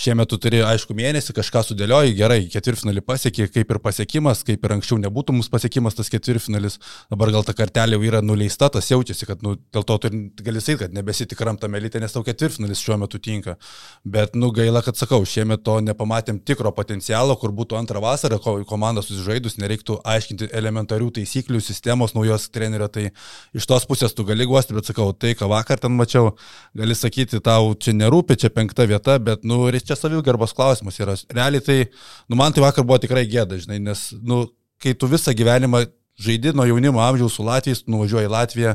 šiemet 0.00 0.30
tu 0.32 0.38
turi, 0.40 0.62
aišku, 0.64 0.96
mėnesį 0.96 1.34
kažką 1.36 1.62
sudėlioji, 1.68 2.16
gerai, 2.16 2.40
ketvirtfinalį 2.48 3.04
pasiekė, 3.04 3.50
kaip 3.58 3.76
ir 3.76 3.80
pasiekimas, 3.84 4.40
kaip 4.48 4.64
ir 4.64 4.76
anksčiau 4.78 4.96
nebūtų 5.04 5.36
mums 5.36 5.52
pasiekimas 5.52 6.00
tas 6.00 6.08
ketvirtfinalis, 6.08 6.80
dabar 7.12 7.34
gal 7.36 7.44
ta 7.44 7.52
kartelė 7.52 7.98
jau 7.98 8.08
yra 8.08 8.24
nuleista, 8.24 8.70
tas 8.72 8.88
jaučiasi, 8.88 9.28
kad 9.28 9.44
nu, 9.44 9.58
dėl 9.76 9.84
to 9.84 10.00
turi, 10.06 10.24
gali 10.40 10.64
sakyti, 10.64 10.86
kad 10.86 10.96
nebesitikram 10.96 11.60
tam 11.60 11.76
elitė, 11.76 12.00
nes 12.00 12.16
tau 12.16 12.24
ketvirtfinalis 12.24 12.80
šiuo 12.80 12.96
metu 13.04 13.20
tinka. 13.20 13.58
Bet 14.08 14.40
nu 14.40 14.52
gaila, 14.56 14.80
kad 14.86 14.96
sakau, 14.96 15.20
šiemet 15.28 15.66
to 15.68 15.80
nepamatėm 15.84 16.29
tikro 16.38 16.70
potencialo, 16.76 17.34
kur 17.40 17.50
būtų 17.56 17.78
antrą 17.78 18.02
vasarą, 18.04 18.38
ko 18.42 18.54
komanda 18.68 19.02
susižaidus, 19.02 19.58
nereiktų 19.58 19.98
aiškinti 20.06 20.50
elementarių 20.56 21.10
taisyklių, 21.18 21.60
sistemos 21.64 22.14
naujos 22.14 22.46
trenerio, 22.54 22.86
tai 22.92 23.08
iš 23.56 23.66
tos 23.66 23.88
pusės 23.90 24.14
tu 24.14 24.26
gali 24.28 24.46
guosti, 24.46 24.76
bet 24.76 24.86
sakau, 24.86 25.10
tai, 25.10 25.34
ką 25.38 25.50
vakar 25.50 25.82
ten 25.82 25.96
mačiau, 25.98 26.36
gali 26.78 26.94
sakyti, 26.94 27.42
tau 27.42 27.74
čia 27.74 27.96
nerūpi, 27.98 28.38
čia 28.38 28.52
penkta 28.54 28.86
vieta, 28.86 29.18
bet, 29.18 29.42
nu, 29.42 29.64
ir 29.66 29.80
čia 29.82 29.98
savigarbos 29.98 30.54
klausimas 30.54 31.00
yra. 31.02 31.18
Realiai 31.34 31.66
tai, 31.66 31.78
nu, 32.28 32.38
man 32.38 32.54
tai 32.54 32.62
vakar 32.68 32.86
buvo 32.86 33.00
tikrai 33.02 33.26
gėda, 33.26 33.58
žinai, 33.64 33.82
nes, 33.90 34.10
nu, 34.22 34.44
kai 34.80 34.94
tu 34.94 35.10
visą 35.10 35.34
gyvenimą 35.36 35.88
žaidži 36.20 36.52
nuo 36.54 36.66
jaunimo 36.68 37.00
amžiaus 37.00 37.38
su 37.38 37.44
Latvijais, 37.44 37.82
nuvažiuoji 37.88 38.28
į 38.28 38.32
Latviją, 38.34 38.74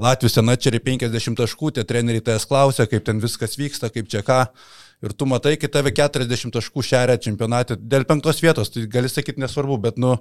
Latvijos 0.00 0.34
ten 0.36 0.50
atčeri 0.50 0.80
50 0.82 1.38
taškų, 1.38 1.74
tie 1.74 1.84
treneriai 1.86 2.22
tavęs 2.24 2.46
klausia, 2.50 2.86
kaip 2.90 3.04
ten 3.06 3.22
viskas 3.22 3.58
vyksta, 3.58 3.90
kaip 3.94 4.10
čia 4.10 4.22
ką. 4.26 4.40
Ir 5.04 5.12
tu 5.12 5.26
matai, 5.28 5.54
kai 5.60 5.68
tave 5.68 5.92
40 5.92 6.54
taškų 6.54 6.84
šeria 6.86 7.18
čempionate 7.20 7.76
dėl 7.76 8.06
penktos 8.08 8.40
vietos, 8.40 8.70
tai 8.72 8.86
gali 8.90 9.10
sakyti 9.12 9.42
nesvarbu, 9.42 9.76
bet, 9.84 9.98
nu, 10.00 10.14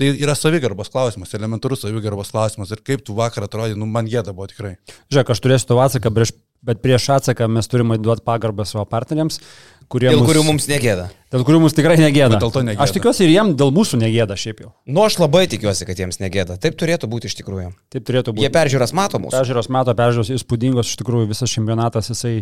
tai 0.00 0.14
yra 0.14 0.36
savigarbos 0.38 0.88
klausimas, 0.92 1.34
elementarus 1.36 1.84
savigarbos 1.84 2.32
klausimas. 2.32 2.72
Ir 2.72 2.80
kaip 2.86 3.04
tu 3.04 3.16
vakar 3.18 3.44
atrodė, 3.44 3.76
nu, 3.76 3.88
man 3.90 4.08
gėda 4.08 4.32
buvo 4.36 4.48
tikrai. 4.48 4.78
Žiūrėk, 5.12 5.34
aš 5.34 5.42
turėsiu 5.44 5.72
tavo 5.72 5.84
atsaką, 5.84 6.14
prieš, 6.16 6.32
bet 6.64 6.80
prieš 6.80 7.10
atsaką 7.18 7.50
mes 7.52 7.68
turime 7.68 7.98
duoti 8.00 8.24
pagarbą 8.24 8.64
savo 8.68 8.86
partneriams, 8.88 9.42
Dėl 9.90 10.20
mus, 10.22 10.28
kurių 10.30 10.42
mums 10.46 10.66
negėda. 10.70 11.08
dėl 11.34 11.42
kurių 11.46 11.60
mums 11.64 11.74
tikrai 11.74 11.96
negėda. 11.98 12.36
Bet 12.36 12.44
dėl 12.44 12.52
to 12.54 12.60
negėda. 12.62 12.84
Aš 12.86 12.92
tikiuosi 12.94 13.24
ir 13.26 13.30
jiem 13.32 13.48
dėl 13.58 13.72
mūsų 13.74 13.98
negėda 13.98 14.36
šiaip 14.38 14.60
jau. 14.62 14.70
Nu, 14.86 15.02
aš 15.02 15.16
labai 15.18 15.46
tikiuosi, 15.50 15.82
kad 15.88 15.98
jiems 15.98 16.20
negėda. 16.22 16.54
Taip 16.62 16.76
turėtų 16.78 17.08
būti 17.10 17.26
iš 17.26 17.34
tikrųjų. 17.40 17.72
Taip 17.90 18.06
turėtų 18.06 18.36
būti. 18.36 18.44
Jie 18.46 18.52
peržiūras 18.54 18.94
mato 18.94 19.18
mūsų. 19.18 19.34
Peržiūros 19.34 19.70
meto 19.74 19.94
peržiūros 19.98 20.30
įspūdingos, 20.36 20.92
iš 20.94 21.00
tikrųjų 21.02 21.30
visas 21.32 21.50
čempionatas 21.50 22.12
jisai 22.12 22.36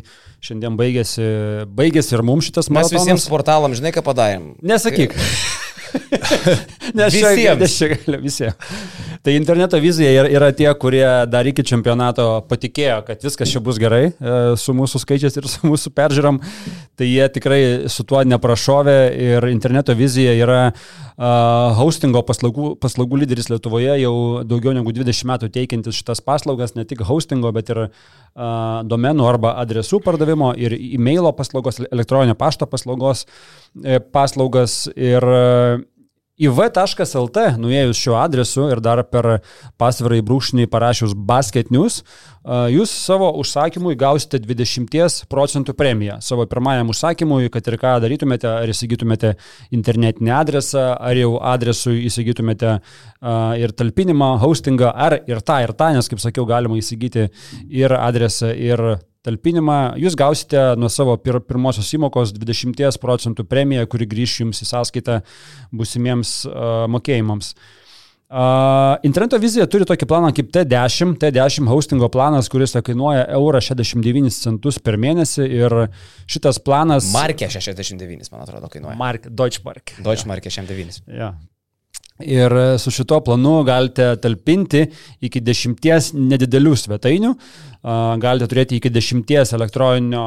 šiandien 0.45 0.77
baigėsi, 0.77 1.31
baigėsi 1.73 2.17
ir 2.19 2.25
mums 2.29 2.51
šitas 2.51 2.69
Mes 2.69 2.77
maratonas. 2.83 3.07
visiems 3.09 3.29
portalam, 3.33 3.73
žinai, 3.81 3.95
ką 3.97 4.05
padarėm. 4.05 4.53
Nesakyk. 4.61 5.17
Nes 6.99 7.13
čia, 7.17 7.31
Visiems. 7.33 7.61
nes 7.63 7.75
čia 7.79 7.87
gali 7.95 8.19
visiems. 8.21 8.57
Tai 9.25 9.35
interneto 9.35 9.81
vizija 9.83 10.27
yra, 10.29 10.51
tie, 10.57 10.69
kurie 10.81 11.07
dar 11.31 11.47
iki 11.49 11.65
čempionato 11.67 12.27
patikėjo, 12.49 13.01
kad 13.07 13.25
viskas 13.27 13.51
čia 13.53 13.63
bus 13.65 13.81
gerai 13.81 14.09
e, 14.09 14.13
su 14.61 14.75
mūsų 14.77 15.03
skaičiais 15.03 15.39
ir 15.41 15.49
su 15.53 15.67
mūsų 15.69 15.93
peržiūrom. 15.97 16.41
Tai 16.99 17.09
jie 17.09 17.27
tikrai 17.35 17.61
su 17.93 18.07
tuo 18.09 18.23
neprašovė 18.27 18.99
ir 19.29 19.49
interneto 19.53 19.95
vizija 19.95 20.33
yra 20.35 20.63
uh, 20.73 21.77
hostingo 21.79 22.25
paslaugų, 22.27 22.73
paslaugų 22.83 23.21
lyderis 23.23 23.47
Lietuvoje 23.53 24.01
jau 24.03 24.15
daugiau 24.49 24.75
negu 24.75 24.91
20 24.95 25.29
metų 25.31 25.51
teikiantis 25.55 26.01
šitas 26.01 26.23
paslaugas, 26.27 26.75
ne 26.75 26.83
tik 26.89 27.05
hostingo, 27.07 27.53
bet 27.55 27.71
ir 27.71 27.85
uh, 27.87 28.83
domenų 28.89 29.29
arba 29.29 29.55
adresų 29.63 30.03
pardavimo 30.05 30.53
ir 30.59 30.75
e-mailo 30.75 31.33
paslaugos, 31.37 31.81
elektroninio 31.91 32.37
pašto 32.39 32.67
paslaugos 32.71 33.25
e, 33.85 33.99
paslaugas 33.99 34.87
ir 34.95 35.25
e, 35.25 35.43
iv.lt, 36.39 37.45
nuėjus 37.59 37.99
šiuo 37.99 38.17
adresu 38.21 38.69
ir 38.71 38.83
dar 38.85 39.03
per 39.11 39.41
pasvirą 39.81 40.21
į 40.21 40.25
brūkšnį 40.29 40.69
parašius 40.71 41.15
basket 41.15 41.73
news, 41.75 42.01
jūs 42.73 42.93
savo 42.95 43.33
užsakymui 43.41 43.97
gausite 43.99 44.39
20 44.45 45.27
procentų 45.31 45.75
premiją. 45.79 46.21
Savo 46.25 46.47
pirmajam 46.49 46.95
užsakymui, 46.95 47.51
kad 47.53 47.67
ir 47.69 47.79
ką 47.83 47.97
darytumėte, 48.05 48.49
ar 48.63 48.71
įsigytumėte 48.71 49.35
internetinį 49.75 50.35
adresą, 50.39 50.87
ar 50.95 51.19
jau 51.19 51.35
adresui 51.43 52.05
įsigytumėte 52.09 52.79
ir 53.59 53.75
talpinimą, 53.75 54.37
hostingą, 54.45 54.95
ar 54.95 55.19
ir 55.27 55.43
tą, 55.43 55.61
ir 55.67 55.75
tą, 55.75 55.93
nes, 55.99 56.09
kaip 56.09 56.23
sakiau, 56.23 56.47
galima 56.49 56.79
įsigyti 56.79 57.29
ir 57.67 57.99
adresą, 57.99 58.55
ir 58.55 59.01
talpinimą, 59.29 59.79
jūs 60.01 60.17
gausite 60.19 60.65
nuo 60.81 60.91
savo 60.93 61.17
pir 61.23 61.41
pirmosios 61.45 61.93
įmokos 61.97 62.35
20 62.37 63.01
procentų 63.03 63.47
premiją, 63.49 63.87
kuri 63.91 64.09
grįš 64.09 64.41
jums 64.43 64.65
į 64.65 64.71
sąskaitą 64.73 65.21
busimiems 65.77 66.41
uh, 66.49 66.87
mokėjimams. 66.91 67.53
Uh, 68.29 68.99
interneto 69.09 69.39
vizija 69.41 69.65
turi 69.73 69.87
tokį 69.89 70.05
planą 70.09 70.29
kaip 70.37 70.51
T10, 70.53 71.15
T10 71.23 71.69
hostingo 71.71 72.11
planas, 72.13 72.51
kuris 72.53 72.77
kainuoja 72.85 73.23
eurą 73.39 73.63
69 73.65 74.37
centus 74.37 74.77
per 74.85 74.99
mėnesį 75.01 75.47
ir 75.49 75.77
šitas 76.29 76.61
planas... 76.61 77.09
Markė 77.15 77.49
69, 77.55 78.29
man 78.35 78.45
atrodo, 78.45 78.69
kainuoja. 78.69 78.99
Mark, 79.01 79.31
Deutschmark. 79.33 79.97
Deutschmarkė 80.05 80.53
69. 80.53 81.01
Ja. 81.09 81.33
Ir 82.27 82.55
su 82.83 82.91
šituo 82.91 83.21
planu 83.23 83.61
galite 83.67 84.09
talpinti 84.23 84.87
iki 85.23 85.43
dešimties 85.45 86.13
nedidelių 86.19 86.73
svetainių, 86.75 87.35
galite 88.19 88.49
turėti 88.51 88.81
iki 88.81 88.91
dešimties 88.91 89.55
elektroninio 89.55 90.25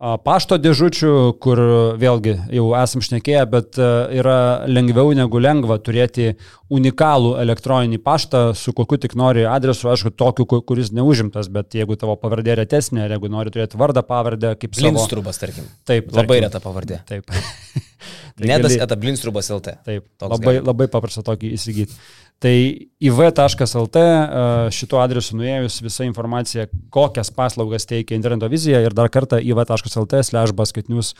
pašto 0.00 0.56
dėžučių, 0.56 1.10
kur 1.44 1.60
vėlgi 2.00 2.32
jau 2.56 2.70
esam 2.78 3.02
šnekėję, 3.04 3.42
bet 3.52 3.76
a, 3.76 3.88
yra 4.16 4.36
lengviau 4.70 5.10
negu 5.16 5.40
lengva 5.42 5.76
turėti 5.84 6.30
unikalų 6.72 7.34
elektroninį 7.42 7.98
paštą, 8.06 8.40
su 8.56 8.72
kokiu 8.76 8.96
tik 9.02 9.12
nori 9.18 9.44
adresu, 9.44 9.90
aišku, 9.92 10.14
tokiu, 10.16 10.46
ku- 10.48 10.62
kuris 10.64 10.88
neužimtas, 10.96 11.50
bet 11.52 11.76
jeigu 11.76 11.98
tavo 12.00 12.16
pavardė 12.16 12.56
retesnė, 12.62 13.08
jeigu 13.12 13.28
nori 13.28 13.52
turėti 13.52 13.76
vardą, 13.80 14.00
pavardę, 14.08 14.54
kaip 14.56 14.72
savo... 14.78 14.88
Blinstrubas, 14.94 15.42
tarkim. 15.42 15.68
Taip, 15.84 16.08
Labai 16.14 16.38
tarkim. 16.40 16.46
reta 16.48 16.62
pavardė. 16.64 17.02
Taip. 17.10 17.28
Tai 18.40 18.46
Nedas 18.48 18.72
gali- 18.72 18.80
eta 18.86 18.96
Blinstrubas 18.96 19.50
LT. 19.52 19.74
Taip, 19.84 20.06
Toks 20.16 20.32
labai, 20.38 20.54
gali. 20.56 20.64
labai 20.70 20.86
paprasta 20.88 21.20
tokį 21.26 21.50
įsigyti. 21.58 21.92
Tai 22.40 22.54
iv.lt 23.04 24.02
šituo 24.72 25.00
adresu 25.02 25.36
nuėjus 25.36 25.82
visa 25.84 26.06
informacija, 26.08 26.66
kokias 26.88 27.28
paslaugas 27.36 27.84
teikia 27.88 28.16
interneto 28.16 28.48
vizija 28.48 28.80
ir 28.80 28.96
dar 28.96 29.12
kartą 29.12 29.42
iv.lt 29.44 30.22
slash 30.24 30.56
basketinius 30.56 31.12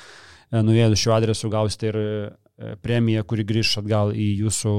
nuėjus 0.51 1.03
šiuo 1.03 1.15
adresu 1.19 1.51
gausite 1.53 1.91
ir 1.91 1.99
e, 2.01 2.73
premiją, 2.83 3.23
kuri 3.29 3.45
grįž 3.47 3.77
atgal 3.83 4.15
į 4.17 4.31
jūsų 4.47 4.73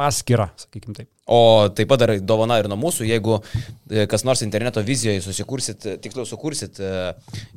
paskirą, 0.00 0.48
sakykime 0.56 0.96
taip. 0.96 1.08
O 1.30 1.68
taip 1.70 1.86
pat 1.86 2.00
dar 2.02 2.10
dovana 2.26 2.56
ir 2.58 2.66
nuo 2.66 2.78
mūsų, 2.80 3.04
jeigu 3.06 3.36
e, 3.38 4.06
kas 4.10 4.24
nors 4.26 4.40
interneto 4.42 4.82
vizijoje 4.82 5.20
susikursit, 5.22 5.84
e, 5.86 5.92
tiksliau 6.02 6.26
sukursit 6.26 6.80
e, 6.82 6.88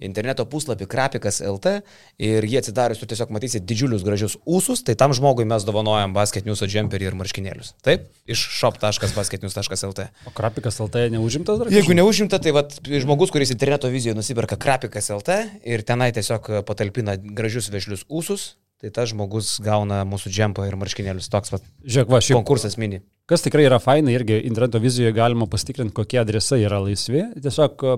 interneto 0.06 0.46
puslapį 0.50 0.86
krapikas 0.92 1.40
LT 1.42 1.80
ir 2.22 2.46
jie 2.46 2.60
atsidarius, 2.62 3.02
tu 3.02 3.10
tiesiog 3.10 3.34
matysit 3.34 3.66
didžiulius 3.66 4.06
gražius 4.06 4.38
ūsus, 4.46 4.84
tai 4.86 4.94
tam 5.00 5.16
žmogui 5.18 5.48
mes 5.50 5.66
dovanojam 5.66 6.14
basketniuso 6.14 6.70
džemperį 6.70 7.10
ir 7.10 7.18
marškinėlius. 7.24 7.74
Taip, 7.88 8.06
iš 8.30 8.46
shop.basketnius.lt. 8.60 10.10
O 10.30 10.36
krapikas 10.38 10.78
LT 10.84 11.08
neužimtas 11.16 11.64
dar? 11.64 11.74
Jeigu 11.74 11.98
neužimta, 11.98 12.38
tai 12.44 12.54
vat, 12.54 12.78
žmogus, 12.86 13.34
kuris 13.34 13.56
interneto 13.56 13.90
vizijoje 13.90 14.20
nusiperka 14.20 14.60
krapikas 14.62 15.10
LT 15.18 15.40
ir 15.66 15.88
tenai 15.88 16.12
tiesiog 16.14 16.60
patalpina 16.68 17.18
gražius 17.18 17.74
vežlius 17.74 18.06
ūsus, 18.06 18.52
tai 18.84 18.92
tas 18.92 19.14
žmogus 19.14 19.62
gauna 19.64 20.02
mūsų 20.08 20.32
džempą 20.34 20.66
ir 20.68 20.76
marškinėlius. 20.76 21.30
Toks 21.32 21.54
vat, 21.54 21.64
Žiūrėk, 21.88 22.10
va, 22.12 22.20
šiaip 22.20 22.42
konkursas 22.42 22.76
mini. 22.82 23.00
Kas 23.30 23.46
tikrai 23.46 23.64
yra 23.70 23.80
faina, 23.80 24.12
irgi 24.12 24.42
interneto 24.44 24.82
vizijoje 24.84 25.14
galima 25.16 25.48
pasitikrinti, 25.48 25.96
kokie 25.96 26.20
adresai 26.20 26.66
yra 26.66 26.82
laisvi. 26.84 27.22
Tiesiog 27.46 27.86
e, 27.88 27.94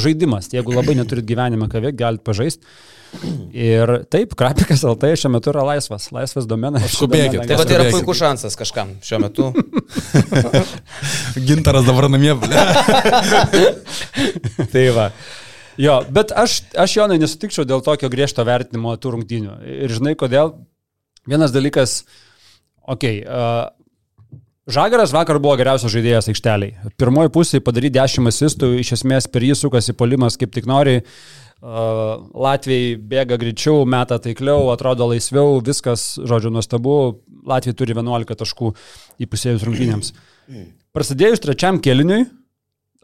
žaidimas, 0.00 0.48
jeigu 0.54 0.72
labai 0.72 0.94
neturit 0.96 1.28
gyvenime 1.28 1.68
ką 1.68 1.82
veikti, 1.84 2.00
galite 2.00 2.24
pažaisti. 2.24 2.64
Ir 3.52 4.06
taip, 4.08 4.32
krapikas 4.38 4.86
LT 4.86 5.10
šiuo 5.18 5.32
metu 5.34 5.50
yra 5.52 5.66
laisvas, 5.66 6.08
laisvas 6.14 6.46
domenas. 6.48 6.86
Skubėkit. 6.94 7.42
Tai 7.50 7.58
tai 7.60 7.76
yra 7.76 7.90
puikus 7.90 8.22
šansas 8.22 8.56
kažkam 8.56 8.94
šiuo 9.04 9.20
metu. 9.20 9.50
Gintaras 11.50 11.84
dabar 11.84 12.08
namie. 12.08 12.32
Tai 14.72 14.84
va. 14.94 15.10
Jo, 15.80 16.00
bet 16.12 16.34
aš, 16.36 16.60
aš 16.76 16.96
Jonai 16.98 17.16
nesutikčiau 17.22 17.64
dėl 17.68 17.80
tokio 17.84 18.10
griežto 18.12 18.44
vertinimo 18.44 18.92
tų 19.00 19.14
rungtynių. 19.16 19.60
Ir 19.86 19.92
žinai 19.96 20.12
kodėl? 20.18 20.54
Vienas 21.28 21.54
dalykas, 21.54 22.02
okei, 22.84 23.20
okay, 23.20 23.24
uh, 23.24 23.68
Žagaras 24.70 25.10
vakar 25.10 25.40
buvo 25.42 25.56
geriausias 25.58 25.90
žaidėjas 25.90 26.28
aikšteliai. 26.30 26.90
Pirmoji 27.00 27.32
pusė 27.34 27.58
padaryti 27.64 27.96
10 27.96 28.28
asistų, 28.30 28.68
iš 28.78 28.92
esmės 28.98 29.26
per 29.26 29.42
jį 29.42 29.56
sukasi 29.58 29.96
polimas 29.98 30.36
kaip 30.38 30.52
tik 30.54 30.68
nori. 30.70 31.00
Uh, 31.00 32.20
Latvijai 32.38 32.94
bėga 33.10 33.38
greičiau, 33.40 33.82
meta 33.88 34.20
taikliau, 34.22 34.68
atrodo 34.72 35.08
laisviau, 35.10 35.58
viskas, 35.64 36.12
žodžiu, 36.20 36.52
nuostabu. 36.54 36.94
Latvijai 37.50 37.78
turi 37.80 37.96
11 37.96 38.38
taškų 38.44 38.70
įpusėjus 39.26 39.66
rungtynėms. 39.66 40.12
Prasidėjus 40.94 41.42
trečiam 41.42 41.80
keliniui, 41.82 42.24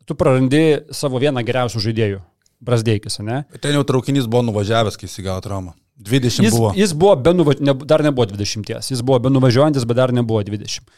tu 0.07 0.15
prarandi 0.19 0.65
savo 0.95 1.19
vieną 1.23 1.43
geriausių 1.47 1.83
žaidėjų. 1.89 2.23
Brasdeikis, 2.65 3.19
ne? 3.25 3.43
Ten 3.61 3.77
jau 3.77 3.83
traukinys 3.87 4.29
buvo 4.31 4.45
nuvažiavęs, 4.49 4.97
kai 5.01 5.09
įsigavo 5.11 5.43
traumą. 5.45 5.75
20 5.97 6.45
Jis, 6.45 6.53
buvo. 6.53 6.73
jis 6.77 6.93
buvo 6.93 7.15
be 7.17 7.33
nuva... 7.33 7.55
ne, 7.61 7.73
dar 7.89 8.03
nebuvo 8.05 8.27
20, 8.29 8.69
jis 8.91 9.01
buvo 9.01 9.19
be 9.25 9.33
nuvažiuojantis, 9.33 9.87
bet 9.89 9.97
dar 9.97 10.13
nebuvo 10.13 10.43
20. 10.45 10.91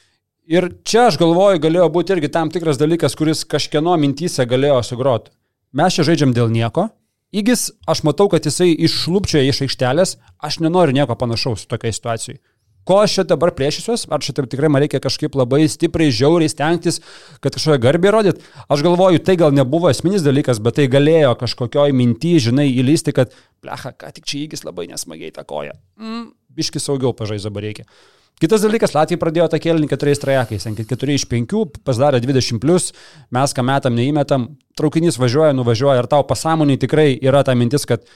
Ir 0.49 0.71
čia 0.83 1.07
aš 1.11 1.19
galvoju, 1.21 1.61
galėjo 1.63 1.87
būti 1.93 2.15
irgi 2.17 2.31
tam 2.35 2.51
tikras 2.51 2.81
dalykas, 2.81 3.15
kuris 3.19 3.45
kažkieno 3.47 3.95
mintys 4.01 4.41
galėjo 4.49 4.81
sugroti. 4.87 5.31
Mes 5.77 5.95
čia 5.95 6.07
žaidžiam 6.09 6.33
dėl 6.35 6.49
nieko. 6.51 6.89
Įgis, 7.37 7.69
aš 7.85 8.01
matau, 8.09 8.31
kad 8.33 8.47
jisai 8.49 8.71
išlūpčia 8.73 9.43
iš 9.45 9.61
aikštelės, 9.67 10.17
aš 10.41 10.63
nenoriu 10.65 10.97
nieko 10.97 11.13
panašaus 11.21 11.67
tokiai 11.69 11.93
situacijai. 11.93 12.41
Ko 12.89 13.03
aš 13.03 13.19
čia 13.19 13.25
dabar 13.29 13.53
plėšysiuos, 13.53 14.07
ar 14.09 14.25
čia 14.25 14.33
tikrai 14.39 14.71
man 14.73 14.81
reikia 14.81 15.03
kažkaip 15.05 15.35
labai 15.37 15.67
stipriai, 15.69 16.15
žiauriai 16.15 16.49
stengtis, 16.49 17.03
kad 17.45 17.53
kažkoje 17.53 17.83
garbė 17.85 18.15
rodyt. 18.15 18.41
Aš 18.73 18.85
galvoju, 18.87 19.21
tai 19.21 19.37
gal 19.41 19.53
nebuvo 19.53 19.91
esminis 19.93 20.25
dalykas, 20.25 20.63
bet 20.65 20.79
tai 20.81 20.87
galėjo 20.89 21.35
kažkokioj 21.43 21.93
minty, 21.93 22.39
žinai, 22.41 22.71
įlysti, 22.81 23.13
kad, 23.19 23.37
plecha, 23.61 23.93
ką 23.93 24.15
tik 24.17 24.25
čia 24.25 24.47
įgis 24.47 24.65
labai 24.65 24.89
nesmagiai 24.89 25.35
takoja. 25.37 25.77
Mm, 26.01 26.31
biški 26.57 26.81
saugiau 26.81 27.13
pažais 27.13 27.45
dabar 27.45 27.69
reikia. 27.69 27.85
Kitas 28.39 28.63
dalykas, 28.63 28.93
Latvija 28.95 29.19
pradėjo 29.19 29.51
tą 29.51 29.59
kėlinį 29.59 29.89
keturiais 29.91 30.21
trajakais, 30.23 30.65
4 30.65 31.15
iš 31.19 31.25
5, 31.27 31.79
pasidarė 31.85 32.23
20, 32.23 32.61
plus, 32.63 32.93
mes 33.35 33.55
ką 33.55 33.65
metam 33.67 33.99
neįmetam, 33.99 34.53
traukinys 34.79 35.19
važiuoja, 35.19 35.57
nuvažiuoja 35.59 36.05
ir 36.05 36.09
tau 36.09 36.23
pasąmoniai 36.25 36.79
tikrai 36.79 37.11
yra 37.19 37.43
ta 37.45 37.57
mintis, 37.59 37.85
kad 37.85 38.07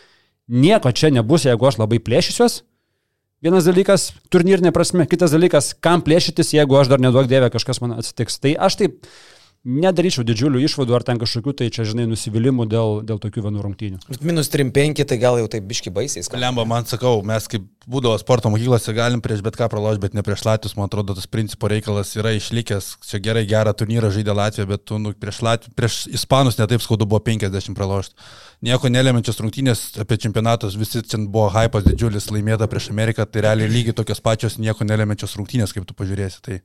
nieko 0.47 0.95
čia 0.95 1.11
nebus, 1.11 1.49
jeigu 1.49 1.67
aš 1.67 1.83
labai 1.83 1.99
plėšysiuos. 2.07 2.63
Vienas 3.43 3.65
dalykas- 3.67 4.13
turnyrinė 4.31 4.71
prasme, 4.71 5.03
kitas 5.11 5.33
dalykas- 5.35 5.73
kam 5.85 6.03
plėšytis, 6.07 6.53
jeigu 6.55 6.77
aš 6.79 6.87
dar 6.93 7.01
neduok 7.03 7.27
dievę 7.27 7.51
kažkas 7.51 7.81
man 7.83 7.99
atsitiks. 7.99 8.39
Tai 8.39 8.55
aš 8.55 8.77
taip 8.79 9.07
nedaryčiau 9.63 10.25
didžiulių 10.27 10.63
išvadų 10.67 10.95
ar 10.97 11.05
ten 11.07 11.21
kažkokių, 11.23 11.55
tai 11.61 11.69
čia, 11.75 11.85
žinai, 11.87 12.09
nusivylimų 12.11 12.67
dėl, 12.71 12.97
dėl 13.07 13.21
tokių 13.23 13.45
vienų 13.47 13.63
rungtynių. 13.63 14.01
Minus 14.27 14.51
3-5, 14.51 15.05
tai 15.07 15.19
gal 15.23 15.39
jau 15.39 15.47
taip 15.51 15.69
biški 15.71 15.93
baisiai. 15.95 16.25
Lemba, 16.35 16.65
man 16.67 16.89
sakau, 16.91 17.21
mes 17.27 17.47
kaip 17.51 17.69
būdavo 17.87 18.19
sporto 18.19 18.51
mokyklose 18.51 18.95
galim 18.97 19.23
prieš 19.23 19.43
bet 19.47 19.59
ką 19.59 19.69
pralošti, 19.71 20.03
bet 20.03 20.17
ne 20.19 20.25
prieš 20.27 20.43
Latvijos, 20.49 20.75
man 20.79 20.91
atrodo, 20.91 21.15
tas 21.19 21.31
principo 21.31 21.71
reikalas 21.71 22.11
yra 22.19 22.35
išlikęs. 22.35 22.97
Čia 23.07 23.23
gerai 23.23 23.45
gerą 23.51 23.75
turnyrą 23.79 24.11
žaidė 24.15 24.35
Latvija, 24.35 24.67
bet 24.71 24.85
tu 24.91 24.99
nu, 25.03 25.15
prieš, 25.15 25.43
Latviją, 25.47 25.77
prieš 25.79 26.01
Ispanus 26.11 26.59
netaip 26.59 26.83
skaudu 26.83 27.07
buvo 27.07 27.23
50 27.23 27.79
pralošti. 27.79 28.19
Nieko 28.67 28.91
nelemiančios 28.91 29.41
rungtynės 29.43 29.85
apie 30.03 30.19
čempionatus, 30.23 30.77
visi 30.79 31.03
čia 31.03 31.19
buvo 31.23 31.49
hypas 31.55 31.87
didžiulis 31.87 32.31
laimėta 32.35 32.69
prieš 32.71 32.93
Ameriką, 32.95 33.27
tai 33.27 33.47
realiai 33.47 33.71
lygiai 33.71 33.97
tokios 33.99 34.23
pačios 34.23 34.59
nieko 34.63 34.87
nelemiančios 34.87 35.35
rungtynės, 35.39 35.75
kaip 35.75 35.89
tu 35.89 35.99
pažiūrėsi. 35.99 36.39
Tai 36.47 36.61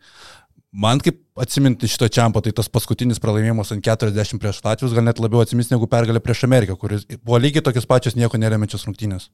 man 0.78 1.02
kaip 1.04 1.20
atsiminti 1.42 1.90
šito 1.90 2.10
čempio, 2.14 2.42
tai 2.46 2.54
tas 2.56 2.70
paskutinis 2.72 3.22
pralaimėjimas 3.24 3.74
ant 3.76 3.86
40 3.86 4.42
prieš 4.42 4.62
Latvijos 4.66 4.94
gal 4.96 5.06
net 5.08 5.22
labiau 5.22 5.42
atsimins 5.44 5.72
negu 5.74 5.90
pergalė 5.90 6.22
prieš 6.24 6.46
Ameriką, 6.48 6.78
kuris 6.80 7.08
buvo 7.18 7.40
lygiai 7.42 7.66
tokios 7.66 7.90
pačios 7.90 8.18
nieko 8.18 8.40
nelemiančios 8.42 8.86
rungtynės. 8.90 9.32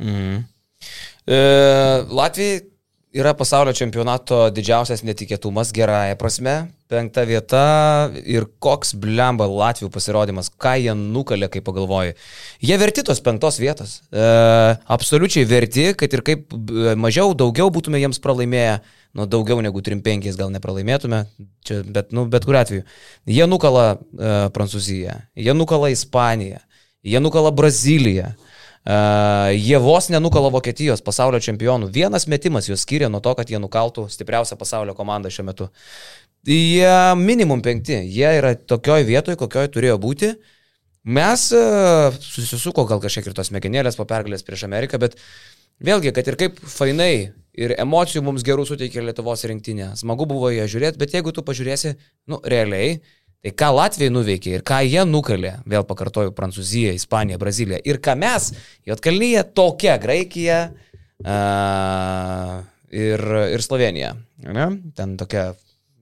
Mhm. 0.00 0.40
E, 1.26 1.36
Latvijai 2.12 2.64
yra 3.16 3.32
pasaulio 3.36 3.72
čempionato 3.76 4.46
didžiausias 4.52 5.04
netikėtumas 5.06 5.72
gerąją 5.76 6.16
prasme. 6.20 6.56
Penkta 6.86 7.24
vieta 7.26 7.62
ir 8.22 8.44
koks 8.62 8.92
blemba 9.02 9.48
Latvijų 9.50 9.88
pasirodymas, 9.90 10.52
ką 10.52 10.76
jie 10.84 10.92
nukalė, 10.96 11.48
kai 11.50 11.62
pagalvoji. 11.64 12.14
Jie 12.62 12.76
verti 12.78 13.02
tos 13.06 13.22
penktos 13.24 13.58
vietos. 13.58 13.96
E, 14.12 14.28
absoliučiai 14.96 15.48
verti, 15.48 15.88
kad 15.98 16.12
ir 16.14 16.22
kaip 16.26 16.54
e, 16.54 16.94
mažiau, 17.00 17.34
daugiau 17.34 17.72
būtume 17.74 17.98
jiems 18.02 18.22
pralaimėję, 18.22 18.78
nu 19.16 19.26
daugiau 19.30 19.62
negu 19.64 19.80
3-5 19.80 20.36
gal 20.36 20.52
nepralaimėtume, 20.52 21.22
čia, 21.64 21.80
bet, 21.82 22.12
nu, 22.16 22.26
bet 22.30 22.44
kuriu 22.44 22.60
atveju. 22.60 22.86
Jie 23.32 23.46
nukala 23.48 23.86
e, 23.96 24.34
Prancūziją, 24.52 25.16
jie 25.40 25.54
nukala 25.56 25.90
Ispaniją, 25.94 26.60
jie 27.06 27.22
nukala 27.24 27.54
Braziliją. 27.54 28.34
Uh, 28.86 29.50
jie 29.50 29.78
vos 29.82 30.06
nenukalo 30.14 30.46
Vokietijos 30.54 31.00
pasaulio 31.02 31.40
čempionų. 31.42 31.88
Vienas 31.90 32.28
metimas 32.30 32.68
juos 32.68 32.84
skiria 32.86 33.08
nuo 33.10 33.18
to, 33.18 33.32
kad 33.34 33.50
jie 33.50 33.58
nukaltų 33.58 34.04
stipriausią 34.14 34.54
pasaulio 34.60 34.94
komandą 34.94 35.32
šiuo 35.34 35.42
metu. 35.48 35.66
Jie 36.46 36.92
minimum 37.18 37.64
penkti. 37.66 37.98
Jie 38.06 38.28
yra 38.38 38.52
tokioj 38.54 39.02
vietoje, 39.08 39.40
kokioj 39.40 39.72
turėjo 39.74 39.96
būti. 39.98 40.30
Mes 41.18 41.48
uh, 41.58 42.14
susisuko 42.22 42.86
gal 42.86 43.02
kažkiek 43.02 43.26
ir 43.26 43.34
tos 43.34 43.50
mėginėlės 43.54 43.98
po 43.98 44.06
pergalės 44.06 44.46
prieš 44.46 44.68
Ameriką, 44.70 45.02
bet 45.02 45.18
vėlgi, 45.82 46.14
kad 46.14 46.30
ir 46.30 46.38
kaip 46.44 46.62
fainai 46.62 47.10
ir 47.56 47.76
emocijų 47.80 48.22
mums 48.26 48.44
gerų 48.46 48.66
suteikė 48.68 49.04
Lietuvos 49.04 49.44
rinktinė. 49.48 49.92
Smagu 49.98 50.28
buvo 50.28 50.52
ją 50.54 50.66
žiūrėti, 50.70 51.00
bet 51.00 51.16
jeigu 51.16 51.32
tu 51.34 51.44
pažiūrėsi, 51.46 51.96
nu, 52.30 52.40
realiai, 52.44 53.00
Tai 53.46 53.52
ką 53.54 53.66
Latvijai 53.76 54.10
nuveikė 54.10 54.56
ir 54.56 54.62
ką 54.66 54.80
jie 54.82 55.02
nukalė, 55.06 55.52
vėl 55.70 55.84
pakartoju, 55.86 56.32
Prancūzija, 56.34 56.90
Ispanija, 56.96 57.38
Brazilija 57.38 57.78
ir 57.86 58.00
ką 58.02 58.16
mes, 58.18 58.48
Jotkalnyje, 58.88 59.44
tokia 59.54 59.92
Graikija 60.02 60.56
uh, 61.22 62.56
ir, 62.90 63.22
ir 63.54 63.62
Slovenija. 63.62 64.16
Ne? 64.42 64.66
Ten 64.98 65.14
tokia 65.20 65.52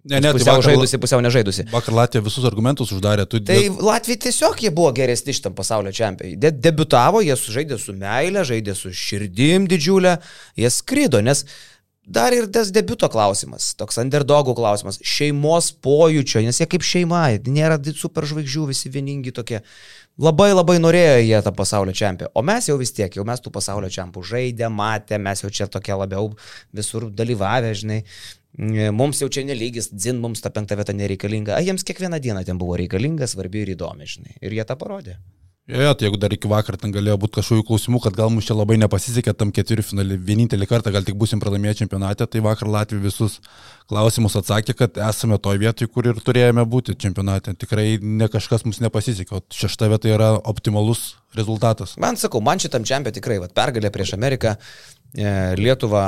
Ne, 0.05 0.21
ne, 0.21 0.33
pusiau 0.37 0.59
vakar- 0.59 0.67
žaidusi, 0.69 0.99
pusiau 1.01 1.21
nežaidusi. 1.25 1.65
Vakar 1.73 1.95
Latvija 1.97 2.21
visus 2.25 2.45
argumentus 2.45 2.91
uždarė. 2.93 3.25
Tu, 3.25 3.41
Tai 3.41 3.61
Latvija 3.81 4.21
tiesiog 4.27 4.61
jie 4.61 4.71
buvo 4.71 4.91
geresni 4.93 5.33
šitam 5.33 5.55
pasaulio 5.57 5.93
čempionai. 5.97 6.37
De 6.37 6.51
debutavo, 6.53 7.23
jie 7.25 7.33
sužaidė 7.41 7.79
su 7.81 7.95
meile, 7.97 8.45
žaidė 8.45 8.75
su 8.77 8.93
širdim 8.93 9.65
didžiulė, 9.71 10.19
jie 10.61 10.71
skrido, 10.71 11.23
nes 11.25 11.47
dar 12.05 12.37
ir 12.37 12.51
tas 12.53 12.69
debuto 12.69 13.09
klausimas, 13.09 13.71
toks 13.81 13.97
underdogų 14.03 14.53
klausimas, 14.59 15.01
šeimos 15.01 15.71
pojūčio, 15.81 16.43
nes 16.45 16.61
jie 16.61 16.67
kaip 16.69 16.85
šeima, 16.85 17.25
nėra 17.49 17.81
superžvaigždžių, 17.81 18.67
visi 18.69 18.93
vieningi 18.93 19.33
tokie. 19.33 19.63
Labai 20.23 20.53
labai 20.53 20.77
norėjo 20.79 21.15
jie 21.27 21.39
tą 21.43 21.51
pasaulio 21.59 21.91
čempioną, 21.99 22.31
o 22.39 22.43
mes 22.47 22.69
jau 22.69 22.77
vis 22.79 22.93
tiek, 22.95 23.11
jau 23.19 23.25
mes 23.27 23.41
tų 23.43 23.51
pasaulio 23.51 23.89
čempionų 23.91 24.29
žaidė, 24.31 24.69
matė, 24.71 25.19
mes 25.19 25.43
jau 25.43 25.51
čia 25.51 25.67
tokie 25.67 25.97
labiau 25.99 26.29
visur 26.71 27.09
dalyvavę, 27.11 27.73
žinai. 27.75 27.99
Mums 28.95 29.25
jau 29.25 29.27
čia 29.35 29.43
nelygis, 29.43 29.91
dzin, 29.91 30.21
mums 30.23 30.45
ta 30.45 30.55
penkta 30.55 30.79
vieta 30.79 30.95
nereikalinga, 30.95 31.57
a 31.57 31.65
jiems 31.67 31.83
kiekvieną 31.83 32.23
dieną 32.23 32.45
ten 32.47 32.61
buvo 32.63 32.79
reikalinga, 32.79 33.27
svarbi 33.27 33.65
ir 33.65 33.75
įdomi, 33.75 34.07
žinai. 34.07 34.39
Ir 34.39 34.55
jie 34.55 34.69
tą 34.69 34.79
parodė. 34.79 35.19
Jo, 35.65 35.95
tai 35.97 36.05
jeigu 36.05 36.19
dar 36.21 36.33
iki 36.37 36.45
vakar 36.45 36.77
ten 36.77 36.93
galėjo 36.93 37.15
būti 37.23 37.39
kažkokių 37.39 37.63
klausimų, 37.65 37.99
kad 38.05 38.17
gal 38.19 38.29
mums 38.29 38.45
čia 38.45 38.53
labai 38.53 38.77
nepasisekė 38.83 39.33
tam 39.33 39.49
keturių 39.49 39.81
finalį, 39.89 40.19
vienintelį 40.21 40.67
kartą 40.69 40.93
gal 40.93 41.07
tik 41.07 41.17
busim 41.17 41.41
pralaimėję 41.41 41.79
čempionate, 41.79 42.27
tai 42.29 42.43
vakar 42.45 42.69
Latvija 42.69 43.01
visus 43.01 43.39
klausimus 43.89 44.37
atsakė, 44.37 44.77
kad 44.77 45.01
esame 45.07 45.41
toje 45.41 45.63
vietoje, 45.65 45.89
kur 45.89 46.11
ir 46.11 46.21
turėjome 46.21 46.67
būti 46.69 46.99
čempionate. 47.01 47.57
Tikrai 47.57 47.97
ne 47.97 48.29
kažkas 48.29 48.69
mums 48.69 48.83
nepasisekė, 48.85 49.41
o 49.41 49.57
šešta 49.57 49.89
vieta 49.95 50.13
yra 50.13 50.31
optimalus 50.37 51.15
rezultatas. 51.33 51.97
Man 51.97 52.21
sakau, 52.21 52.45
man 52.45 52.61
šitam 52.61 52.85
čempionui 52.85 53.17
tikrai, 53.17 53.41
vat, 53.41 53.57
pergalė 53.57 53.89
prieš 53.95 54.19
Ameriką, 54.21 54.59
e, 55.17 55.37
Lietuva 55.57 56.07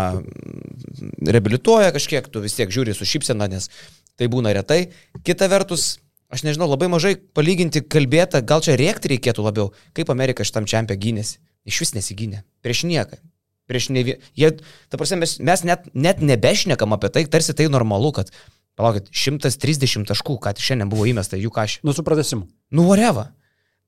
reabilituoja 1.25 1.97
kažkiek, 1.97 2.29
tu 2.29 2.45
vis 2.45 2.61
tiek 2.61 2.69
žiūri 2.69 2.93
su 2.93 3.09
šypsena, 3.09 3.49
nes 3.49 3.73
tai 4.21 4.29
būna 4.29 4.53
retai. 4.53 4.91
Kita 5.25 5.49
vertus, 5.49 5.95
aš 6.33 6.45
nežinau, 6.47 6.69
labai 6.71 6.89
mažai 6.93 7.15
palyginti 7.17 7.83
kalbėta, 7.85 8.43
gal 8.43 8.65
čia 8.65 8.77
rėkti 8.79 9.15
reikėtų 9.15 9.45
labiau, 9.47 9.73
kaip 9.97 10.13
Amerika 10.13 10.47
šitam 10.47 10.69
čempionui 10.69 11.03
gynėsi. 11.03 11.41
Iš 11.67 11.81
vis 11.83 11.95
nesigynė. 11.97 12.45
Prieš 12.63 12.85
nieką. 12.87 13.19
Prieš 13.67 13.89
ne. 13.91 14.05
Jie, 14.39 14.53
ta 14.91 14.99
prasme, 15.01 15.19
mes, 15.25 15.39
mes 15.43 15.65
net, 15.67 15.89
net 15.95 16.23
nebešnekam 16.23 16.95
apie 16.95 17.11
tai, 17.11 17.25
tarsi 17.31 17.57
tai 17.59 17.67
normalu, 17.73 18.13
kad, 18.15 18.31
palaukit, 18.79 19.11
130 19.11 20.07
taškų, 20.07 20.39
tik 20.47 20.63
šiandien 20.63 20.93
buvo 20.93 21.09
įmesta 21.11 21.39
jų 21.41 21.51
kažkai. 21.51 21.83
Nu, 21.87 21.95
supratesimu. 21.97 22.47
Nu, 22.71 22.87
whatever. 22.87 23.33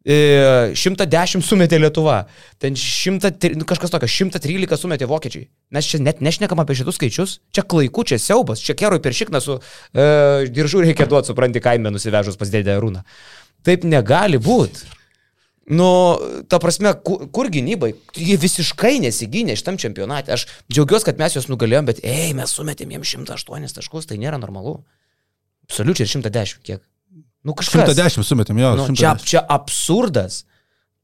E, 0.09 0.73
110 0.73 1.45
sumetė 1.45 1.77
Lietuva, 1.83 2.23
ten 2.63 2.77
100, 2.81 3.51
nu, 3.61 3.67
kažkas 3.69 3.93
tokio, 3.93 4.09
113 4.09 4.81
sumetė 4.81 5.09
vokiečiai. 5.11 5.51
Mes 5.77 5.89
čia 5.91 6.01
net 6.01 6.23
nešnekam 6.25 6.63
apie 6.63 6.79
šitus 6.79 6.97
skaičius, 6.97 7.35
čia 7.53 7.67
klaiku, 7.69 8.07
čia 8.09 8.17
siaubas, 8.23 8.63
čia 8.65 8.73
kerui 8.79 9.03
per 9.05 9.13
šikną 9.13 9.43
su 9.45 9.59
e, 9.59 10.49
diržu 10.49 10.81
reikia 10.81 11.05
duoti, 11.11 11.29
supranti, 11.29 11.61
kaime 11.61 11.93
nusivežus 11.93 12.41
pas 12.41 12.49
dėdę 12.49 12.79
Rūną. 12.81 13.05
Taip 13.69 13.85
negali 13.85 14.41
būti. 14.41 14.89
Nu, 15.69 16.17
ta 16.49 16.57
prasme, 16.63 16.95
kur, 17.05 17.27
kur 17.29 17.53
gynybai? 17.53 17.93
Jie 18.17 18.39
visiškai 18.41 19.03
nesigynė 19.05 19.59
šitam 19.61 19.77
čempionate. 19.77 20.33
Aš 20.33 20.47
džiaugiuosi, 20.73 21.05
kad 21.11 21.21
mes 21.21 21.37
juos 21.37 21.51
nugalėjom, 21.53 21.91
bet, 21.91 22.01
ei, 22.01 22.33
mes 22.37 22.55
sumetėm 22.57 22.97
jiems 22.97 23.13
108 23.13 23.77
taškus, 23.77 24.09
tai 24.09 24.17
nėra 24.23 24.41
normalu. 24.41 24.79
Absoliučiai 25.69 26.09
ir 26.09 26.15
110 26.17 26.65
kiek. 26.65 26.81
Nu, 27.47 27.55
kažkas. 27.59 27.95
110 27.95 28.27
sumetėm, 28.27 28.61
jo. 28.61 28.75
Nu, 28.79 28.87
110. 28.91 28.99
čia, 28.99 29.15
čia 29.33 29.43
absurdas. 29.59 30.45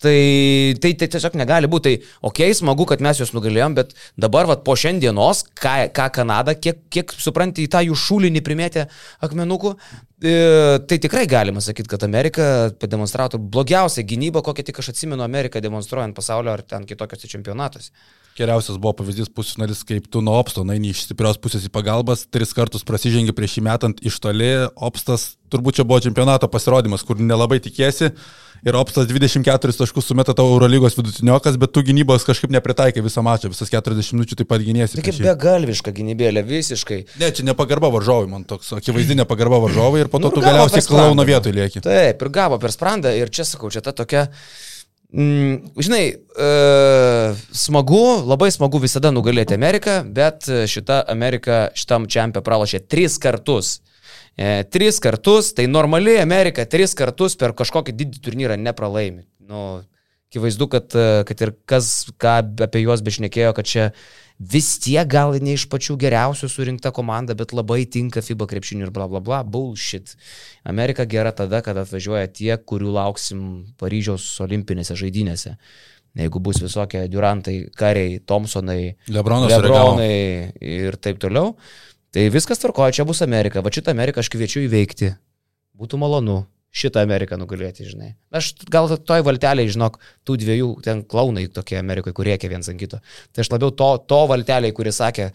Tai, 0.04 0.74
tai, 0.82 0.90
tai 0.98 1.06
tiesiog 1.08 1.36
negali 1.38 1.68
būti. 1.70 1.94
Tai, 1.94 2.16
okei, 2.28 2.50
okay, 2.50 2.56
smagu, 2.58 2.84
kad 2.90 3.02
mes 3.04 3.20
juos 3.20 3.30
nugalėjom, 3.32 3.76
bet 3.78 3.94
dabar, 4.20 4.48
vat, 4.50 4.64
po 4.66 4.74
šiandienos, 4.76 5.44
ką, 5.56 5.76
ką 5.94 6.08
Kanada, 6.18 6.56
kiek, 6.58 6.82
kiek 6.92 7.14
supranti, 7.14 7.64
į 7.64 7.70
tą 7.72 7.84
jų 7.86 7.96
šulinį 8.02 8.42
primėtė 8.44 8.84
akmenukų, 9.24 9.72
e, 10.18 10.34
tai 10.90 10.98
tikrai 11.00 11.24
galima 11.30 11.62
sakyti, 11.64 11.88
kad 11.94 12.04
Amerika 12.04 12.48
pademonstravo 12.82 13.38
blogiausią 13.38 14.04
gynybą, 14.10 14.42
kokią 14.44 14.66
tik 14.68 14.82
aš 14.82 14.92
atsimenu 14.92 15.24
Ameriką 15.24 15.62
demonstruojant 15.64 16.18
pasaulio 16.18 16.52
ar 16.52 16.66
ten 16.66 16.84
kitokiuose 16.90 17.30
čempionatuose. 17.30 17.94
Geriausias 18.34 18.80
buvo 18.82 18.96
pavyzdys 18.98 19.28
pusfinalis, 19.30 19.84
kaip 19.86 20.08
tu 20.10 20.18
nuo 20.24 20.34
Opsto, 20.40 20.64
na, 20.66 20.74
iš 20.74 21.04
stiprios 21.04 21.36
pusės 21.38 21.68
į 21.68 21.70
pagalbas, 21.70 22.24
tris 22.26 22.50
kartus 22.56 22.82
prasižengė 22.86 23.30
prieš 23.36 23.60
jį 23.60 23.62
metant 23.68 24.00
iš 24.02 24.16
toli, 24.18 24.48
Opstas 24.74 25.36
turbūt 25.54 25.78
čia 25.78 25.84
buvo 25.86 26.00
čempionato 26.02 26.48
pasirodymas, 26.50 27.04
kur 27.06 27.22
nelabai 27.22 27.60
tikėsi 27.62 28.10
ir 28.66 28.78
Opstas 28.80 29.06
24 29.06 29.78
taškus 29.78 30.10
sumeta 30.10 30.34
tavo 30.34 30.56
Eurolygos 30.56 30.98
vidutiniokas, 30.98 31.60
bet 31.62 31.76
tu 31.76 31.84
gynybos 31.86 32.26
kažkaip 32.26 32.50
nepritaikai 32.56 33.06
visą 33.06 33.22
mačą, 33.22 33.52
visas 33.54 33.70
40 33.70 34.18
minučių 34.18 34.40
taip 34.42 34.50
pat 34.50 34.66
gynėsi. 34.66 34.98
Kaip 35.04 35.22
begalviška 35.22 35.94
gynybėlė, 35.94 36.42
visiškai. 36.50 37.00
Ne, 37.22 37.30
čia 37.30 37.46
nepagarba 37.46 37.92
varžovai, 37.94 38.26
man 38.34 38.50
toks 38.50 38.74
akivaizdinė 38.80 39.22
nepagarba 39.22 39.62
varžovai 39.68 40.02
ir 40.02 40.10
po 40.10 40.18
to 40.18 40.32
nu, 40.32 40.40
tu 40.40 40.42
galiausiai 40.42 40.90
klauno 40.90 41.30
vietoj 41.30 41.54
lieki. 41.54 41.86
Taip, 41.86 42.26
ir 42.26 42.34
gavo 42.34 42.58
per 42.58 42.74
sprandą 42.74 43.14
ir 43.14 43.30
čia 43.30 43.46
sakau, 43.46 43.70
čia 43.70 43.84
ta 43.84 43.94
tokia... 43.94 44.26
Mm, 44.26 44.72
žinai, 45.14 46.04
e, 46.10 46.50
smagu, 47.54 48.04
labai 48.26 48.50
smagu 48.50 48.80
visada 48.82 49.12
nugalėti 49.14 49.54
Ameriką, 49.54 50.00
bet 50.16 50.48
šita 50.70 51.04
Amerika 51.12 51.68
šitam 51.78 52.08
čempionui 52.10 52.46
pralašė 52.46 52.82
tris 52.90 53.20
kartus 53.22 53.76
e, 54.36 54.64
tris 54.70 55.00
kartus, 55.00 55.52
tai 55.54 55.66
normaliai 55.70 56.22
Amerika 56.22 56.66
tris 56.66 56.94
kartus 56.98 57.36
per 57.38 57.54
kažkokį 57.56 57.94
didį 57.94 58.22
turnyrą 58.24 58.58
nepralaimi. 58.60 59.24
Nu, 59.44 59.82
akivaizdu, 60.30 60.68
kad, 60.72 60.90
e, 60.94 61.22
kad 61.28 61.46
ir 61.46 61.54
kas, 61.68 61.92
ką 62.18 62.36
apie 62.66 62.84
juos 62.84 63.04
bešnekėjo, 63.06 63.54
kad 63.56 63.70
čia 63.70 63.88
vis 64.38 64.74
tiek 64.82 65.06
gal 65.08 65.36
ne 65.40 65.54
iš 65.54 65.66
pačių 65.70 65.96
geriausių 66.00 66.50
surinkta 66.50 66.92
komanda, 66.94 67.36
bet 67.38 67.54
labai 67.54 67.84
tinka 67.86 68.22
FIBA 68.24 68.48
krepšinių 68.50 68.88
ir 68.88 68.92
bla 68.94 69.08
bla 69.10 69.22
bla, 69.24 69.40
bullshit. 69.46 70.16
Amerika 70.64 71.06
gera 71.06 71.32
tada, 71.32 71.62
kada 71.62 71.86
atvažiuoja 71.86 72.28
tie, 72.34 72.52
kurių 72.58 72.94
lauksim 72.98 73.40
Paryžiaus 73.80 74.26
olimpinėse 74.44 74.98
žaidynėse. 74.98 75.56
Jeigu 76.14 76.38
bus 76.38 76.60
visokie 76.62 77.08
Durantai, 77.10 77.64
Kariai, 77.74 78.20
Thompsonai, 78.22 78.94
Lebronas 79.10 79.50
Lebronai 79.50 80.52
ir 80.62 80.94
taip 81.02 81.18
toliau, 81.22 81.56
Tai 82.14 82.28
viskas 82.30 82.60
tvarkoja, 82.62 82.94
čia 82.94 83.04
bus 83.04 83.24
Amerika, 83.26 83.58
va 83.58 83.72
šitą 83.74 83.90
Ameriką 83.90 84.22
aš 84.22 84.28
kviečiu 84.30 84.60
įveikti. 84.68 85.08
Būtų 85.74 85.98
malonu 85.98 86.44
šitą 86.74 87.02
Ameriką 87.06 87.38
nugalėti, 87.38 87.86
žinai. 87.88 88.14
Aš 88.34 88.52
gal 88.72 88.90
toj 88.90 89.24
valteliai, 89.26 89.70
žinok, 89.70 90.00
tų 90.26 90.38
dviejų 90.42 90.70
ten 90.84 91.04
klaunai 91.06 91.46
tokie 91.52 91.78
Amerikoje, 91.78 92.16
kurie 92.16 92.34
rėkia 92.34 92.50
viens 92.50 92.70
ant 92.70 92.80
kito. 92.80 93.00
Tai 93.32 93.44
aš 93.44 93.52
labiau 93.52 93.70
to, 93.76 93.90
to 94.10 94.18
valteliai, 94.30 94.74
kuris 94.74 94.98
sakė, 94.98 95.30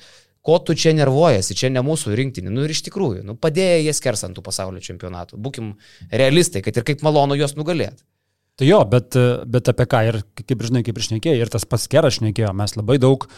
ko 0.45 0.59
tu 0.65 0.75
čia 0.75 0.93
nervuojasi, 0.97 1.57
čia 1.57 1.71
ne 1.71 1.83
mūsų 1.85 2.13
rinktinė. 2.19 2.51
Nu 2.51 2.67
ir 2.67 2.75
iš 2.75 2.83
tikrųjų, 2.89 3.23
nu, 3.27 3.37
padėjo 3.39 3.81
jie 3.85 3.95
skersantų 3.95 4.43
pasaulio 4.43 4.83
čempionatų. 4.83 5.39
Būkim 5.39 5.73
realistai, 6.11 6.63
kad 6.65 6.75
ir 6.75 6.87
kaip 6.87 7.03
malonu 7.07 7.39
juos 7.39 7.55
nugalėti. 7.59 8.03
Tai 8.59 8.67
jo, 8.67 8.83
bet, 8.91 9.15
bet 9.47 9.71
apie 9.71 9.85
ką 9.87 10.05
ir 10.09 10.21
kaip 10.43 10.63
žinai, 10.67 10.83
kaip 10.83 10.97
išnekėjai, 10.99 11.39
ir 11.39 11.51
tas 11.51 11.63
pats 11.63 11.87
keras 11.87 12.17
šnekėjo, 12.19 12.51
mes 12.59 12.75
labai 12.75 12.97
daug 12.99 13.23
uh, 13.23 13.31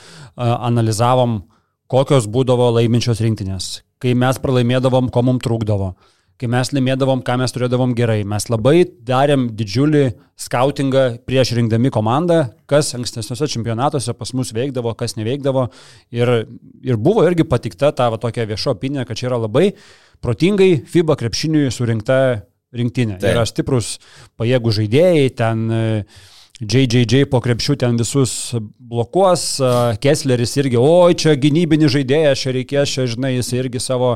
analizavom 0.65 1.43
uh, 1.43 1.61
kokios 1.91 2.27
būdavo 2.31 2.69
laiminčios 2.77 3.19
rinktinės, 3.23 3.81
kai 4.01 4.13
mes 4.17 4.39
pralaimėdavom, 4.41 5.09
ko 5.11 5.23
mums 5.27 5.43
trūkdavo, 5.43 5.91
kai 6.41 6.49
mes 6.49 6.71
laimėdavom, 6.73 7.21
ką 7.25 7.35
mes 7.37 7.53
turėdavom 7.53 7.93
gerai. 7.97 8.23
Mes 8.27 8.47
labai 8.49 8.85
darėm 9.05 9.45
didžiulį 9.57 10.03
skautingą 10.41 11.03
prieš 11.29 11.53
rinkdami 11.57 11.91
komandą, 11.93 12.39
kas 12.69 12.89
ankstesniuose 12.97 13.49
čempionatuose 13.53 14.15
pas 14.17 14.33
mus 14.37 14.53
veikdavo, 14.57 14.95
kas 14.97 15.13
neveikdavo. 15.19 15.67
Ir, 16.17 16.33
ir 16.81 16.97
buvo 16.97 17.27
irgi 17.29 17.45
patikta 17.45 17.91
ta 17.93 18.09
va, 18.09 18.17
tokia 18.21 18.47
vieša 18.49 18.73
opinija, 18.73 19.05
kad 19.05 19.19
čia 19.19 19.29
yra 19.29 19.43
labai 19.43 19.69
protingai 20.21 20.73
FIBA 20.89 21.19
krepšiniui 21.21 21.69
surinkta 21.73 22.19
rinktinė. 22.73 23.19
Tai 23.21 23.35
yra 23.35 23.45
stiprus 23.45 23.97
pajėgų 24.39 24.73
žaidėjai, 24.79 25.31
ten 25.37 25.65
uh, 25.69 26.21
JJJ 26.61 27.25
po 27.31 27.39
krepšių 27.41 27.75
ten 27.81 27.95
visus 27.97 28.53
blokuos, 28.77 29.45
Kessleris 30.03 30.53
irgi, 30.61 30.77
oi, 30.77 31.15
čia 31.17 31.33
gynybinis 31.33 31.89
žaidėjas, 31.95 32.43
čia 32.43 32.53
reikės, 32.53 32.91
čia, 32.93 33.05
žinai, 33.09 33.31
jis 33.39 33.49
irgi 33.57 33.81
savo, 33.81 34.11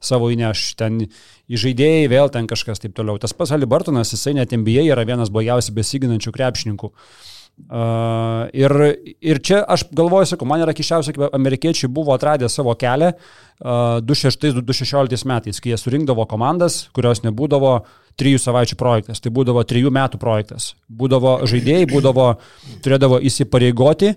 savo 0.00 0.30
įneš, 0.32 0.62
ten 0.80 1.02
į 1.04 1.60
žaidėjai 1.60 2.06
vėl 2.08 2.32
ten 2.32 2.48
kažkas 2.48 2.80
taip 2.80 2.96
toliau. 2.96 3.20
Tas 3.20 3.36
pats 3.36 3.52
Halibartonas, 3.52 4.14
jisai 4.14 4.32
net 4.38 4.56
NBA 4.56 4.86
yra 4.94 5.04
vienas 5.04 5.28
blogiausiai 5.34 5.76
besiginančių 5.76 6.32
krepšininkų. 6.38 6.88
Uh, 6.88 7.28
ir, 8.56 8.74
ir 9.20 9.40
čia 9.44 9.62
aš 9.68 9.84
galvoju, 9.94 10.32
sakau, 10.32 10.48
man 10.48 10.64
yra 10.64 10.74
kišiausia, 10.76 11.14
kaip 11.16 11.36
amerikiečiai 11.36 11.90
buvo 11.92 12.14
atradę 12.16 12.48
savo 12.48 12.74
kelią 12.78 13.12
uh, 13.12 14.00
2006-2016 14.08 15.28
metais, 15.28 15.60
kai 15.60 15.74
jie 15.74 15.80
surinkdavo 15.80 16.24
komandas, 16.30 16.86
kurios 16.96 17.22
nebūdavo 17.26 17.74
uh, 17.78 17.98
trijų 18.20 18.40
savaičių 18.40 18.78
projektas, 18.80 19.22
tai 19.22 19.32
būdavo 19.34 19.62
trijų 19.66 19.92
metų 19.94 20.20
projektas. 20.20 20.74
Būdavo 20.88 21.40
žaidėjai, 21.48 21.88
būdavo, 21.90 22.26
turėdavo 22.84 23.20
įsipareigoti 23.26 24.14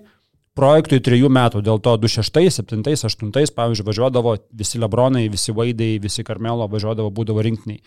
projektui 0.54 1.00
trijų 1.02 1.30
metų, 1.34 1.64
dėl 1.66 1.80
to 1.82 1.96
2006, 1.98 2.62
2007, 2.70 2.82
2008, 2.86 3.54
pavyzdžiui, 3.56 3.86
važiuodavo 3.88 4.36
visi 4.54 4.80
Lebronai, 4.82 5.26
visi 5.32 5.54
Vaidai, 5.56 5.96
visi 6.02 6.24
Karmelo 6.26 6.68
važiuodavo, 6.70 7.10
būdavo 7.14 7.42
rinktiniai. 7.42 7.82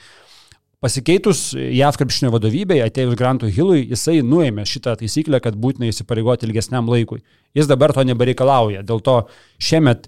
Pasikeitus 0.78 1.56
JAV 1.58 1.96
krepšinio 1.98 2.30
vadovybei, 2.36 2.84
atėjus 2.86 3.16
Grantui 3.18 3.50
Hillui, 3.50 3.80
jisai 3.90 4.20
nuėmė 4.22 4.62
šitą 4.70 4.94
taisyklę, 5.00 5.40
kad 5.42 5.56
būtina 5.58 5.90
įsipareigoti 5.90 6.46
ilgesniam 6.46 6.86
laikui. 6.92 7.24
Jis 7.58 7.70
dabar 7.70 7.96
to 7.98 8.04
nebereikalauja. 8.06 8.84
Dėl 8.86 9.02
to 9.02 9.16
šiemet 9.58 10.06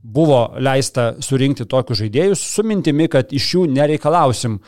buvo 0.00 0.44
leista 0.62 1.16
surinkti 1.20 1.66
tokius 1.68 2.04
žaidėjus 2.04 2.44
su 2.54 2.62
mintimi, 2.64 3.08
kad 3.10 3.34
iš 3.34 3.48
jų 3.56 3.64
nereikalausim, 3.74 4.60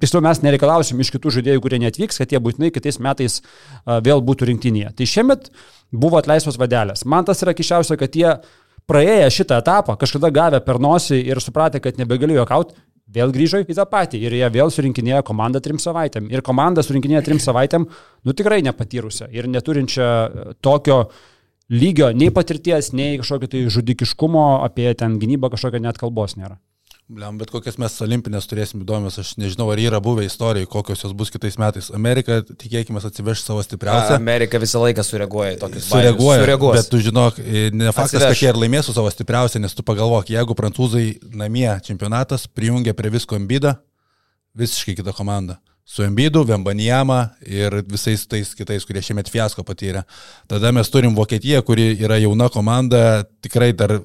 tiksliau 0.00 0.24
mes 0.24 0.40
nereikalausim 0.42 1.04
iš 1.04 1.12
kitų 1.14 1.36
žaidėjų, 1.36 1.60
kurie 1.62 1.82
netvyks, 1.84 2.22
kad 2.22 2.32
jie 2.32 2.40
būtinai 2.40 2.72
kitais 2.72 2.98
metais 3.04 3.42
vėl 3.84 4.24
būtų 4.24 4.48
rinktinėje. 4.48 4.94
Tai 4.96 5.10
šiemet 5.12 5.52
buvo 5.92 6.18
atleistos 6.18 6.56
vadelės. 6.58 7.04
Man 7.04 7.28
tas 7.28 7.44
yra 7.44 7.52
kišiausia, 7.54 8.00
kad 8.00 8.16
jie 8.16 8.32
praėję 8.90 9.28
šitą 9.30 9.60
etapą, 9.60 9.94
kažkada 10.00 10.32
gavę 10.34 10.64
per 10.64 10.80
nosį 10.82 11.20
ir 11.28 11.38
supratę, 11.44 11.84
kad 11.84 12.00
nebegalėjo 12.00 12.48
kauti, 12.48 12.80
vėl 13.14 13.34
grįžo 13.34 13.62
į 13.64 13.74
tą 13.74 13.86
patį 13.90 14.22
ir 14.26 14.36
jie 14.38 14.48
vėl 14.54 14.72
surinkinėjo 14.72 15.22
komandą 15.26 15.62
trim 15.64 15.80
savaitėm. 15.82 16.30
Ir 16.32 16.44
komanda 16.46 16.84
surinkinėjo 16.86 17.24
trim 17.26 17.42
savaitėm, 17.48 17.88
nu 18.24 18.36
tikrai 18.36 18.62
nepatyrusią 18.66 19.30
ir 19.34 19.50
neturinčią 19.50 20.08
tokio 20.64 21.02
lygio 21.70 22.10
nei 22.14 22.32
patirties, 22.34 22.92
nei 22.96 23.20
kažkokio 23.20 23.50
tai 23.50 23.66
žudikiškumo, 23.70 24.48
apie 24.66 24.90
ten 24.98 25.20
gynybą 25.22 25.52
kažkokio 25.54 25.82
net 25.82 26.00
kalbos 26.00 26.36
nėra. 26.38 26.58
Bliam, 27.10 27.38
bet 27.40 27.50
kokias 27.50 27.74
mes 27.82 27.94
olimpinės 28.04 28.46
turėsim 28.46 28.84
įdomios, 28.84 29.16
aš 29.18 29.32
nežinau, 29.40 29.64
ar 29.72 29.80
yra 29.82 29.98
buvę 30.04 30.22
istorijai, 30.28 30.68
kokios 30.70 31.00
jos 31.02 31.14
bus 31.18 31.32
kitais 31.34 31.56
metais. 31.58 31.88
Amerika, 31.96 32.36
tikėkime, 32.46 33.02
atsiveš 33.02 33.42
savo 33.42 33.64
stipriausią. 33.66 34.14
Amerika 34.14 34.60
visą 34.62 34.78
laiką 34.84 35.02
sureaguoja 35.02 35.56
į 35.56 35.58
tokius 35.58 35.88
sureaguoja, 35.90 36.44
sureaguos. 36.44 36.76
Bet 36.78 36.90
tu 36.92 37.00
žinok, 37.02 37.40
ne 37.74 37.90
faktas, 37.90 38.20
atsiveš. 38.20 38.28
kad 38.28 38.44
jie 38.44 38.52
ir 38.52 38.60
laimės 38.62 38.86
su 38.86 38.94
savo 38.94 39.10
stipriausią, 39.10 39.64
nes 39.64 39.74
tu 39.74 39.82
pagalvok, 39.86 40.30
jeigu 40.30 40.54
prancūzai 40.60 41.08
namie 41.42 41.66
čempionatas 41.88 42.46
prijungia 42.46 42.94
prie 42.94 43.10
visko 43.16 43.34
ambidą, 43.40 43.74
visiškai 44.54 44.94
kita 45.00 45.16
komanda 45.16 45.58
su 45.90 46.04
Embidu, 46.06 46.44
Vembanijama 46.46 47.32
ir 47.42 47.80
visais 47.90 48.22
tais 48.30 48.52
kitais, 48.54 48.84
kurie 48.86 49.02
šiemet 49.02 49.26
fiasko 49.32 49.64
patyrė. 49.66 50.04
Tada 50.46 50.70
mes 50.70 50.86
turim 50.86 51.16
Vokietiją, 51.18 51.64
kuri 51.66 51.88
yra 51.96 52.20
jauna 52.22 52.46
komanda, 52.54 53.24
tikrai 53.42 53.72
dar, 53.74 53.96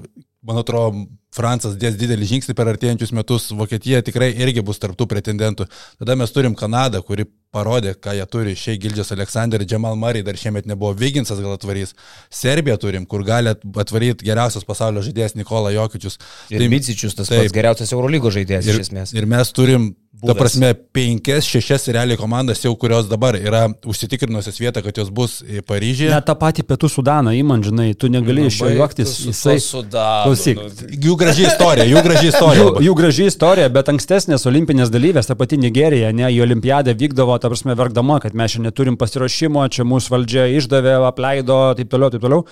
man 0.41 0.63
atrodo, 0.63 1.05
Francas 1.35 1.75
dės 1.79 1.97
didelį 1.99 2.29
žingsnį 2.29 2.55
per 2.55 2.71
artėjančius 2.71 3.11
metus, 3.15 3.49
Vokietija 3.55 4.03
tikrai 4.05 4.31
irgi 4.33 4.63
bus 4.65 4.79
tarptų 4.79 5.07
pretendentų. 5.11 5.67
Tada 5.99 6.15
mes 6.19 6.31
turim 6.31 6.55
Kanadą, 6.55 7.01
kuri 7.05 7.27
parodė, 7.55 7.93
ką 7.95 8.15
jie 8.17 8.25
turi. 8.31 8.55
Šiai 8.59 8.79
Gildžias 8.81 9.13
Aleksandr, 9.15 9.63
Džemal 9.67 9.95
Murray 9.99 10.25
dar 10.25 10.39
šiemet 10.39 10.67
nebuvo, 10.67 10.93
Vyginsas 10.99 11.39
gal 11.43 11.55
atvarys. 11.55 11.95
Serbiją 12.33 12.77
turim, 12.81 13.05
kur 13.07 13.23
gali 13.27 13.53
atvaryti 13.53 14.27
geriausias 14.27 14.67
pasaulio 14.67 15.03
žaidėjas 15.05 15.37
Nikola 15.39 15.71
Jokičius. 15.75 16.19
Ir 16.51 16.63
tai, 16.63 16.71
Micičius, 16.71 17.15
tas 17.15 17.31
taip, 17.31 17.45
pats 17.45 17.55
geriausias 17.55 17.95
Eurolygos 17.95 18.35
žaidėjas 18.35 18.71
ir, 18.71 18.79
iš 18.79 18.89
esmės. 18.89 19.15
Ir 19.15 19.29
mes 19.29 19.55
turim 19.55 19.93
Būdas. 20.15 20.31
Ta 20.31 20.39
prasme, 20.39 20.67
penkias, 20.95 21.43
šešias 21.43 21.89
realiai 21.91 22.15
komandas 22.15 22.61
jau, 22.63 22.69
kurios 22.79 23.09
dabar 23.11 23.35
yra 23.35 23.65
užsitikrinusios 23.83 24.61
vietą, 24.61 24.79
kad 24.85 24.95
jos 24.95 25.09
bus 25.11 25.41
Paryžiuje. 25.67 26.07
Net 26.13 26.23
tą 26.29 26.37
patį 26.39 26.63
Pietų 26.69 26.87
Sudaną, 26.93 27.33
įman, 27.35 27.65
žinai, 27.65 27.89
tu 27.99 28.07
negali 28.07 28.45
iš 28.47 28.61
jo 28.61 28.69
juoktis. 28.77 29.11
Jisai... 29.27 29.57
Klausyk. 29.91 30.61
Nu, 30.61 30.87
jų 31.09 31.17
graži 31.25 31.47
istorija, 31.49 31.85
jų 31.89 32.03
graži 32.05 32.29
istorija. 32.29 32.61
jų, 32.61 32.83
jų 32.85 32.93
graži 32.99 33.25
istorija, 33.31 33.71
bet 33.73 33.89
ankstesnės 33.91 34.45
olimpinės 34.49 34.93
dalyvės, 34.93 35.27
ta 35.29 35.35
pati 35.39 35.59
Nigerija, 35.61 36.13
ne, 36.15 36.29
į 36.31 36.43
olimpiadą 36.45 36.93
vykdavo, 36.97 37.35
ta 37.41 37.51
prasme, 37.51 37.75
verkdama, 37.77 38.21
kad 38.23 38.37
mes 38.37 38.53
šiandien 38.53 38.71
neturim 38.71 38.99
pasiruošimo, 39.01 39.65
čia 39.73 39.87
mūsų 39.87 40.13
valdžia 40.13 40.45
išdavė, 40.59 40.95
apleido, 41.09 41.59
taip 41.79 41.91
toliau, 41.91 42.13
taip 42.13 42.23
toliau. 42.23 42.45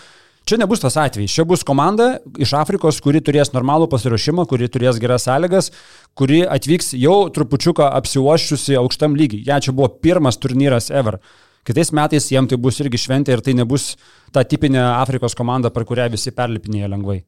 Čia 0.44 0.60
nebus 0.60 0.82
tas 0.84 0.98
atvejis. 1.00 1.32
Čia 1.32 1.46
bus 1.48 1.62
komanda 1.64 2.18
iš 2.42 2.52
Afrikos, 2.60 3.00
kuri 3.06 3.22
turės 3.24 3.54
normalų 3.54 3.88
pasiruošimą, 3.94 4.44
kuri 4.52 4.68
turės 4.68 5.00
geras 5.00 5.30
sąlygas, 5.30 5.72
kuri 6.20 6.42
atvyks 6.44 6.92
jau 7.00 7.30
trupučiuką 7.32 7.88
apsiuoščiusi 8.02 8.76
aukštam 8.82 9.16
lygiai. 9.16 9.46
Ja, 9.48 9.62
čia 9.64 9.72
buvo 9.72 9.88
pirmas 10.04 10.42
turnyras 10.44 10.92
ever 10.92 11.22
Kitais 11.64 11.94
metais 11.96 12.26
jiem 12.28 12.48
tai 12.52 12.58
bus 12.60 12.82
irgi 12.84 13.00
šventė 13.00 13.38
ir 13.38 13.44
tai 13.44 13.54
nebus 13.56 13.94
ta 14.36 14.44
tipinė 14.44 14.82
Afrikos 14.84 15.38
komanda, 15.40 15.72
per 15.72 15.88
kurią 15.88 16.10
visi 16.12 16.36
perlipinėja 16.36 16.92
lengvai. 16.92 17.22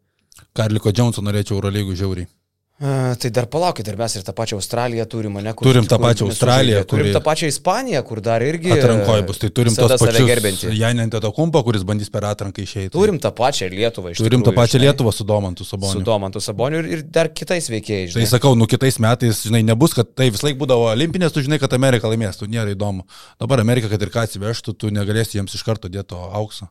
Karliko 0.55 0.91
Džonso 0.91 1.23
norėčiau 1.25 1.59
Eurolygų 1.59 1.95
žiauriai. 1.99 2.27
A, 2.75 3.15
Tai 3.15 3.29
dar 3.31 3.45
palaukit, 3.47 3.87
ir 3.87 3.95
mes 3.95 4.13
ir 4.19 4.23
tą 4.27 4.33
pačią 4.35 4.57
Australiją 4.59 5.05
turime, 5.07 5.39
ne? 5.39 5.53
Kur, 5.55 5.63
Turim 5.69 5.85
tą 5.87 5.95
pačią 5.95 6.25
nesužaidė. 6.27 6.33
Australiją, 6.35 6.79
Turim 6.83 7.05
kuri- 7.05 7.13
tą 7.15 7.21
pačią 7.23 7.47
Ispaniją, 7.47 8.01
kur 8.03 8.19
dar 8.19 8.43
irgi... 8.43 8.73
Atrankoje 8.75 9.23
bus, 9.29 9.39
tai 9.39 9.49
turim 9.55 9.71
tos 9.77 9.93
pačius 10.01 10.27
gerbinti. 10.27 10.73
Janė 10.75 11.05
Antetokumpo, 11.07 11.61
kuris 11.63 11.85
bandys 11.87 12.11
per 12.11 12.27
atranką 12.27 12.59
išeiti. 12.65 12.91
Turim 12.91 13.15
tą 13.23 13.31
pačią 13.31 13.69
Lietuvą 13.71 14.11
iš 14.11 14.19
Turim 14.19 14.43
tą 14.43 14.51
tikrųjų, 14.51 14.59
pačią 14.59 14.75
žinai, 14.75 14.89
Lietuvą 14.89 15.15
su 15.15 15.23
Domantu 15.23 15.63
Su 15.63 15.71
Saboniu. 15.77 16.03
Domantu 16.03 16.43
Saboniu 16.43 16.83
ir, 16.83 16.91
ir 16.97 17.07
dar 17.07 17.31
kitais 17.31 17.71
veikėjais. 17.71 18.11
Tai 18.11 18.19
žinai. 18.19 18.31
sakau, 18.35 18.55
nu 18.59 18.67
kitais 18.67 18.99
metais, 18.99 19.39
žinai, 19.47 19.63
nebus, 19.71 19.95
kad 19.95 20.11
tai 20.11 20.27
vis 20.35 20.43
laik 20.43 20.59
būdavo 20.59 20.91
olimpinės, 20.91 21.31
tu 21.31 21.39
žinai, 21.47 21.61
kad 21.63 21.71
Amerika 21.79 22.11
laimės, 22.11 22.35
tu 22.43 22.51
nėra 22.51 22.75
įdomu. 22.75 23.07
Dabar 23.39 23.63
Amerika, 23.63 23.87
kad 23.87 24.03
ir 24.03 24.11
ką 24.11 24.27
atsivežtų, 24.27 24.75
tu 24.75 24.91
negalėsi 24.91 25.39
jiems 25.39 25.55
iš 25.55 25.63
karto 25.63 25.87
dėti 25.87 26.11
to 26.11 26.19
aukso. 26.35 26.67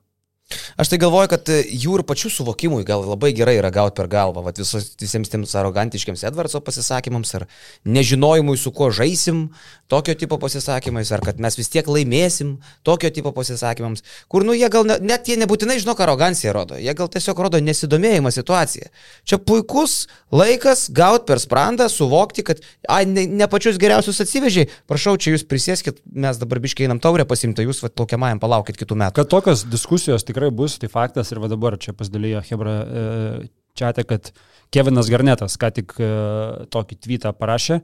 Aš 0.76 0.90
tai 0.90 0.98
galvoju, 1.00 1.28
kad 1.32 1.48
e, 1.48 1.60
jų 1.64 1.98
ir 1.98 2.02
pačių 2.06 2.28
suvokimui 2.34 2.84
gal 2.86 3.04
labai 3.06 3.30
gerai 3.36 3.56
yra 3.56 3.70
gauti 3.72 3.96
per 3.96 4.08
galvą, 4.12 4.42
vat 4.44 4.58
visos, 4.60 4.90
visiems 5.00 5.30
tiems 5.32 5.54
arogantiškiams 5.56 6.24
Edvardso 6.28 6.60
pasisakymams, 6.64 7.30
ar 7.38 7.46
nežinojimui, 7.88 8.56
su 8.60 8.72
kuo 8.74 8.90
žaisim, 8.94 9.46
tokio 9.88 10.16
tipo 10.18 10.36
pasisakymais, 10.42 11.12
ar 11.14 11.22
kad 11.24 11.40
mes 11.42 11.56
vis 11.56 11.70
tiek 11.72 11.88
laimėsim, 11.88 12.56
tokio 12.86 13.08
tipo 13.14 13.32
pasisakymams, 13.36 14.04
kur, 14.28 14.44
nu, 14.46 14.56
jie 14.56 14.68
gal 14.72 14.84
ne, 14.88 14.98
net 15.00 15.30
jie 15.30 15.38
nebūtinai 15.40 15.78
žino, 15.80 15.94
ką 15.96 16.04
arogancija 16.08 16.52
rodo, 16.56 16.76
jie 16.80 16.94
gal 16.98 17.08
tiesiog 17.12 17.40
rodo 17.46 17.62
nesidomėjimą 17.64 18.34
situaciją. 18.34 18.90
Čia 19.24 19.40
puikus 19.40 20.04
laikas 20.34 20.88
gauti 20.94 21.28
per 21.30 21.40
sprandą, 21.42 21.88
suvokti, 21.92 22.44
kad, 22.50 22.60
ai, 22.90 23.04
ne, 23.08 23.24
ne 23.30 23.48
pačius 23.50 23.80
geriausius 23.80 24.20
atsivežiai, 24.26 24.68
prašau, 24.90 25.16
čia 25.16 25.36
jūs 25.36 25.46
prisėskit, 25.48 26.02
mes 26.10 26.42
dabar 26.42 26.60
biškiai 26.64 26.90
einam 26.90 27.00
taurę 27.00 27.24
pasimti, 27.28 27.64
jūs, 27.64 27.80
va, 27.84 27.92
plaukiamajam 27.94 28.42
palaukit 28.42 28.80
kitų 28.80 28.98
metų. 28.98 29.22
Kad 29.22 29.30
tokios 29.30 29.64
diskusijos 29.70 30.26
tikrai 30.26 30.43
bus, 30.50 30.78
tai 30.78 30.88
faktas 30.92 31.32
ir 31.32 31.40
va 31.42 31.48
dabar 31.50 31.76
čia 31.80 31.94
pasidalėjo 31.96 32.42
Hebra 32.48 32.74
e, 32.82 33.02
čiate, 33.78 34.04
kad 34.08 34.30
Kevinas 34.74 35.10
Garnetas 35.12 35.58
ką 35.60 35.70
tik 35.74 35.94
e, 35.98 36.08
tokį 36.72 36.98
tweetą 37.04 37.34
parašė. 37.38 37.80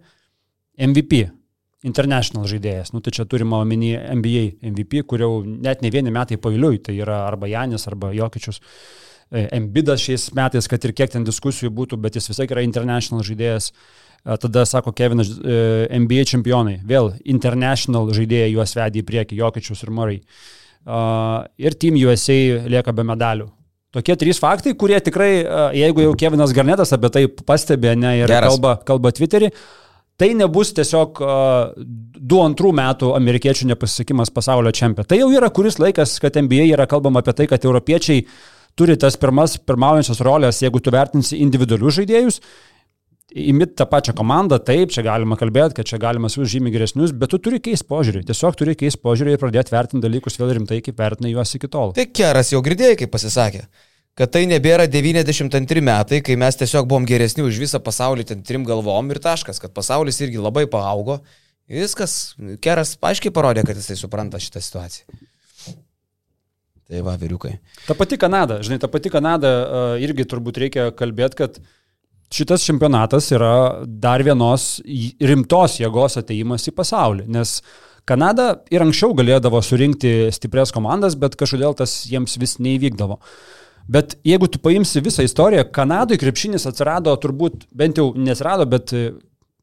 MVP, 0.80 1.24
international 1.84 2.46
žaidėjas, 2.48 2.92
nu 2.94 3.02
tai 3.04 3.12
čia 3.16 3.26
turima 3.28 3.60
omeny 3.60 3.92
NBA 4.16 4.44
MVP, 4.70 5.04
kur 5.08 5.20
jau 5.20 5.32
net 5.44 5.82
ne 5.84 5.90
vieni 5.92 6.12
metai 6.14 6.38
paviliui, 6.40 6.80
tai 6.84 6.94
yra 7.00 7.24
arba 7.26 7.50
Janis, 7.50 7.86
arba 7.90 8.12
Jokičius. 8.16 8.62
E, 9.30 9.46
Embidas 9.58 10.04
šiais 10.04 10.30
metais, 10.36 10.68
kad 10.70 10.84
ir 10.84 10.94
kiek 10.96 11.12
ten 11.12 11.26
diskusijų 11.26 11.72
būtų, 11.74 12.00
bet 12.00 12.16
jis 12.16 12.30
visai 12.32 12.48
yra 12.50 12.64
international 12.66 13.26
žaidėjas. 13.26 13.72
Tada 14.20 14.66
sako 14.68 14.92
Kevinas, 14.92 15.30
NBA 15.40 16.26
čempionai, 16.28 16.74
vėl 16.84 17.14
international 17.24 18.10
žaidėjai 18.12 18.50
juos 18.52 18.74
vedė 18.76 19.00
į 19.00 19.04
priekį, 19.08 19.38
Jokičius 19.38 19.80
ir 19.86 19.92
Murray. 19.96 20.18
Uh, 20.20 20.59
ir 20.86 21.76
Team 21.80 21.98
USA 22.00 22.38
lieka 22.70 22.94
be 22.96 23.04
medalių. 23.06 23.50
Tokie 23.90 24.14
trys 24.14 24.38
faktai, 24.38 24.76
kurie 24.78 25.00
tikrai, 25.02 25.30
jeigu 25.74 26.04
jau 26.04 26.14
Kevinas 26.18 26.52
Garnetas 26.54 26.94
apie 26.94 27.10
tai 27.10 27.24
pastebė 27.26 27.96
ne, 27.98 28.20
ir 28.20 28.30
Geras. 28.30 28.54
kalba, 28.54 28.76
kalba 28.86 29.10
Twitterį, 29.10 29.50
tai 30.20 30.28
nebus 30.38 30.70
tiesiog 30.76 31.18
uh, 31.24 31.72
du 32.30 32.38
antrų 32.44 32.70
metų 32.76 33.10
amerikiečių 33.16 33.66
nepasisekimas 33.72 34.30
pasaulio 34.30 34.70
čempionate. 34.70 35.10
Tai 35.10 35.18
jau 35.18 35.30
yra 35.34 35.50
kuris 35.50 35.80
laikas, 35.82 36.18
kad 36.22 36.38
NBA 36.38 36.68
yra 36.70 36.86
kalbama 36.90 37.24
apie 37.24 37.34
tai, 37.34 37.48
kad 37.50 37.66
europiečiai 37.66 38.26
turi 38.78 38.94
tas 39.00 39.16
pirmas, 39.18 39.56
pirmaujančias 39.58 40.22
rolės, 40.22 40.62
jeigu 40.62 40.78
tu 40.78 40.92
vertinsi 40.94 41.40
individualius 41.42 41.98
žaidėjus, 41.98 42.38
Imit 43.30 43.76
tą 43.78 43.86
pačią 43.86 44.12
komandą, 44.18 44.58
taip, 44.58 44.90
čia 44.90 45.04
galima 45.06 45.36
kalbėti, 45.38 45.76
kad 45.78 45.86
čia 45.86 46.00
galima 46.02 46.26
su 46.32 46.42
žymiai 46.42 46.72
geresnius, 46.74 47.12
bet 47.14 47.30
tu 47.30 47.38
turi 47.38 47.60
keisti 47.62 47.86
požiūrį. 47.86 48.24
Tiesiog 48.26 48.56
turi 48.58 48.74
keisti 48.78 48.98
požiūrį 49.04 49.36
ir 49.36 49.42
pradėti 49.42 49.70
vertinti 49.70 50.02
dalykus 50.02 50.38
vėl 50.40 50.50
rimtai, 50.58 50.80
kaip 50.82 50.98
vertina 50.98 51.30
juos 51.30 51.54
iki 51.54 51.70
tol. 51.70 51.94
Tai 51.94 52.08
Keras 52.10 52.50
jau 52.50 52.58
girdėjai, 52.66 52.96
kaip 53.04 53.12
pasisakė, 53.14 53.62
kad 54.18 54.34
tai 54.34 54.42
nebėra 54.50 54.88
92 54.90 55.84
metai, 55.86 56.18
kai 56.26 56.34
mes 56.42 56.58
tiesiog 56.58 56.90
buvom 56.90 57.06
geresni 57.06 57.46
už 57.46 57.62
visą 57.62 57.78
pasaulį 57.78 58.26
ten 58.32 58.42
trim 58.42 58.66
galvom 58.66 59.14
ir 59.14 59.22
taškas, 59.22 59.62
kad 59.62 59.76
pasaulis 59.78 60.18
irgi 60.26 60.42
labai 60.42 60.66
paaugo. 60.70 61.20
Viskas, 61.70 62.34
Keras 62.58 62.96
aiškiai 62.98 63.30
parodė, 63.30 63.62
kad 63.62 63.78
jisai 63.78 63.94
supranta 63.94 64.42
šitą 64.42 64.58
situaciją. 64.58 65.20
Tai 66.90 67.02
va, 67.06 67.14
vyriukai. 67.14 67.60
Ta 67.86 67.94
pati 67.94 68.18
Kanada, 68.18 68.56
žinai, 68.66 68.80
ta 68.82 68.88
pati 68.90 69.12
Kanada 69.14 69.50
uh, 69.54 69.92
irgi 70.02 70.26
turbūt 70.26 70.58
reikia 70.58 70.88
kalbėti, 70.98 71.38
kad 71.38 71.60
šitas 72.34 72.64
čempionatas 72.66 73.30
yra 73.34 73.52
dar 73.84 74.22
vienos 74.26 74.80
rimtos 75.20 75.78
jėgos 75.80 76.18
ateimas 76.20 76.68
į 76.70 76.74
pasaulį, 76.76 77.28
nes 77.30 77.60
Kanada 78.08 78.54
ir 78.72 78.82
anksčiau 78.82 79.12
galėdavo 79.14 79.60
surinkti 79.62 80.30
stiprias 80.34 80.72
komandas, 80.74 81.14
bet 81.20 81.36
kažkodėl 81.38 81.76
tas 81.78 82.00
jiems 82.10 82.38
vis 82.40 82.56
neįvykdavo. 82.62 83.20
Bet 83.90 84.16
jeigu 84.26 84.48
tu 84.50 84.60
paimsi 84.62 85.02
visą 85.04 85.24
istoriją, 85.26 85.66
Kanadoje 85.74 86.20
krepšinis 86.22 86.66
atsirado 86.70 87.14
turbūt, 87.20 87.66
bent 87.74 87.98
jau 87.98 88.10
nesirado, 88.14 88.66
bet 88.70 88.94
e, 88.94 89.10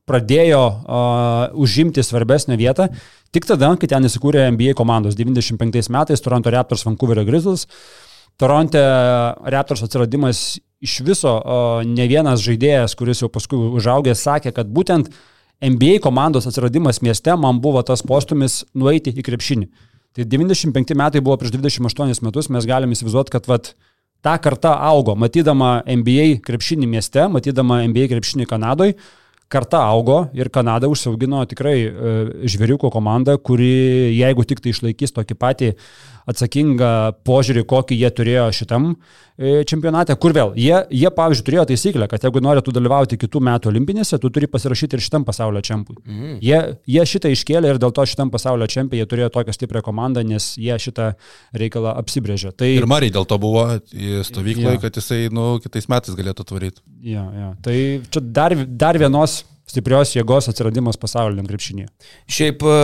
pradėjo 0.07 0.61
uh, 0.63 1.55
užimti 1.59 2.03
svarbesnę 2.03 2.55
vietą 2.59 2.87
tik 3.35 3.47
tada, 3.47 3.73
kai 3.79 3.89
ten 3.91 4.07
įsikūrė 4.07 4.45
NBA 4.55 4.75
komandos 4.79 5.17
95 5.19 5.91
metais 5.91 6.23
Toronto 6.23 6.51
Raptors, 6.53 6.85
Vancouverio 6.87 7.25
Grizzlies. 7.27 7.67
Toronte 8.39 8.79
Raptors 9.51 9.83
atsiradimas 9.83 10.59
iš 10.83 10.99
viso 11.05 11.33
uh, 11.39 11.81
ne 11.85 12.05
vienas 12.09 12.43
žaidėjas, 12.45 12.95
kuris 12.97 13.23
jau 13.23 13.29
paskui 13.33 13.59
užaugęs, 13.79 14.21
sakė, 14.27 14.53
kad 14.55 14.69
būtent 14.69 15.09
NBA 15.63 15.97
komandos 16.03 16.45
atsiradimas 16.49 17.01
mieste 17.01 17.33
man 17.39 17.61
buvo 17.61 17.81
tas 17.85 18.03
postumis 18.05 18.61
nueiti 18.77 19.13
į 19.13 19.25
krepšinį. 19.25 19.69
Tai 20.17 20.25
95 20.25 20.97
metai 20.97 21.21
buvo 21.21 21.37
prieš 21.41 21.55
28 21.57 22.25
metus, 22.25 22.49
mes 22.53 22.65
galime 22.69 22.93
įsivaizduoti, 22.97 23.33
kad 23.33 23.49
vat, 23.49 23.71
ta 24.25 24.37
karta 24.41 24.75
augo, 24.89 25.13
matydama 25.17 25.79
NBA 25.85 26.41
krepšinį 26.45 26.89
mieste, 26.89 27.25
matydama 27.29 27.83
NBA 27.89 28.09
krepšinį 28.13 28.47
Kanadoje, 28.49 28.97
karta 29.47 29.81
augo 29.87 30.25
ir 30.35 30.49
Kanada 30.53 30.89
užsiaugino 30.91 31.43
tikrai 31.49 31.77
e, 31.85 32.15
žvėriuko 32.51 32.91
komandą, 32.91 33.37
kuri 33.39 34.13
jeigu 34.17 34.43
tik 34.47 34.61
tai 34.63 34.73
išlaikys 34.73 35.15
tokį 35.15 35.37
patį 35.39 35.71
atsakingą 36.27 36.91
požiūrį, 37.27 37.63
kokį 37.69 37.97
jie 38.01 38.09
turėjo 38.17 38.45
šitam 38.55 38.89
e, 38.91 39.63
čempionate, 39.69 40.15
kur 40.19 40.33
vėl, 40.35 40.51
jie, 40.59 40.75
jie 40.91 41.11
pavyzdžiui, 41.15 41.45
turėjo 41.47 41.65
taisyklę, 41.71 42.07
kad 42.11 42.25
jeigu 42.27 42.41
nori 42.43 42.63
tu 42.65 42.73
dalyvauti 42.75 43.19
kitų 43.21 43.41
metų 43.47 43.71
olimpinėse, 43.71 44.19
tu 44.19 44.31
turi 44.33 44.49
pasirašyti 44.51 44.99
ir 44.99 45.05
šitam 45.05 45.25
pasaulio 45.27 45.63
čempui. 45.63 45.97
Mhm. 46.03 46.37
Jie, 46.43 46.61
jie 46.97 47.07
šitą 47.13 47.31
iškėlė 47.31 47.73
ir 47.73 47.81
dėl 47.83 47.95
to 47.95 48.05
šitam 48.11 48.31
pasaulio 48.33 48.67
čempiai 48.71 49.01
jie 49.01 49.09
turėjo 49.09 49.31
tokią 49.39 49.55
stiprią 49.55 49.83
komandą, 49.87 50.25
nes 50.27 50.53
jie 50.59 50.75
šitą 50.83 51.13
reikalą 51.55 51.95
apsibrėžė. 52.03 52.51
Tai, 52.57 52.71
Ir 52.77 52.89
Mariai 52.91 53.13
dėl 53.15 53.27
to 53.29 53.39
buvo 53.41 53.67
į 53.95 54.23
stovyklą, 54.27 54.77
Jo. 54.77 54.83
kad 54.83 54.99
jisai, 54.99 55.27
nu, 55.33 55.53
kitais 55.63 55.87
metais 55.91 56.17
galėtų 56.17 56.43
atvaryti. 56.47 56.83
ja, 57.07 57.23
ja. 57.37 57.53
tai 57.63 57.77
čia 58.11 58.21
dar, 58.21 58.55
dar 58.67 58.99
vienos 58.99 59.45
stiprios 59.67 60.13
jėgos 60.15 60.47
atsiradimas 60.47 60.95
pasauliniam 60.99 61.47
krepšinėje. 61.49 61.89
Šiaip 62.31 62.63
e, 62.63 62.75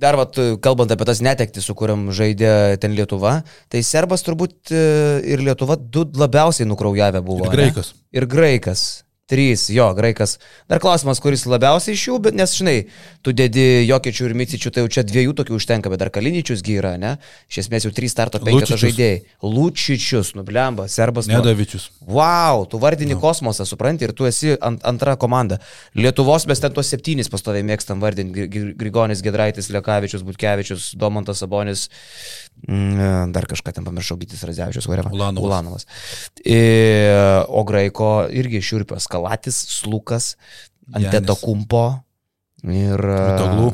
dar, 0.00 0.18
vat, 0.18 0.36
kalbant 0.64 0.92
apie 0.92 1.08
tas 1.08 1.22
netektis, 1.24 1.66
su 1.66 1.74
kuriam 1.78 2.08
žaidė 2.14 2.76
ten 2.82 2.94
Lietuva, 2.96 3.38
tai 3.72 3.82
Serbas 3.86 4.24
turbūt 4.26 4.72
e, 4.74 4.84
ir 5.32 5.44
Lietuva 5.44 5.78
du 5.78 6.06
labiausiai 6.16 6.68
nukraujavę 6.68 7.22
buvo. 7.24 7.46
Ir 7.46 7.50
ne? 7.50 7.56
graikas. 7.56 7.92
Ir 8.16 8.28
graikas. 8.30 8.86
Trys, 9.26 9.64
jo, 9.74 9.88
graikas. 9.98 10.36
Dar 10.70 10.78
klausimas, 10.78 11.18
kuris 11.18 11.42
labiausiai 11.50 11.96
iš 11.98 12.02
jų, 12.06 12.16
bet 12.22 12.36
nes, 12.38 12.52
žinai, 12.54 12.76
tu 13.26 13.32
dedi 13.34 13.82
Jokiečių 13.88 14.28
ir 14.28 14.34
Micičių, 14.38 14.70
tai 14.70 14.84
jau 14.84 14.90
čia 14.94 15.02
dviejų 15.02 15.32
tokių 15.40 15.56
užtenka, 15.58 15.90
bet 15.90 15.98
dar 15.98 16.12
Kaliničius 16.14 16.62
gyra, 16.62 16.92
ne? 16.94 17.16
Iš 17.50 17.64
esmės 17.64 17.88
jau 17.88 17.90
trys 17.96 18.14
starto 18.14 18.38
penketo 18.38 18.78
žaidėjai. 18.78 19.24
Lūčičius, 19.42 20.30
nublemba, 20.38 20.86
Serbas. 20.86 21.26
nu- 21.26 21.40
Nedavičius. 21.40 21.88
Wow, 22.06 22.68
tu 22.70 22.78
vardini 22.78 23.16
no. 23.16 23.20
kosmosą, 23.24 23.66
supranti, 23.66 24.06
ir 24.06 24.12
tu 24.14 24.28
esi 24.30 24.54
ant, 24.62 24.78
antra 24.86 25.16
komanda. 25.18 25.58
Lietuvos 25.98 26.46
mes 26.46 26.62
ten 26.62 26.70
tuos 26.70 26.86
septynis 26.86 27.26
pastoviai 27.28 27.66
mėgstam 27.66 27.98
vardinti. 27.98 28.30
Gri- 28.30 28.46
Gri- 28.48 28.76
Grigonis, 28.78 29.24
Gedraitis, 29.26 29.72
Lekavičius, 29.74 30.22
Butkevičius, 30.22 30.92
Domantas 30.94 31.42
Sabonis, 31.42 31.88
mm, 32.68 33.32
dar 33.34 33.42
kažką 33.50 33.74
ten 33.74 33.84
pamiršau, 33.84 34.16
Gytis 34.22 34.46
Radzevičius, 34.46 34.86
whatever. 34.86 35.10
Ulanovas. 35.10 35.42
Ulanovas. 35.50 35.86
E, 36.46 37.42
o 37.48 37.64
Graiko 37.66 38.28
irgi 38.30 38.62
šiurpios 38.62 39.08
Kalatis, 39.16 39.56
Slukas, 39.80 40.34
Anteto. 40.92 41.38
Kumpo. 41.40 41.86
Ir 42.66 42.98
Mitoglų. 42.98 43.66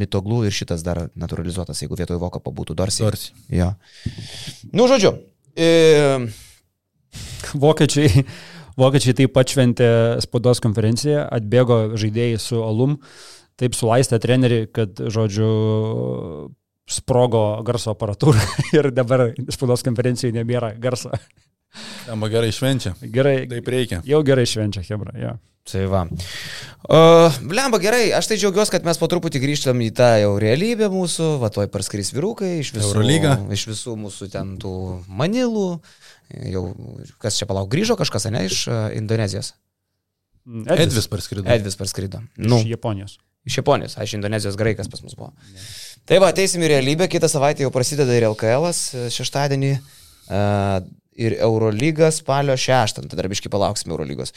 Mitoglų 0.00 0.44
ir 0.48 0.54
šitas 0.54 0.84
dar 0.84 1.04
naturalizuotas, 1.18 1.80
jeigu 1.82 1.98
vietoj 1.98 2.18
Voko 2.22 2.40
pabūtų 2.42 2.74
Dorsi. 2.78 3.04
Dorsi. 3.04 3.34
Jo. 3.52 3.72
Nu, 4.72 4.88
žodžiu. 4.90 5.12
E, 5.54 5.68
Vokiečiai, 7.60 8.24
vokiečiai 8.78 9.16
taip 9.18 9.34
pat 9.34 9.50
šventė 9.50 9.90
spaudos 10.24 10.62
konferenciją, 10.62 11.24
atbėgo 11.34 11.98
žaidėjai 11.98 12.38
su 12.42 12.62
alum, 12.62 12.96
taip 13.60 13.76
sulaistė 13.76 14.20
trenerių, 14.22 14.60
kad, 14.74 15.02
žodžiu, 15.10 15.50
sprogo 16.90 17.44
garso 17.66 17.94
aparatūra 17.94 18.42
ir 18.78 18.90
dabar 18.94 19.30
spaudos 19.52 19.84
konferencijoje 19.86 20.36
nebėra 20.38 20.74
garso. 20.80 21.12
Ema 22.10 22.28
gerai 22.32 22.50
švenčia. 22.54 22.94
Gerai, 23.00 23.44
Taip 23.50 23.68
reikia. 23.70 24.00
jau 24.06 24.20
gerai 24.26 24.46
švenčia 24.48 24.82
Hebra. 24.88 25.14
Ja. 25.18 25.36
Tai 25.70 25.84
va. 25.86 26.00
Uh, 26.88 27.36
Lemba 27.52 27.78
gerai, 27.78 28.08
aš 28.16 28.30
tai 28.30 28.38
džiaugiuosi, 28.40 28.72
kad 28.74 28.86
mes 28.88 28.98
po 28.98 29.06
truputį 29.12 29.42
grįžtam 29.42 29.78
į 29.84 29.90
tą 29.94 30.08
jau 30.22 30.32
realybę 30.40 30.88
mūsų, 30.90 31.28
va 31.42 31.50
toj 31.52 31.68
parskris 31.70 32.10
vyrukai 32.16 32.56
iš 32.62 32.72
visų, 32.74 32.88
Eurolygą. 32.88 33.34
iš 33.54 33.66
visų 33.68 33.94
mūsų 34.00 34.30
ten 34.32 34.54
tų 34.62 34.72
manilų. 35.20 35.68
Jau, 36.50 36.64
kas 37.22 37.38
čia 37.38 37.46
palauk, 37.50 37.68
grįžo 37.70 37.94
kažkas, 38.00 38.26
ne, 38.32 38.46
iš 38.48 38.64
uh, 38.70 38.88
Indonezijos. 38.96 39.52
Edvis, 40.48 40.86
Edvis 40.88 41.10
parskrido. 41.12 41.46
Edvis 41.52 41.76
parskrido. 41.78 42.22
nu. 42.40 42.62
Iš 42.64 42.70
Japonijos. 42.72 43.18
iš 43.46 43.60
Japonijos, 43.60 43.98
aš 44.00 44.16
Indonezijos 44.16 44.56
graikas 44.58 44.88
pas 44.90 45.02
mus 45.04 45.14
buvo. 45.14 45.30
Tai 46.08 46.18
va, 46.24 46.32
ateisim 46.32 46.64
į 46.64 46.72
realybę, 46.72 47.06
kitą 47.12 47.28
savaitę 47.30 47.62
jau 47.62 47.70
prasideda 47.70 48.16
ir 48.16 48.26
LKL 48.32 48.72
šeštadienį. 49.12 49.74
Uh, 50.30 50.80
ir 51.18 51.36
Eurolyga 51.40 52.10
spalio 52.14 52.56
6, 52.58 53.00
tai 53.00 53.18
dar 53.18 53.28
biškai 53.30 53.52
palauksim 53.52 53.92
Eurolygos. 53.92 54.34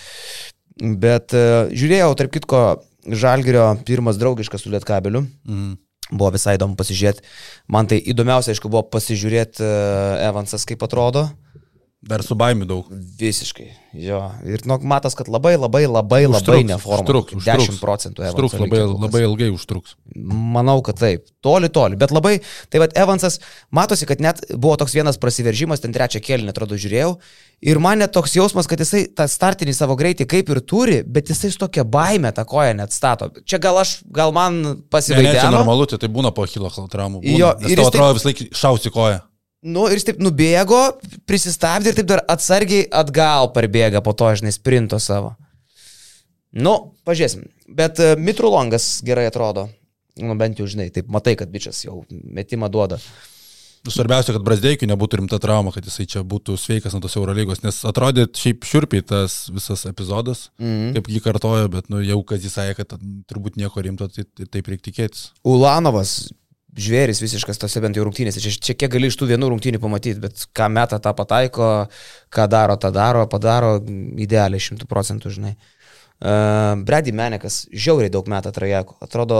Bet 0.79 1.35
uh, 1.37 1.69
žiūrėjau, 1.73 2.11
tarp 2.17 2.33
kitko, 2.33 2.63
Žalgirio 3.03 3.65
pirmas 3.83 4.15
draugiškas 4.15 4.63
su 4.63 4.71
Lietkabeliu. 4.71 5.25
Mhm. 5.43 5.73
Buvo 6.13 6.29
visai 6.35 6.57
įdomu 6.57 6.75
pasižiūrėti. 6.77 7.23
Man 7.71 7.87
tai 7.89 7.97
įdomiausia, 8.11 8.53
aišku, 8.53 8.69
buvo 8.71 8.83
pasižiūrėti 8.91 9.63
uh, 9.63 10.23
Evansas, 10.27 10.65
kaip 10.69 10.83
atrodo. 10.85 11.27
Dar 12.03 12.19
su 12.19 12.35
baimiu 12.35 12.65
daug. 12.67 12.87
Visiškai. 13.19 13.69
Jo. 13.95 14.17
Ir 14.43 14.65
nu, 14.67 14.75
matas, 14.89 15.13
kad 15.15 15.29
labai, 15.31 15.53
labai, 15.55 15.85
labai, 15.87 16.25
labai 16.25 16.39
Užtruks, 16.41 16.65
neforma. 16.67 17.03
užtruks, 17.05 17.35
užtruks. 17.37 17.69
10 17.69 17.79
procentų 17.79 18.25
Evanso 18.25 18.35
Užtruks 18.35 18.57
labai, 18.59 18.79
kas. 18.81 18.95
labai 19.05 19.21
ilgai 19.23 19.47
užtruks. 19.53 19.93
Manau, 20.57 20.81
kad 20.83 20.99
taip. 20.99 21.23
Toli, 21.45 21.69
toli. 21.71 21.95
Bet 22.01 22.11
labai, 22.11 22.33
tai 22.73 22.81
vad 22.83 22.91
Evansas, 22.99 23.39
matosi, 23.71 24.07
kad 24.09 24.19
net 24.23 24.41
buvo 24.51 24.75
toks 24.81 24.97
vienas 24.97 25.19
prasiveržimas, 25.21 25.79
ten 25.83 25.95
trečią 25.95 26.19
kėlinį, 26.25 26.51
atrodo, 26.51 26.75
žiūrėjau. 26.75 27.13
Ir 27.63 27.79
man 27.79 28.03
net 28.03 28.11
toks 28.11 28.35
jausmas, 28.35 28.67
kad 28.67 28.83
jisai 28.83 29.05
tą 29.15 29.23
startinį 29.31 29.71
savo 29.77 29.95
greitį 29.95 30.27
kaip 30.27 30.49
ir 30.51 30.59
turi, 30.67 30.99
bet 31.07 31.31
jisai 31.31 31.53
su 31.55 31.61
tokia 31.63 31.85
baime 31.87 32.33
tą 32.35 32.43
koją 32.49 32.75
net 32.81 32.91
stato. 32.91 33.29
Čia 33.47 33.61
gal 33.63 33.79
aš, 33.79 34.01
gal 34.11 34.35
man 34.35 34.59
Ne, 34.59 34.73
ne, 34.73 34.75
čia 34.75 34.89
pasivaidė. 34.91 35.51
normalu, 35.55 35.85
tai, 35.87 36.01
tai 36.03 36.09
būna 36.11 36.33
po 36.35 36.43
hilo 36.49 36.67
traumų. 36.67 37.23
Jo, 37.23 37.53
ir 37.63 37.77
jis 37.77 37.85
tau 37.85 37.93
atrodo 37.93 38.17
vis 38.19 38.27
laik 38.27 38.43
šausi 38.51 38.91
koją. 38.91 39.21
Nu 39.63 39.85
ir 39.87 39.95
jis 39.95 40.07
taip 40.09 40.19
nubėgo, 40.19 40.79
prisistabdė 41.29 41.93
ir 41.93 41.95
taip 42.01 42.09
dar 42.09 42.21
atsargiai 42.27 42.83
atgal 42.91 43.51
parbėga 43.55 44.01
po 44.03 44.11
to, 44.17 44.27
žinai, 44.35 44.51
sprinto 44.51 44.99
savo. 44.99 45.35
Nu, 46.53 46.93
pažiūrėsim. 47.07 47.47
Bet 47.73 47.97
uh, 48.03 48.13
Mitrulongas 48.19 48.99
gerai 49.07 49.29
atrodo. 49.31 49.69
Nu, 50.19 50.35
bent 50.37 50.59
jau, 50.59 50.67
žinai, 50.69 50.91
taip 50.93 51.07
matai, 51.09 51.33
kad 51.39 51.49
bičias 51.49 51.79
jau 51.87 52.03
metimą 52.11 52.67
duoda. 52.69 52.99
Nu, 53.83 53.91
Svarbiausia, 53.91 54.31
kad 54.35 54.43
Brasdeikiui 54.45 54.87
nebūtų 54.87 55.17
rimta 55.19 55.39
trauma, 55.43 55.73
kad 55.75 55.83
jisai 55.83 56.05
čia 56.07 56.21
būtų 56.23 56.53
sveikas 56.55 56.93
ant 56.95 57.03
tos 57.03 57.17
Eurolygos, 57.19 57.63
nes 57.65 57.81
atrodė 57.89 58.29
šiaip 58.31 58.63
šiurpiai 58.63 59.03
tas 59.03 59.49
visas 59.51 59.83
epizodas, 59.89 60.45
Mhm. 60.61 60.93
kaip 60.95 61.09
jį 61.11 61.19
kartojo, 61.25 61.67
bet 61.73 61.89
nu, 61.91 61.99
jau 62.05 62.21
kas 62.23 62.45
jis 62.45 62.55
sakė, 62.55 62.77
kad 62.79 62.93
turbūt 63.27 63.57
nieko 63.59 63.83
rimto, 63.83 64.07
tai, 64.07 64.23
tai 64.23 64.45
taip 64.45 64.69
reikia 64.71 64.87
tikėtis. 64.91 65.31
Ulanovas, 65.43 66.29
žvėris 66.77 67.21
visiškas 67.23 67.61
tose 67.61 67.81
bent 67.83 67.97
jau 67.97 68.05
rungtynėse. 68.07 68.41
Čia, 68.43 68.53
čia 68.57 68.75
kiek 68.77 68.91
gali 68.95 69.09
iš 69.11 69.17
tų 69.19 69.29
vienų 69.33 69.51
rungtynių 69.53 69.81
pamatyti, 69.83 70.21
bet 70.23 70.45
ką 70.55 70.69
meta, 70.73 70.99
tą 71.03 71.13
pataiko, 71.17 71.69
ką 72.33 72.47
daro, 72.51 72.77
tą 72.81 72.93
daro, 72.95 73.25
padaro 73.29 73.77
idealiai 74.21 74.63
šimtų 74.63 74.89
procentų, 74.89 75.33
žinai. 75.37 75.53
Uh, 76.23 76.79
Brady 76.87 77.11
Menekas 77.15 77.65
žiauriai 77.73 78.11
daug 78.13 78.29
metą 78.31 78.53
trajekų. 78.55 78.95
Atrodo, 79.03 79.39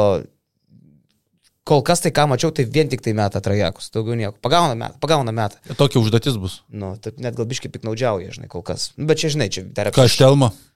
kol 1.64 1.84
kas 1.86 2.04
tai 2.04 2.12
ką 2.16 2.28
mačiau, 2.34 2.52
tai 2.52 2.66
vien 2.68 2.92
tik 2.92 3.06
tai 3.06 3.16
metą 3.18 3.40
trajekus, 3.44 3.88
daugiau 3.94 4.18
nieko. 4.20 4.36
Pagauna 4.44 4.76
metą, 4.76 5.00
pagauna 5.04 5.34
metą. 5.36 5.62
Tokia 5.80 6.02
užduotis 6.04 6.38
bus. 6.42 6.60
Nu, 6.74 6.96
taip 7.00 7.22
net 7.24 7.40
gal 7.40 7.48
biškai 7.50 7.72
piknaudžiauja, 7.72 8.36
žinai, 8.36 8.52
kol 8.52 8.66
kas. 8.68 8.92
Nu, 8.98 9.08
Bet 9.10 9.24
čia, 9.24 9.32
žinai, 9.34 9.50
čia 9.54 9.66
dar 9.70 9.94
Ką 9.96 10.10
štelma? 10.12 10.52
Štelma 10.52 10.73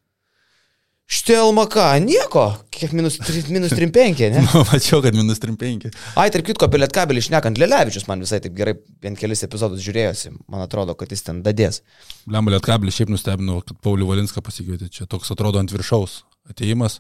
ką, 1.08 1.86
nieko. 2.04 2.44
Kiek 2.70 2.92
minus, 2.94 3.18
tri- 3.18 3.44
minus 3.50 3.72
3-5, 3.72 4.20
ne? 4.34 4.42
Mačiau, 4.72 5.02
kad 5.02 5.16
minus 5.16 5.40
35. 5.40 5.88
Ai, 6.20 6.28
tarp 6.34 6.46
kitko, 6.46 6.68
apie 6.68 6.82
Lietkabelį 6.82 7.24
išnekant, 7.24 7.58
Lelevičius 7.58 8.08
man 8.10 8.20
visai 8.22 8.42
taip 8.44 8.54
gerai 8.58 8.76
bent 9.02 9.18
kelis 9.18 9.44
epizodus 9.48 9.82
žiūrėjosi. 9.86 10.34
Man 10.52 10.66
atrodo, 10.66 10.98
kad 11.00 11.12
jis 11.12 11.24
ten 11.24 11.40
dadės. 11.46 11.82
Lemba 12.28 12.52
Lietkabelį 12.58 12.92
šiaip 12.94 13.14
nustebino, 13.14 13.62
kad 13.64 13.80
Paulių 13.82 14.10
Valinską 14.12 14.44
pasikvietė. 14.44 14.92
Čia 14.92 15.08
toks 15.08 15.32
atrodo 15.32 15.62
ant 15.64 15.72
viršaus 15.74 16.26
ateimas. 16.52 17.00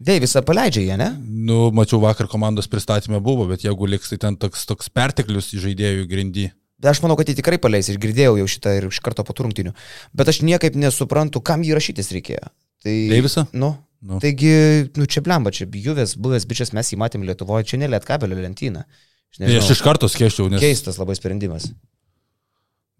Deivisą 0.00 0.40
paleidžia 0.48 0.86
jie, 0.86 0.96
ne? 0.96 1.10
Nu, 1.20 1.66
mačiau 1.76 2.00
vakar 2.00 2.24
komandos 2.32 2.70
pristatymė 2.72 3.20
buvo, 3.20 3.44
bet 3.50 3.66
jeigu 3.66 3.84
liks, 3.84 4.08
tai 4.14 4.16
ten 4.22 4.40
toks, 4.40 4.64
toks 4.64 4.88
perteklius 4.88 5.52
žaidėjų 5.60 6.08
grindy. 6.08 6.46
Bet 6.80 6.94
aš 6.94 7.02
manau, 7.04 7.18
kad 7.20 7.28
jį 7.28 7.36
tikrai 7.36 7.58
paleis 7.60 7.90
ir 7.92 8.00
girdėjau 8.00 8.38
jau 8.40 8.48
šitą 8.48 8.72
ir 8.78 8.86
iš 8.88 9.02
karto 9.04 9.20
po 9.28 9.36
turrungtinių. 9.36 9.74
Bet 10.16 10.32
aš 10.32 10.40
niekaip 10.48 10.78
nesuprantu, 10.80 11.44
kam 11.44 11.60
jį 11.60 11.76
rašytis 11.76 12.08
reikėjo. 12.16 12.48
Tai... 12.84 12.96
Deivisą? 13.12 13.46
Nu. 13.52 13.74
Nu. 14.00 14.16
Taigi, 14.22 14.52
nu 14.96 15.04
čia 15.04 15.20
blemba, 15.20 15.52
čia 15.52 15.66
juvęs, 15.68 16.14
buvęs 16.16 16.46
bičias, 16.48 16.72
mes 16.72 16.88
jį 16.88 16.96
matėm 17.02 17.24
Lietuvoje, 17.28 17.66
čia 17.68 17.80
ne 17.82 17.90
Lietkabelio 17.92 18.38
lentyna. 18.40 18.86
Aš 19.30 19.36
Tai 19.36 19.44
aš 19.44 19.52
nežinau, 19.52 19.74
iš 19.76 19.82
karto 19.84 20.08
skėščiau, 20.08 20.48
nes... 20.48 20.62
Keistas 20.62 20.96
labai 20.96 21.18
sprendimas. 21.18 21.68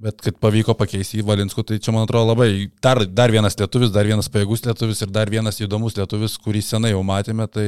Bet 0.01 0.21
kad 0.25 0.37
pavyko 0.41 0.73
pakeisti 0.81 1.19
į 1.21 1.25
Valinskų, 1.29 1.61
tai 1.69 1.77
čia 1.81 1.93
man 1.93 2.07
atrodo 2.07 2.31
labai 2.31 2.71
dar, 2.81 3.03
dar 3.05 3.33
vienas 3.33 3.59
lietuvis, 3.61 3.91
dar 3.93 4.09
vienas 4.09 4.31
pajėgus 4.33 4.63
lietuvis 4.65 5.03
ir 5.05 5.11
dar 5.13 5.29
vienas 5.33 5.61
įdomus 5.61 5.97
lietuvis, 5.99 6.39
kurį 6.41 6.63
senai 6.65 6.95
jau 6.95 7.03
matėme. 7.05 7.45
Tai 7.53 7.67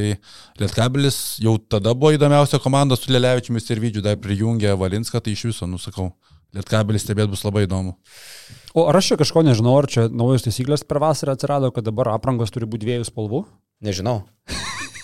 Lietkabilis 0.60 1.18
jau 1.44 1.58
tada 1.60 1.92
buvo 1.92 2.14
įdomiausia 2.16 2.60
komanda 2.64 2.96
su 2.96 3.12
Lelevičiumis 3.12 3.68
ir 3.68 3.82
Vydžiu, 3.84 4.04
dar 4.06 4.16
prijungė 4.20 4.72
Valinską, 4.80 5.20
tai 5.20 5.36
iš 5.36 5.44
viso, 5.50 5.68
nusakau, 5.68 6.08
Lietkabilis 6.52 7.06
stebėt 7.06 7.30
bus 7.32 7.44
labai 7.46 7.66
įdomu. 7.66 7.96
O 8.76 8.86
ar 8.88 8.98
aš 9.00 9.12
čia 9.12 9.20
kažko 9.20 9.44
nežinau, 9.44 9.76
ar 9.80 9.88
čia 9.88 10.08
naujos 10.12 10.44
taisyklės 10.46 10.84
per 10.88 11.00
vasarą 11.02 11.36
atsirado, 11.36 11.72
kad 11.72 11.84
dabar 11.84 12.12
aprangos 12.12 12.52
turi 12.52 12.68
būti 12.68 12.86
dviejų 12.86 13.08
spalvų? 13.08 13.46
Nežinau. 13.84 14.22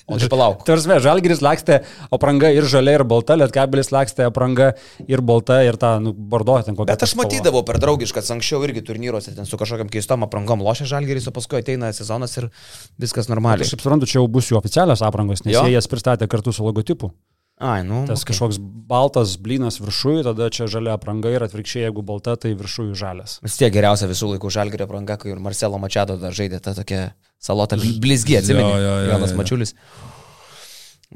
O 0.08 0.16
tai 0.16 0.28
palauk. 0.32 0.62
Tarsi, 0.64 0.88
žalgeris 1.04 1.42
lakstė 1.44 1.82
apranga 2.16 2.48
ir 2.48 2.64
žalia, 2.64 2.94
ir 2.96 3.04
balta, 3.04 3.36
lietkabelis 3.36 3.90
lakstė 3.92 4.24
apranga 4.30 4.70
ir 5.04 5.20
balta, 5.20 5.58
ir 5.68 5.76
tą, 5.76 5.98
nu, 6.00 6.14
bordo 6.16 6.56
ten 6.64 6.78
kokią. 6.78 6.88
Bet 6.88 7.04
aš 7.04 7.12
matydavau 7.20 7.60
per 7.68 7.76
draugiškas 7.82 8.32
anksčiau 8.32 8.64
irgi 8.64 8.80
turnyruose, 8.88 9.34
ten 9.36 9.44
su 9.44 9.60
kažkokiam 9.60 9.92
keistom 9.92 10.24
aprangom 10.24 10.64
lošia 10.64 10.88
žalgeris, 10.88 11.28
o 11.28 11.34
paskui 11.36 11.60
ateina 11.60 11.92
sezonas 11.92 12.38
ir 12.40 12.48
viskas 12.96 13.28
normaliai. 13.28 13.68
Aš 13.68 13.76
kaip 13.76 13.84
suprantu, 13.84 14.08
čia 14.08 14.22
jau 14.22 14.28
bus 14.32 14.48
jų 14.48 14.56
oficialios 14.62 15.04
aprangos, 15.04 15.44
nes 15.44 15.52
Jo? 15.52 15.68
jie 15.68 15.76
jas 15.76 15.92
pristatė 15.92 16.30
kartu 16.32 16.56
su 16.56 16.64
logotipu. 16.64 17.12
Ai, 17.58 17.82
nu. 17.82 18.04
Tas 18.06 18.22
okay. 18.22 18.30
kažkoks 18.30 18.60
baltas 18.88 19.34
blynas 19.42 19.80
viršui, 19.82 20.22
tada 20.22 20.46
čia 20.54 20.68
žalia 20.70 20.94
apranga 20.94 21.32
ir 21.34 21.42
atvirkščiai, 21.42 21.88
jeigu 21.88 22.04
balta, 22.06 22.36
tai 22.38 22.52
viršui 22.58 22.92
žalias. 22.98 23.38
Vis 23.42 23.58
tiek 23.58 23.72
geriausia 23.74 24.06
visų 24.10 24.30
laikų 24.34 24.52
žalgerio 24.54 24.86
apranga, 24.86 25.16
kai 25.18 25.32
ir 25.34 25.42
Marcelo 25.42 25.80
Mačiado 25.82 26.14
dar 26.22 26.36
žaidė 26.38 26.62
tą 26.62 26.76
tokią 26.78 27.08
salotą 27.42 27.78
blizgį, 27.78 28.38
jo, 28.54 28.68
Jonas 29.10 29.34
jo. 29.34 29.38
Mačiulis. 29.40 29.74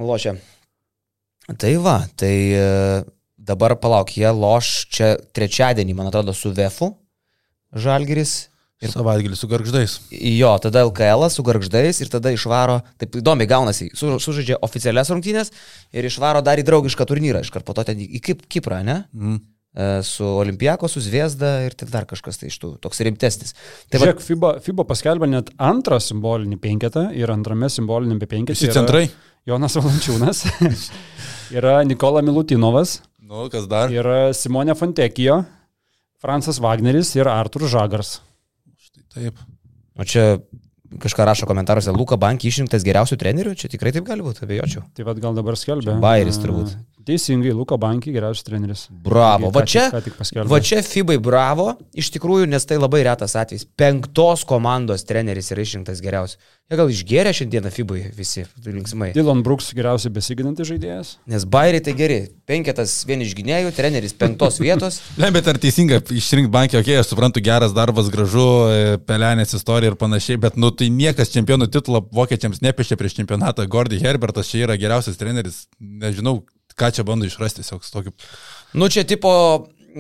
Lošia. 0.03 0.35
Tai 1.63 1.73
va, 1.85 1.97
tai 2.19 2.35
e, 2.59 2.67
dabar 3.39 3.77
palauk, 3.79 4.11
jie 4.19 4.31
loš 4.35 4.73
čia 4.91 5.15
trečiadienį, 5.35 5.95
man 5.99 6.11
atrodo, 6.11 6.35
su 6.35 6.51
Vefu 6.55 6.93
žalgeris. 7.73 8.52
Ir 8.83 8.91
savaitgalį 8.91 9.37
su 9.39 9.47
garždais. 9.51 9.93
Jo, 10.11 10.53
tada 10.63 10.83
LKL 10.89 11.29
su 11.31 11.45
garždais 11.47 12.01
ir 12.03 12.11
tada 12.11 12.33
išvaro, 12.35 12.81
taip 12.99 13.15
įdomiai 13.21 13.47
gaunasi, 13.51 13.91
su, 13.95 14.11
sužaidžia 14.23 14.59
oficialias 14.67 15.13
rungtynės 15.15 15.53
ir 15.95 16.09
išvaro 16.09 16.43
dar 16.43 16.59
į 16.59 16.67
draugišką 16.67 17.07
turnyrą, 17.07 17.45
iškart 17.47 17.65
po 17.69 17.77
to 17.79 17.85
ten 17.87 18.03
į 18.03 18.09
į 18.19 18.23
Kip, 18.27 18.43
Kiprą, 18.51 18.81
ne? 18.87 19.05
Mm. 19.15 19.39
E, 19.73 19.85
Su 20.05 20.27
Olimpiako, 20.27 20.91
su 20.91 21.01
Zviesda 21.01 21.63
ir 21.65 21.73
ten 21.79 21.89
dar 21.89 22.05
kažkas 22.11 22.37
tai 22.43 22.51
iš 22.51 22.59
tų, 22.61 22.73
toks 22.83 23.01
rimtesnis. 23.07 23.55
Tai 23.89 24.03
va, 24.03 24.09
Žiūrėk, 24.11 24.25
FIBA, 24.27 24.51
FIBA 24.67 24.85
paskelbė 24.91 25.31
net 25.31 25.49
antrą 25.63 25.97
simbolinį 26.03 26.59
penketą 26.61 27.07
ir 27.17 27.31
antrame 27.33 27.71
simbolinėme 27.73 28.27
penketą. 28.29 28.59
Visi 28.59 28.75
centrai. 28.75 29.07
Jonas 29.49 29.75
Valančiūnas, 29.79 30.43
yra 31.59 31.79
Nikola 31.89 32.21
Milutinovas, 32.23 32.99
Nu, 33.23 33.47
kas 33.51 33.65
dar? 33.71 33.89
yra 33.91 34.29
Simonė 34.37 34.75
Fontekijo, 34.77 35.41
Fransas 36.23 36.61
Wagneris 36.63 37.15
ir 37.17 37.31
Artur 37.33 37.65
Žagars. 37.67 38.19
Taip. 39.13 39.41
o 39.99 40.05
čia 40.09 40.39
kažką 41.01 41.25
rašo 41.25 41.47
komentaruose, 41.49 41.93
Luka 41.97 42.19
Banki 42.21 42.51
išrinktas 42.51 42.85
geriausių 42.85 43.17
trenerių, 43.21 43.55
čia 43.57 43.71
tikrai 43.73 43.95
taip 43.95 44.05
gali 44.05 44.25
būti, 44.25 44.45
abejočiau. 44.45 44.85
Tai 44.97 45.07
vad 45.09 45.21
gal 45.23 45.37
dabar 45.37 45.57
skelbia. 45.57 45.97
Bayeris 46.03 46.41
turbūt. 46.43 46.75
Teisingai, 47.07 47.53
Luka 47.57 47.77
Banki 47.81 48.13
geriausias 48.15 48.47
treneris. 48.47 48.87
Bravo, 48.91 49.51
Ką 49.51 49.55
va 49.57 49.63
tik- 49.67 49.73
čia, 49.75 50.01
tik 50.05 50.15
paskelbė. 50.19 50.49
va 50.49 50.61
čia 50.61 50.83
FIBai 50.87 51.19
bravo, 51.19 51.73
iš 51.95 52.11
tikrųjų, 52.15 52.47
nes 52.49 52.65
tai 52.65 52.79
labai 52.79 53.03
retas 53.07 53.35
atvejis. 53.39 53.67
Penktos 53.77 54.45
komandos 54.47 55.05
treneris 55.09 55.51
yra 55.51 55.65
išrinktas 55.67 56.01
geriausias. 56.05 56.39
Jie 56.71 56.79
gal 56.79 56.89
išgėrė 56.89 57.33
šiandieną 57.37 57.71
FIBai 57.75 58.03
visi 58.17 58.47
linksmai. 58.65 59.11
Dylan 59.13 59.43
Brooks 59.45 59.73
geriausiai 59.77 60.13
besiginantis 60.15 60.71
žaidėjas. 60.71 61.17
Nes 61.29 61.45
bairiai 61.45 61.83
tai 61.85 61.93
geri. 61.99 62.21
Penketas 62.49 62.95
vieni 63.05 63.27
iš 63.27 63.35
gynėjų, 63.37 63.75
treneris 63.77 64.15
penktos 64.17 64.57
vietos. 64.63 65.01
Ne, 65.21 65.29
bet 65.35 65.47
ar 65.51 65.59
teisinga 65.61 65.99
išrinkti 66.01 66.51
bankį, 66.55 66.79
okei, 66.81 66.95
okay, 66.95 67.03
aš 67.03 67.11
suprantu, 67.13 67.43
geras 67.45 67.75
darbas, 67.77 68.09
gražu, 68.13 68.47
e, 68.73 68.97
pelenės 69.05 69.53
istorija 69.59 69.93
ir 69.93 69.99
panašiai, 70.01 70.39
bet, 70.41 70.57
nu, 70.57 70.71
tai 70.73 70.89
niekas 70.89 71.31
čempionų 71.35 71.69
titulą 71.75 72.01
vokiečiams 72.15 72.63
nepiešė 72.65 72.97
prieš 72.97 73.19
čempionatą. 73.21 73.67
Gordy 73.69 74.01
Herbertas 74.01 74.49
čia 74.49 74.65
yra 74.65 74.79
geriausias 74.81 75.21
treneris. 75.21 75.67
Nežinau, 75.79 76.41
ką 76.79 76.93
čia 76.97 77.07
bando 77.09 77.29
išrasti, 77.29 77.63
tiesiog 77.63 77.87
tokiu. 77.93 78.17
Nu 78.79 78.89
čia 78.93 79.05
tipo 79.09 79.33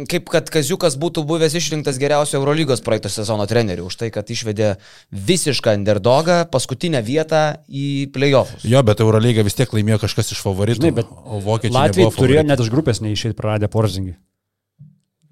kaip 0.09 0.29
kad 0.33 0.49
Kaziukas 0.53 0.97
būtų 1.01 1.25
buvęs 1.29 1.55
išrinktas 1.59 1.99
geriausio 2.01 2.39
Eurolygos 2.41 2.83
praeito 2.85 3.11
sezono 3.13 3.47
treneriu 3.51 3.87
už 3.91 3.99
tai, 4.01 4.11
kad 4.15 4.29
išvedė 4.33 4.75
visišką 5.13 5.77
underdogą 5.81 6.43
paskutinę 6.53 7.03
vietą 7.05 7.43
į 7.69 8.09
playoffus. 8.15 8.65
Jo, 8.69 8.83
bet 8.87 9.03
Eurolyga 9.05 9.45
vis 9.47 9.59
tiek 9.59 9.73
laimėjo 9.73 10.03
kažkas 10.07 10.35
iš 10.35 10.43
favoritų. 10.45 10.81
Žinai, 10.81 10.97
bet 11.03 11.13
o 11.13 11.41
vokiečiai 11.45 11.79
Latvijai 11.79 12.13
turėjo 12.19 12.45
net 12.49 12.65
iš 12.65 12.73
grupės 12.73 13.03
neišėjti 13.05 13.39
praradę 13.39 13.71
porzingį. 13.73 14.17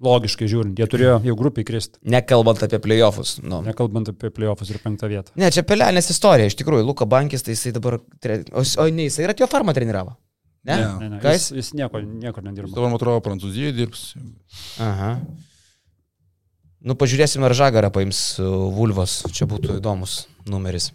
Logiškai 0.01 0.47
žiūrint, 0.49 0.79
jie 0.81 0.85
turėjo 0.89 1.19
jau 1.27 1.33
grupiai 1.37 1.65
kristi, 1.65 1.99
Nekalbant 2.09 2.63
apie 2.65 2.79
playoffus. 2.81 3.35
Nu. 3.45 3.59
nekalbant 3.61 4.09
apie 4.09 4.31
playoffus 4.33 4.71
ir 4.73 4.79
penktą 4.81 5.05
vietą. 5.11 5.29
Ne, 5.37 5.51
čia 5.53 5.61
pelenės 5.61 6.09
istorija, 6.09 6.49
iš 6.49 6.57
tikrųjų, 6.57 6.87
Luka 6.87 7.05
Bankis, 7.05 7.45
tai 7.45 7.53
jisai 7.53 7.75
dabar, 7.75 7.99
tre... 8.17 8.39
o, 8.49 8.65
o 8.65 8.87
ne, 8.89 9.05
jisai 9.05 9.27
ir 9.27 9.35
atėjo 9.35 9.51
farmą 9.51 9.77
treniravo. 9.77 10.15
Ne? 10.61 10.77
Ne. 10.77 11.09
Ne, 11.09 11.09
ne, 11.17 11.33
jis, 11.33 11.49
jis 11.57 11.71
nieko, 11.73 12.03
nieko 12.05 12.43
nedirbo. 12.45 12.75
Dabar, 12.75 12.91
man 12.91 12.99
atrodo, 12.99 13.21
Prancūzijoje 13.25 13.73
dirbs. 13.79 14.03
Aha. 14.83 15.15
Nu, 16.81 16.97
pažiūrėsime, 16.97 17.45
ar 17.45 17.55
Žagarą 17.57 17.89
paims 17.93 18.19
uh, 18.41 18.49
Vulvos, 18.73 19.21
čia 19.33 19.47
būtų 19.49 19.79
įdomus 19.79 20.23
numeris. 20.49 20.91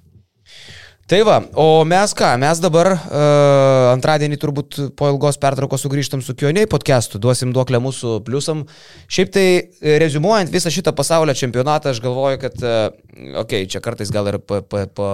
Tai 1.07 1.21
va, 1.23 1.37
o 1.55 1.85
mes 1.87 2.11
ką, 2.19 2.33
mes 2.43 2.59
dabar 2.59 2.89
uh, 2.91 3.93
antradienį 3.93 4.39
turbūt 4.43 4.79
po 4.99 5.07
ilgos 5.13 5.39
pertraukos 5.39 5.85
sugrįžtam 5.87 6.23
su 6.27 6.35
Kioniai 6.35 6.67
podcastu, 6.71 7.21
duosim 7.23 7.53
duoklę 7.55 7.79
mūsų 7.83 8.17
pliusam. 8.27 8.65
Šiaip 9.07 9.31
tai, 9.35 9.47
e, 9.79 9.95
rezumuojant 10.03 10.51
visą 10.51 10.73
šitą 10.75 10.91
pasaulio 10.99 11.35
čempionatą, 11.39 11.95
aš 11.95 12.03
galvoju, 12.03 12.43
kad, 12.43 12.59
uh, 12.59 12.91
okei, 13.15 13.63
okay, 13.63 13.71
čia 13.71 13.83
kartais 13.85 14.11
gal 14.15 14.27
ir 14.33 14.41
pa, 14.43 14.65
pa, 14.67 14.83
pa, 14.91 15.13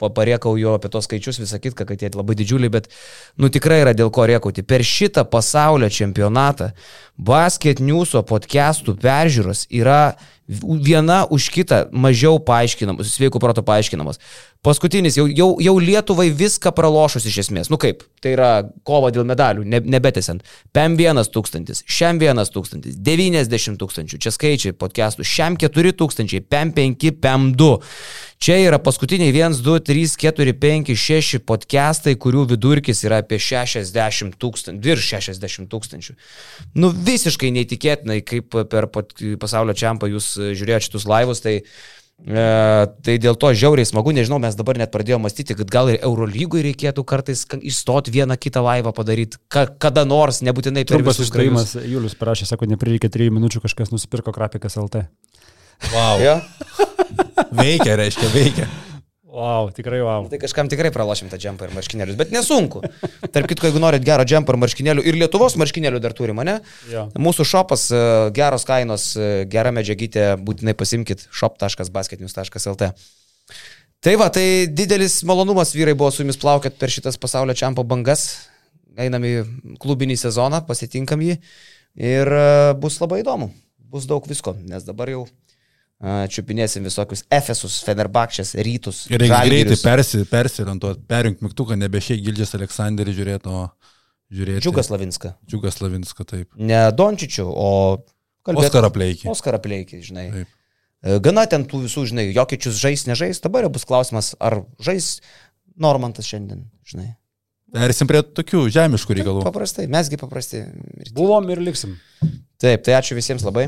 pa, 0.00 0.10
pariekauju 0.14 0.74
apie 0.74 0.90
tos 0.92 1.08
skaičius, 1.08 1.40
visą 1.42 1.60
kitką, 1.62 1.86
kad 1.88 2.02
jie 2.02 2.10
labai 2.14 2.36
didžiuliai, 2.38 2.72
bet, 2.72 2.90
nu 3.40 3.50
tikrai 3.52 3.80
yra 3.84 3.94
dėl 3.96 4.10
ko 4.14 4.26
riekauti. 4.30 4.66
Per 4.66 4.84
šitą 4.86 5.26
pasaulio 5.30 5.90
čempionatą 5.92 6.72
Basket 7.16 7.82
Newso 7.84 8.24
podcastų 8.26 8.96
peržiūros 9.02 9.66
yra 9.70 10.16
viena 10.48 11.24
už 11.30 11.48
kitą 11.52 11.84
mažiau 11.92 12.38
paaiškinamos, 12.42 13.14
sveikų 13.16 13.40
proto 13.40 13.64
paaiškinamos. 13.64 14.20
Paskutinis, 14.64 15.16
jau, 15.18 15.26
jau, 15.28 15.48
jau 15.60 15.74
Lietuvai 15.80 16.30
viską 16.32 16.72
pralošus 16.72 17.26
iš 17.28 17.42
esmės. 17.42 17.68
Nu 17.72 17.76
kaip, 17.80 18.04
tai 18.24 18.32
yra 18.32 18.50
kova 18.88 19.10
dėl 19.12 19.26
medalių, 19.28 19.64
ne, 19.68 19.80
nebetesiant. 19.80 20.44
PEM 20.72 20.96
1 21.00 21.28
tūkstantis, 21.32 21.82
šiam 21.84 22.20
1 22.20 22.40
tūkstantis, 22.52 22.96
90 22.96 23.80
tūkstančių, 23.80 24.20
čia 24.24 24.32
skaičiai 24.32 24.76
podcastų, 24.76 25.26
šiam 25.28 25.58
4 25.60 25.96
tūkstančiai, 26.00 26.44
PEM 26.48 26.72
5, 26.76 27.10
PEM 27.20 27.50
2. 27.60 27.74
Čia 28.44 28.56
yra 28.60 28.76
paskutiniai 28.82 29.32
1, 29.32 29.60
2, 29.64 29.80
3, 29.84 30.16
4, 30.20 30.56
5, 30.60 30.90
6 31.00 31.38
podcastai, 31.48 32.16
kurių 32.20 32.42
vidurkis 32.50 33.04
yra 33.06 33.22
apie 33.22 33.38
60 33.40 34.36
tūkstančių, 34.40 34.84
virš 34.84 35.12
60 35.14 35.70
tūkstančių. 35.72 36.16
Nu 36.80 36.90
visiškai 36.92 37.52
neįtikėtinai, 37.56 38.18
kaip 38.26 38.52
per 38.72 38.88
pasaulio 38.92 39.76
čempą 39.76 40.10
jūs 40.12 40.33
žiūrėjote 40.38 40.88
šitus 40.88 41.06
laivus, 41.10 41.42
tai 41.44 41.60
E, 42.14 42.42
tai 43.04 43.16
dėl 43.18 43.34
to 43.36 43.50
žiauriai 43.58 43.84
smagu, 43.88 44.12
nežinau, 44.14 44.38
mes 44.40 44.54
dabar 44.56 44.78
net 44.78 44.92
pradėjome 44.94 45.26
mąstyti, 45.26 45.56
kad 45.58 45.68
gal 45.68 45.90
ir 45.90 45.98
Eurolygui 45.98 46.62
reikėtų 46.70 47.02
kartais 47.04 47.42
ka- 47.44 47.58
išstoti 47.58 48.14
vieną 48.14 48.38
kitą 48.40 48.62
laivą 48.64 48.94
padaryti, 48.96 49.40
ka, 49.50 49.66
kada 49.82 50.06
nors, 50.06 50.38
nebūtinai 50.46 50.86
per 50.86 51.02
Trumpas 51.02 51.18
uždavimas, 51.20 51.74
Julius 51.82 52.14
parašė, 52.16 52.46
sako, 52.48 52.70
neprireikė 52.70 53.10
3 53.12 53.34
minučių, 53.34 53.64
kažkas 53.66 53.90
nusipirko 53.92 54.32
grafikas 54.32 54.78
LT. 54.78 55.04
Wow. 55.90 56.22
Ja? 56.22 56.38
Veikia, 57.50 57.98
reiškia, 57.98 58.30
veikia. 58.32 58.70
Wow, 59.34 59.72
tikrai 59.74 59.98
wow. 59.98 60.28
Tai 60.30 60.38
kažkam 60.38 60.68
tikrai 60.70 60.92
pralošim 60.94 61.26
tą 61.26 61.40
džempą 61.42 61.66
ir 61.66 61.72
marškinėlius, 61.74 62.14
bet 62.20 62.30
nesunku. 62.30 62.84
Tarp 63.34 63.48
kitko, 63.50 63.66
jeigu 63.66 63.80
norit 63.82 64.04
gero 64.06 64.22
džempą 64.22 64.54
ir 64.54 64.60
marškinėlių, 64.62 65.02
ir 65.10 65.18
Lietuvos 65.18 65.56
marškinėlių 65.58 65.98
dar 66.04 66.14
turime, 66.14 66.44
ne? 66.46 66.54
Jo. 66.86 67.08
Mūsų 67.18 67.46
šopas, 67.50 67.88
e, 67.90 68.04
geros 68.36 68.62
kainos, 68.68 69.08
e, 69.18 69.32
gera 69.50 69.74
medžiagytė, 69.74 70.28
būtinai 70.38 70.76
pasimkit 70.78 71.26
shop.basketnews.lt. 71.34 72.92
Tai 74.06 74.16
va, 74.22 74.30
tai 74.30 74.46
didelis 74.70 75.24
malonumas 75.26 75.74
vyrai 75.74 75.96
buvo 75.98 76.12
su 76.14 76.22
jumis 76.22 76.38
plaukiat 76.38 76.78
per 76.78 76.94
šitas 76.94 77.18
pasaulio 77.18 77.58
čempo 77.58 77.82
bangas. 77.82 78.28
Einam 78.94 79.26
į 79.26 79.34
klubinį 79.82 80.14
sezoną, 80.20 80.62
pasitinkam 80.68 81.26
jį 81.26 81.40
ir 81.98 82.36
e, 82.38 82.50
bus 82.78 83.02
labai 83.02 83.24
įdomu. 83.26 83.50
Bus 83.90 84.06
daug 84.06 84.22
visko, 84.30 84.54
nes 84.70 84.86
dabar 84.86 85.10
jau 85.10 85.26
čiupinėsim 86.28 86.84
visokius 86.84 87.22
Efesus, 87.32 87.78
Fenerbakčias, 87.86 88.54
Rytus. 88.66 89.04
Ir 89.12 89.22
reikia 89.22 89.40
greitai 89.46 89.78
persi, 89.80 90.24
persiorientuoti, 90.28 91.04
perjungti 91.08 91.46
mygtuką, 91.46 91.78
nebe 91.80 92.02
šiai 92.04 92.20
Gildžias 92.24 92.52
Aleksandrį 92.58 93.14
žiūrėti, 93.16 93.48
o 93.48 93.62
žiūrėti. 94.34 94.64
Džiugas 94.66 94.90
Lavinska. 94.92 95.34
Džiugas 95.48 95.80
Lavinska, 95.80 96.26
taip. 96.28 96.50
Ne 96.60 96.82
Dončičių, 96.92 97.46
o... 97.48 97.70
kalbėt- 98.44 98.68
Oskarą 98.68 98.90
pleikį. 98.92 99.30
Oskarą 99.32 99.62
pleikį, 99.64 100.02
žinai. 100.10 100.26
Taip. 100.34 100.52
E, 101.04 101.18
Gana 101.24 101.46
ten 101.50 101.64
tų 101.68 101.84
visų, 101.86 102.06
žinai, 102.12 102.28
jokičius 102.36 102.76
žais, 102.80 103.06
nežais, 103.08 103.40
dabar 103.44 103.66
jau 103.66 103.72
bus 103.74 103.84
klausimas, 103.88 104.34
ar 104.44 104.62
žais 104.84 105.18
Normantas 105.80 106.28
šiandien, 106.28 106.66
žinai. 106.88 107.14
Persim 107.74 108.06
prie 108.06 108.20
tokių 108.22 108.68
žemiškų 108.70 109.16
reikalų. 109.18 109.40
Paprastai, 109.42 109.88
mesgi 109.90 110.20
tiek. 110.20 110.68
Buvom 111.16 111.48
ir 111.50 111.58
liksim. 111.64 111.96
Taip, 112.62 112.84
tai 112.86 112.94
ačiū 113.00 113.16
visiems 113.18 113.42
labai. 113.42 113.66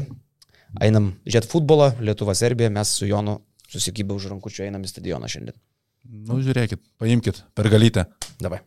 Einam 0.83 1.13
žiūrėti 1.25 1.51
futbolą, 1.51 1.93
Lietuva, 2.05 2.35
Serbija, 2.37 2.71
mes 2.73 2.93
su 2.99 3.09
Jonu 3.09 3.39
susikybę 3.71 4.17
už 4.17 4.31
rankučių 4.35 4.67
einam 4.69 4.85
į 4.87 4.93
stadioną 4.93 5.31
šiandien. 5.31 5.57
Nu, 6.07 6.39
žiūrėkit, 6.43 6.83
paimkit 7.03 7.43
per 7.57 7.71
galytę. 7.73 8.07
Dabar. 8.43 8.63